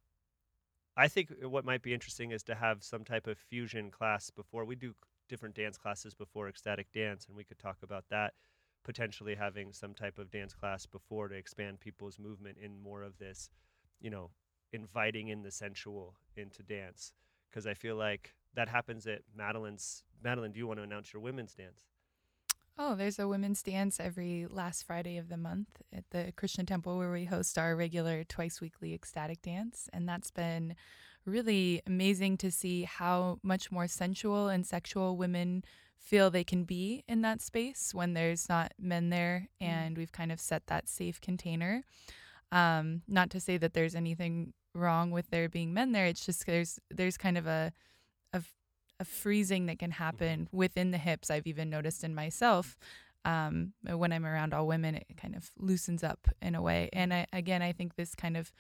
I 0.95 1.07
think 1.07 1.31
what 1.41 1.63
might 1.65 1.81
be 1.81 1.93
interesting 1.93 2.31
is 2.31 2.43
to 2.43 2.55
have 2.55 2.83
some 2.83 3.03
type 3.03 3.27
of 3.27 3.37
fusion 3.37 3.91
class 3.91 4.29
before 4.29 4.65
we 4.65 4.75
do 4.75 4.95
different 5.29 5.55
dance 5.55 5.77
classes 5.77 6.13
before 6.13 6.47
ecstatic 6.49 6.91
dance, 6.91 7.25
and 7.27 7.35
we 7.35 7.43
could 7.43 7.59
talk 7.59 7.77
about 7.83 8.05
that. 8.09 8.33
Potentially 8.87 9.35
having 9.35 9.73
some 9.73 9.93
type 9.93 10.17
of 10.17 10.31
dance 10.31 10.53
class 10.53 10.85
before 10.87 11.27
to 11.27 11.35
expand 11.35 11.79
people's 11.79 12.17
movement 12.17 12.57
in 12.59 12.81
more 12.81 13.03
of 13.03 13.19
this, 13.19 13.49
you 13.99 14.09
know, 14.09 14.31
inviting 14.71 15.27
in 15.27 15.43
the 15.43 15.51
sensual 15.51 16.15
into 16.37 16.63
dance. 16.63 17.11
Because 17.49 17.67
I 17.67 17.73
feel 17.73 17.97
like 17.97 18.33
that 18.55 18.69
happens 18.69 19.05
at 19.05 19.23
Madeline's. 19.35 20.03
Madeline, 20.23 20.53
do 20.53 20.57
you 20.57 20.67
want 20.67 20.79
to 20.79 20.83
announce 20.83 21.13
your 21.13 21.21
women's 21.21 21.53
dance? 21.53 21.83
Oh, 22.79 22.95
there's 22.95 23.19
a 23.19 23.27
women's 23.27 23.61
dance 23.61 23.99
every 23.99 24.47
last 24.49 24.83
Friday 24.83 25.17
of 25.17 25.29
the 25.29 25.37
month 25.37 25.67
at 25.91 26.05
the 26.11 26.31
Krishna 26.37 26.63
Temple 26.63 26.97
where 26.97 27.11
we 27.11 27.25
host 27.25 27.57
our 27.57 27.75
regular 27.75 28.23
twice 28.23 28.61
weekly 28.61 28.93
ecstatic 28.93 29.41
dance. 29.41 29.89
And 29.91 30.07
that's 30.07 30.31
been 30.31 30.75
really 31.25 31.81
amazing 31.85 32.37
to 32.37 32.51
see 32.51 32.83
how 32.83 33.39
much 33.43 33.71
more 33.71 33.87
sensual 33.87 34.47
and 34.47 34.65
sexual 34.65 35.17
women 35.17 35.65
feel 35.99 36.29
they 36.29 36.43
can 36.43 36.63
be 36.63 37.03
in 37.07 37.21
that 37.21 37.41
space 37.41 37.93
when 37.93 38.13
there's 38.13 38.47
not 38.47 38.73
men 38.79 39.09
there 39.09 39.49
Mm. 39.61 39.67
and 39.67 39.97
we've 39.97 40.11
kind 40.11 40.31
of 40.31 40.39
set 40.39 40.67
that 40.67 40.87
safe 40.87 41.19
container. 41.19 41.83
Um, 42.51 43.01
not 43.07 43.29
to 43.31 43.39
say 43.39 43.57
that 43.57 43.73
there's 43.73 43.95
anything 43.95 44.53
wrong 44.73 45.11
with 45.11 45.29
there 45.31 45.49
being 45.49 45.73
men 45.73 45.91
there. 45.91 46.05
It's 46.05 46.25
just 46.25 46.45
there's 46.45 46.79
there's 46.89 47.17
kind 47.17 47.37
of 47.37 47.45
a 47.47 47.73
a 48.99 49.05
freezing 49.05 49.67
that 49.67 49.77
can 49.77 49.91
happen 49.91 50.49
within 50.51 50.89
the 50.89 50.97
hips. 50.97 51.29
I've 51.29 51.45
even 51.45 51.69
noticed 51.69 52.03
in 52.03 52.15
myself 52.15 52.75
um, 53.25 53.73
when 53.83 54.11
I'm 54.11 54.25
around 54.25 54.55
all 54.55 54.65
women, 54.65 54.95
it 54.95 55.05
kind 55.17 55.35
of 55.35 55.51
loosens 55.57 56.03
up 56.03 56.27
in 56.41 56.55
a 56.55 56.61
way. 56.63 56.89
And 56.93 57.13
I, 57.13 57.27
again, 57.31 57.61
I 57.61 57.73
think 57.73 57.95
this 57.95 58.15
kind 58.15 58.35
of 58.35 58.51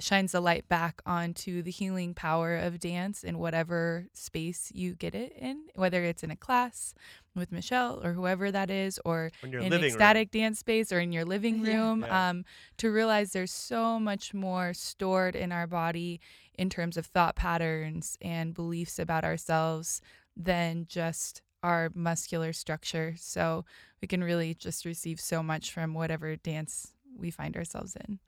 shines 0.00 0.32
the 0.32 0.40
light 0.40 0.68
back 0.68 1.00
onto 1.06 1.62
the 1.62 1.70
healing 1.70 2.14
power 2.14 2.56
of 2.56 2.78
dance 2.80 3.22
in 3.24 3.38
whatever 3.38 4.06
space 4.12 4.70
you 4.74 4.94
get 4.94 5.14
it 5.14 5.32
in, 5.38 5.64
whether 5.74 6.02
it's 6.04 6.22
in 6.22 6.30
a 6.30 6.36
class 6.36 6.94
with 7.34 7.52
Michelle 7.52 8.00
or 8.04 8.12
whoever 8.14 8.50
that 8.50 8.70
is, 8.70 8.98
or 9.04 9.30
In 9.42 9.52
your 9.52 9.60
in 9.62 9.70
living 9.70 9.82
room. 9.82 9.90
ecstatic 9.92 10.30
dance 10.30 10.58
space 10.58 10.90
or 10.92 11.00
in 11.00 11.12
your 11.12 11.24
living 11.24 11.62
room 11.62 12.02
Yeah. 12.06 12.30
um, 12.30 12.44
to 12.78 12.90
realize 12.90 13.32
there's 13.32 13.52
so 13.52 14.00
much 14.00 14.34
more 14.34 14.74
stored 14.74 15.36
in 15.36 15.52
our 15.52 15.66
body 15.66 16.20
in 16.58 16.68
terms 16.70 16.96
of 16.96 17.06
thought 17.06 17.36
patterns 17.36 18.18
and 18.20 18.54
beliefs 18.54 18.98
about 18.98 19.24
ourselves 19.24 20.00
than 20.36 20.86
just 20.88 21.42
our 21.62 21.90
muscular 21.94 22.52
structure 22.52 23.14
so 23.18 23.64
we 24.00 24.08
can 24.08 24.24
really 24.24 24.54
just 24.54 24.84
receive 24.84 25.20
so 25.20 25.42
much 25.42 25.70
from 25.72 25.92
whatever 25.94 26.34
dance 26.36 26.94
we 27.18 27.30
find 27.30 27.54
ourselves 27.56 27.94
in 27.96 28.18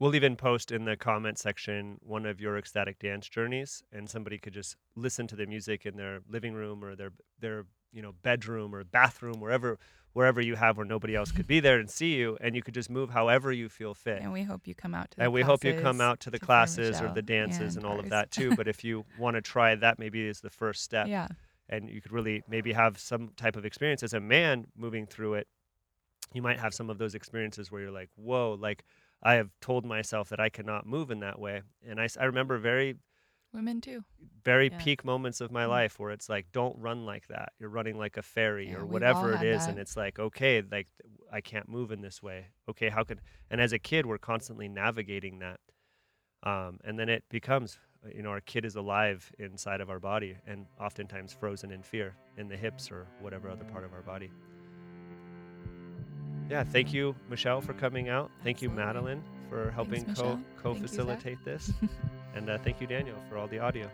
We'll 0.00 0.14
even 0.16 0.36
post 0.36 0.72
in 0.72 0.84
the 0.84 0.96
comment 0.96 1.38
section 1.38 1.98
one 2.02 2.26
of 2.26 2.40
your 2.40 2.58
ecstatic 2.58 2.98
dance 2.98 3.28
journeys, 3.28 3.82
and 3.92 4.10
somebody 4.10 4.38
could 4.38 4.52
just 4.52 4.76
listen 4.96 5.26
to 5.28 5.36
the 5.36 5.46
music 5.46 5.86
in 5.86 5.96
their 5.96 6.20
living 6.28 6.54
room 6.54 6.84
or 6.84 6.96
their 6.96 7.12
their 7.38 7.66
you 7.92 8.02
know 8.02 8.12
bedroom 8.22 8.74
or 8.74 8.82
bathroom, 8.82 9.40
wherever 9.40 9.78
wherever 10.12 10.40
you 10.40 10.54
have 10.56 10.76
where 10.76 10.86
nobody 10.86 11.14
else 11.14 11.32
could 11.32 11.46
be 11.46 11.60
there 11.60 11.78
and 11.78 11.90
see 11.90 12.14
you, 12.14 12.36
and 12.40 12.54
you 12.56 12.62
could 12.62 12.74
just 12.74 12.90
move 12.90 13.10
however 13.10 13.52
you 13.52 13.68
feel 13.68 13.94
fit. 13.94 14.20
and 14.20 14.32
we 14.32 14.42
hope 14.42 14.66
you 14.66 14.74
come 14.74 14.94
out 14.94 15.10
to 15.10 15.16
the 15.16 15.24
And 15.24 15.32
we 15.32 15.42
hope 15.42 15.64
you 15.64 15.74
come 15.74 15.98
classes 15.98 16.00
out 16.00 16.20
to 16.20 16.30
the 16.30 16.38
for 16.38 16.46
classes 16.46 17.00
or 17.00 17.12
the 17.12 17.22
dances 17.22 17.76
and, 17.76 17.84
all 17.84 17.98
of 17.98 18.10
that 18.10 18.30
too. 18.30 18.54
but 18.56 18.68
if 18.68 18.84
you 18.84 19.04
want 19.18 19.36
to 19.36 19.42
try 19.42 19.74
that, 19.74 19.98
maybe 19.98 20.24
is 20.26 20.40
the 20.40 20.50
first 20.50 20.82
step 20.82 21.06
yeah 21.08 21.28
and 21.68 21.88
you 21.88 22.00
could 22.00 22.12
really 22.12 22.42
maybe 22.48 22.72
have 22.72 22.98
some 22.98 23.30
type 23.36 23.56
of 23.56 23.64
experience 23.64 24.02
as 24.02 24.12
a 24.12 24.20
man 24.20 24.66
moving 24.76 25.06
through 25.06 25.34
it 25.34 25.48
you 26.34 26.42
might 26.42 26.60
have 26.60 26.74
some 26.74 26.90
of 26.90 26.98
those 26.98 27.14
experiences 27.14 27.70
where 27.72 27.80
you're 27.80 27.90
like 27.90 28.10
whoa 28.16 28.56
like 28.60 28.84
i 29.24 29.34
have 29.34 29.50
told 29.60 29.84
myself 29.84 30.28
that 30.28 30.40
i 30.40 30.48
cannot 30.48 30.86
move 30.86 31.10
in 31.10 31.20
that 31.20 31.38
way. 31.38 31.62
And 31.86 32.00
I, 32.00 32.08
I 32.20 32.24
remember 32.24 32.58
very 32.58 32.96
women 33.52 33.80
too. 33.80 34.04
very 34.44 34.70
Yeah. 34.70 34.78
peak 34.78 35.04
moments 35.04 35.40
of 35.40 35.50
my 35.50 35.64
Mm. 35.64 35.68
life 35.70 35.98
where 35.98 36.10
it's 36.10 36.28
like 36.28 36.46
don't 36.52 36.78
run 36.78 37.04
like 37.06 37.26
that. 37.28 37.52
You're 37.58 37.70
running 37.70 37.98
like 37.98 38.16
a 38.16 38.22
fairy 38.22 38.70
Yeah, 38.70 38.78
or 38.78 38.86
whatever 38.86 39.32
it 39.32 39.42
is 39.42 39.42
it 39.42 39.46
had 39.46 39.56
is 39.62 39.68
and 39.68 39.78
it's 39.78 39.96
like 39.96 40.18
okay 40.18 40.62
like 40.70 40.88
i 41.32 41.40
can't 41.40 41.68
move 41.68 41.90
in 41.92 42.00
this 42.02 42.22
way. 42.22 42.46
Okay 42.68 42.88
how 42.90 43.04
could 43.04 43.20
and 43.50 43.60
as 43.60 43.72
a 43.72 43.78
kid 43.78 44.06
we're 44.06 44.18
constantly 44.18 44.68
navigating 44.68 45.38
that. 45.40 45.60
Um, 46.42 46.78
and 46.84 46.98
then 46.98 47.08
it 47.08 47.24
becomes 47.30 47.78
uh, 48.04 48.10
you 48.14 48.22
know 48.22 48.30
our 48.30 48.40
kid 48.40 48.64
is 48.64 48.76
alive 48.76 49.32
inside 49.38 49.80
of 49.80 49.88
our 49.88 50.00
body 50.00 50.36
and 50.46 50.66
oftentimes 50.78 51.32
frozen 51.32 51.70
in 51.70 51.82
fear 51.82 52.16
in 52.36 52.48
the 52.48 52.56
hips 52.56 52.90
or 52.90 53.06
whatever 53.18 53.48
other 53.48 53.64
part 53.64 53.84
of 53.84 53.92
our 53.94 54.02
body 54.02 54.30
yeah 56.50 56.64
thank 56.64 56.92
you 56.92 57.14
michelle 57.28 57.60
for 57.60 57.72
coming 57.74 58.08
out. 58.08 58.30
Thank 58.42 58.62
you 58.62 58.70
madeline 58.70 59.22
for 59.48 59.70
helping 59.72 60.06
Michelle. 60.06 60.40
co 60.62 60.74
co 60.74 60.74
facilitate 60.74 61.44
this. 61.44 61.72
And 62.36 62.50
uh, 62.50 62.58
thank 62.58 62.80
you 62.80 62.88
daniel 62.88 63.16
for 63.28 63.38
all 63.38 63.46
the 63.46 63.60
audio. 63.60 63.88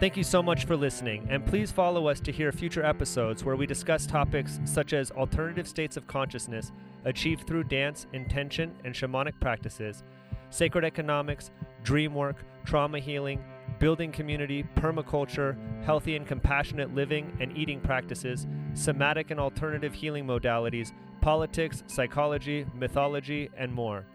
Thank 0.00 0.16
you 0.16 0.24
so 0.24 0.42
much 0.42 0.64
for 0.64 0.76
listening, 0.76 1.26
and 1.30 1.46
please 1.46 1.70
follow 1.70 2.08
us 2.08 2.20
to 2.20 2.32
hear 2.32 2.50
future 2.52 2.84
episodes 2.84 3.44
where 3.44 3.54
we 3.54 3.64
discuss 3.66 4.06
topics 4.06 4.58
such 4.64 4.92
as 4.92 5.10
alternative 5.12 5.68
states 5.68 5.96
of 5.96 6.06
consciousness 6.06 6.72
achieved 7.04 7.46
through 7.46 7.64
dance, 7.64 8.06
intention, 8.12 8.74
and 8.84 8.94
shamanic 8.94 9.38
practices, 9.40 10.02
sacred 10.50 10.84
economics, 10.84 11.50
dream 11.84 12.14
work, 12.14 12.44
trauma 12.64 12.98
healing, 12.98 13.42
building 13.84 14.10
community, 14.10 14.64
permaculture, 14.76 15.54
healthy 15.84 16.16
and 16.16 16.26
compassionate 16.26 16.94
living 16.94 17.30
and 17.38 17.54
eating 17.54 17.78
practices, 17.78 18.46
somatic 18.72 19.30
and 19.30 19.38
alternative 19.38 19.92
healing 19.92 20.26
modalities, 20.26 20.92
politics, 21.20 21.82
psychology, 21.86 22.64
mythology, 22.74 23.50
and 23.58 23.70
more. 23.70 24.06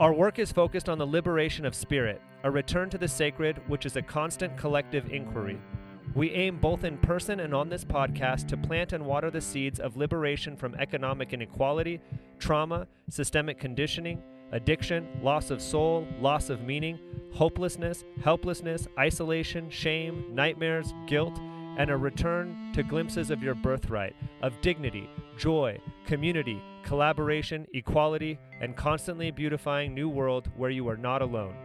Our 0.00 0.14
work 0.14 0.38
is 0.38 0.50
focused 0.50 0.88
on 0.88 0.96
the 0.96 1.06
liberation 1.06 1.66
of 1.66 1.74
spirit, 1.74 2.22
a 2.42 2.50
return 2.50 2.88
to 2.88 2.96
the 2.96 3.06
sacred, 3.06 3.60
which 3.68 3.84
is 3.84 3.96
a 3.96 4.00
constant 4.00 4.56
collective 4.56 5.12
inquiry. 5.12 5.60
We 6.14 6.30
aim 6.30 6.56
both 6.56 6.84
in 6.84 6.96
person 6.96 7.40
and 7.40 7.54
on 7.54 7.68
this 7.68 7.84
podcast 7.84 8.48
to 8.48 8.56
plant 8.56 8.94
and 8.94 9.04
water 9.04 9.30
the 9.30 9.42
seeds 9.42 9.78
of 9.78 9.98
liberation 9.98 10.56
from 10.56 10.74
economic 10.76 11.34
inequality, 11.34 12.00
trauma, 12.38 12.86
systemic 13.10 13.58
conditioning, 13.58 14.22
addiction, 14.52 15.08
loss 15.22 15.50
of 15.50 15.60
soul, 15.60 16.06
loss 16.20 16.50
of 16.50 16.62
meaning, 16.62 16.98
hopelessness, 17.32 18.04
helplessness, 18.22 18.86
isolation, 18.98 19.68
shame, 19.70 20.24
nightmares, 20.30 20.94
guilt, 21.06 21.38
and 21.78 21.90
a 21.90 21.96
return 21.96 22.70
to 22.74 22.82
glimpses 22.82 23.30
of 23.30 23.42
your 23.42 23.54
birthright, 23.54 24.14
of 24.42 24.52
dignity, 24.60 25.08
joy, 25.38 25.80
community, 26.06 26.62
collaboration, 26.84 27.66
equality, 27.72 28.38
and 28.60 28.76
constantly 28.76 29.30
beautifying 29.30 29.94
new 29.94 30.08
world 30.08 30.50
where 30.56 30.70
you 30.70 30.86
are 30.88 30.96
not 30.96 31.22
alone. 31.22 31.56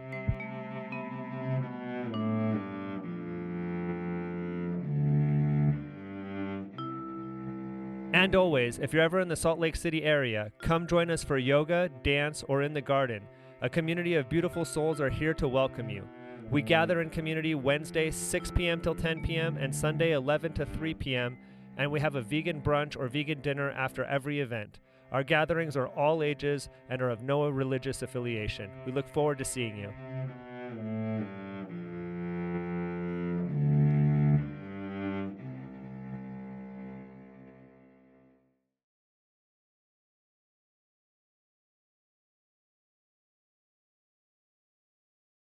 And 8.18 8.34
always, 8.34 8.80
if 8.80 8.92
you're 8.92 9.04
ever 9.04 9.20
in 9.20 9.28
the 9.28 9.36
Salt 9.36 9.60
Lake 9.60 9.76
City 9.76 10.02
area, 10.02 10.50
come 10.60 10.88
join 10.88 11.08
us 11.08 11.22
for 11.22 11.38
yoga, 11.38 11.88
dance, 12.02 12.42
or 12.48 12.62
in 12.62 12.74
the 12.74 12.80
garden. 12.80 13.22
A 13.62 13.68
community 13.68 14.16
of 14.16 14.28
beautiful 14.28 14.64
souls 14.64 15.00
are 15.00 15.08
here 15.08 15.32
to 15.34 15.46
welcome 15.46 15.88
you. 15.88 16.02
We 16.50 16.60
gather 16.62 17.00
in 17.00 17.10
community 17.10 17.54
Wednesday 17.54 18.10
6 18.10 18.50
p.m. 18.50 18.80
till 18.80 18.96
10 18.96 19.22
p.m. 19.22 19.56
and 19.56 19.72
Sunday 19.72 20.14
11 20.14 20.54
to 20.54 20.66
3 20.66 20.94
p.m. 20.94 21.38
and 21.76 21.92
we 21.92 22.00
have 22.00 22.16
a 22.16 22.20
vegan 22.20 22.60
brunch 22.60 22.96
or 22.96 23.06
vegan 23.06 23.40
dinner 23.40 23.70
after 23.70 24.02
every 24.02 24.40
event. 24.40 24.80
Our 25.12 25.22
gatherings 25.22 25.76
are 25.76 25.86
all 25.86 26.24
ages 26.24 26.70
and 26.90 27.00
are 27.00 27.10
of 27.10 27.22
no 27.22 27.46
religious 27.48 28.02
affiliation. 28.02 28.68
We 28.84 28.90
look 28.90 29.08
forward 29.08 29.38
to 29.38 29.44
seeing 29.44 29.76
you. 29.76 29.92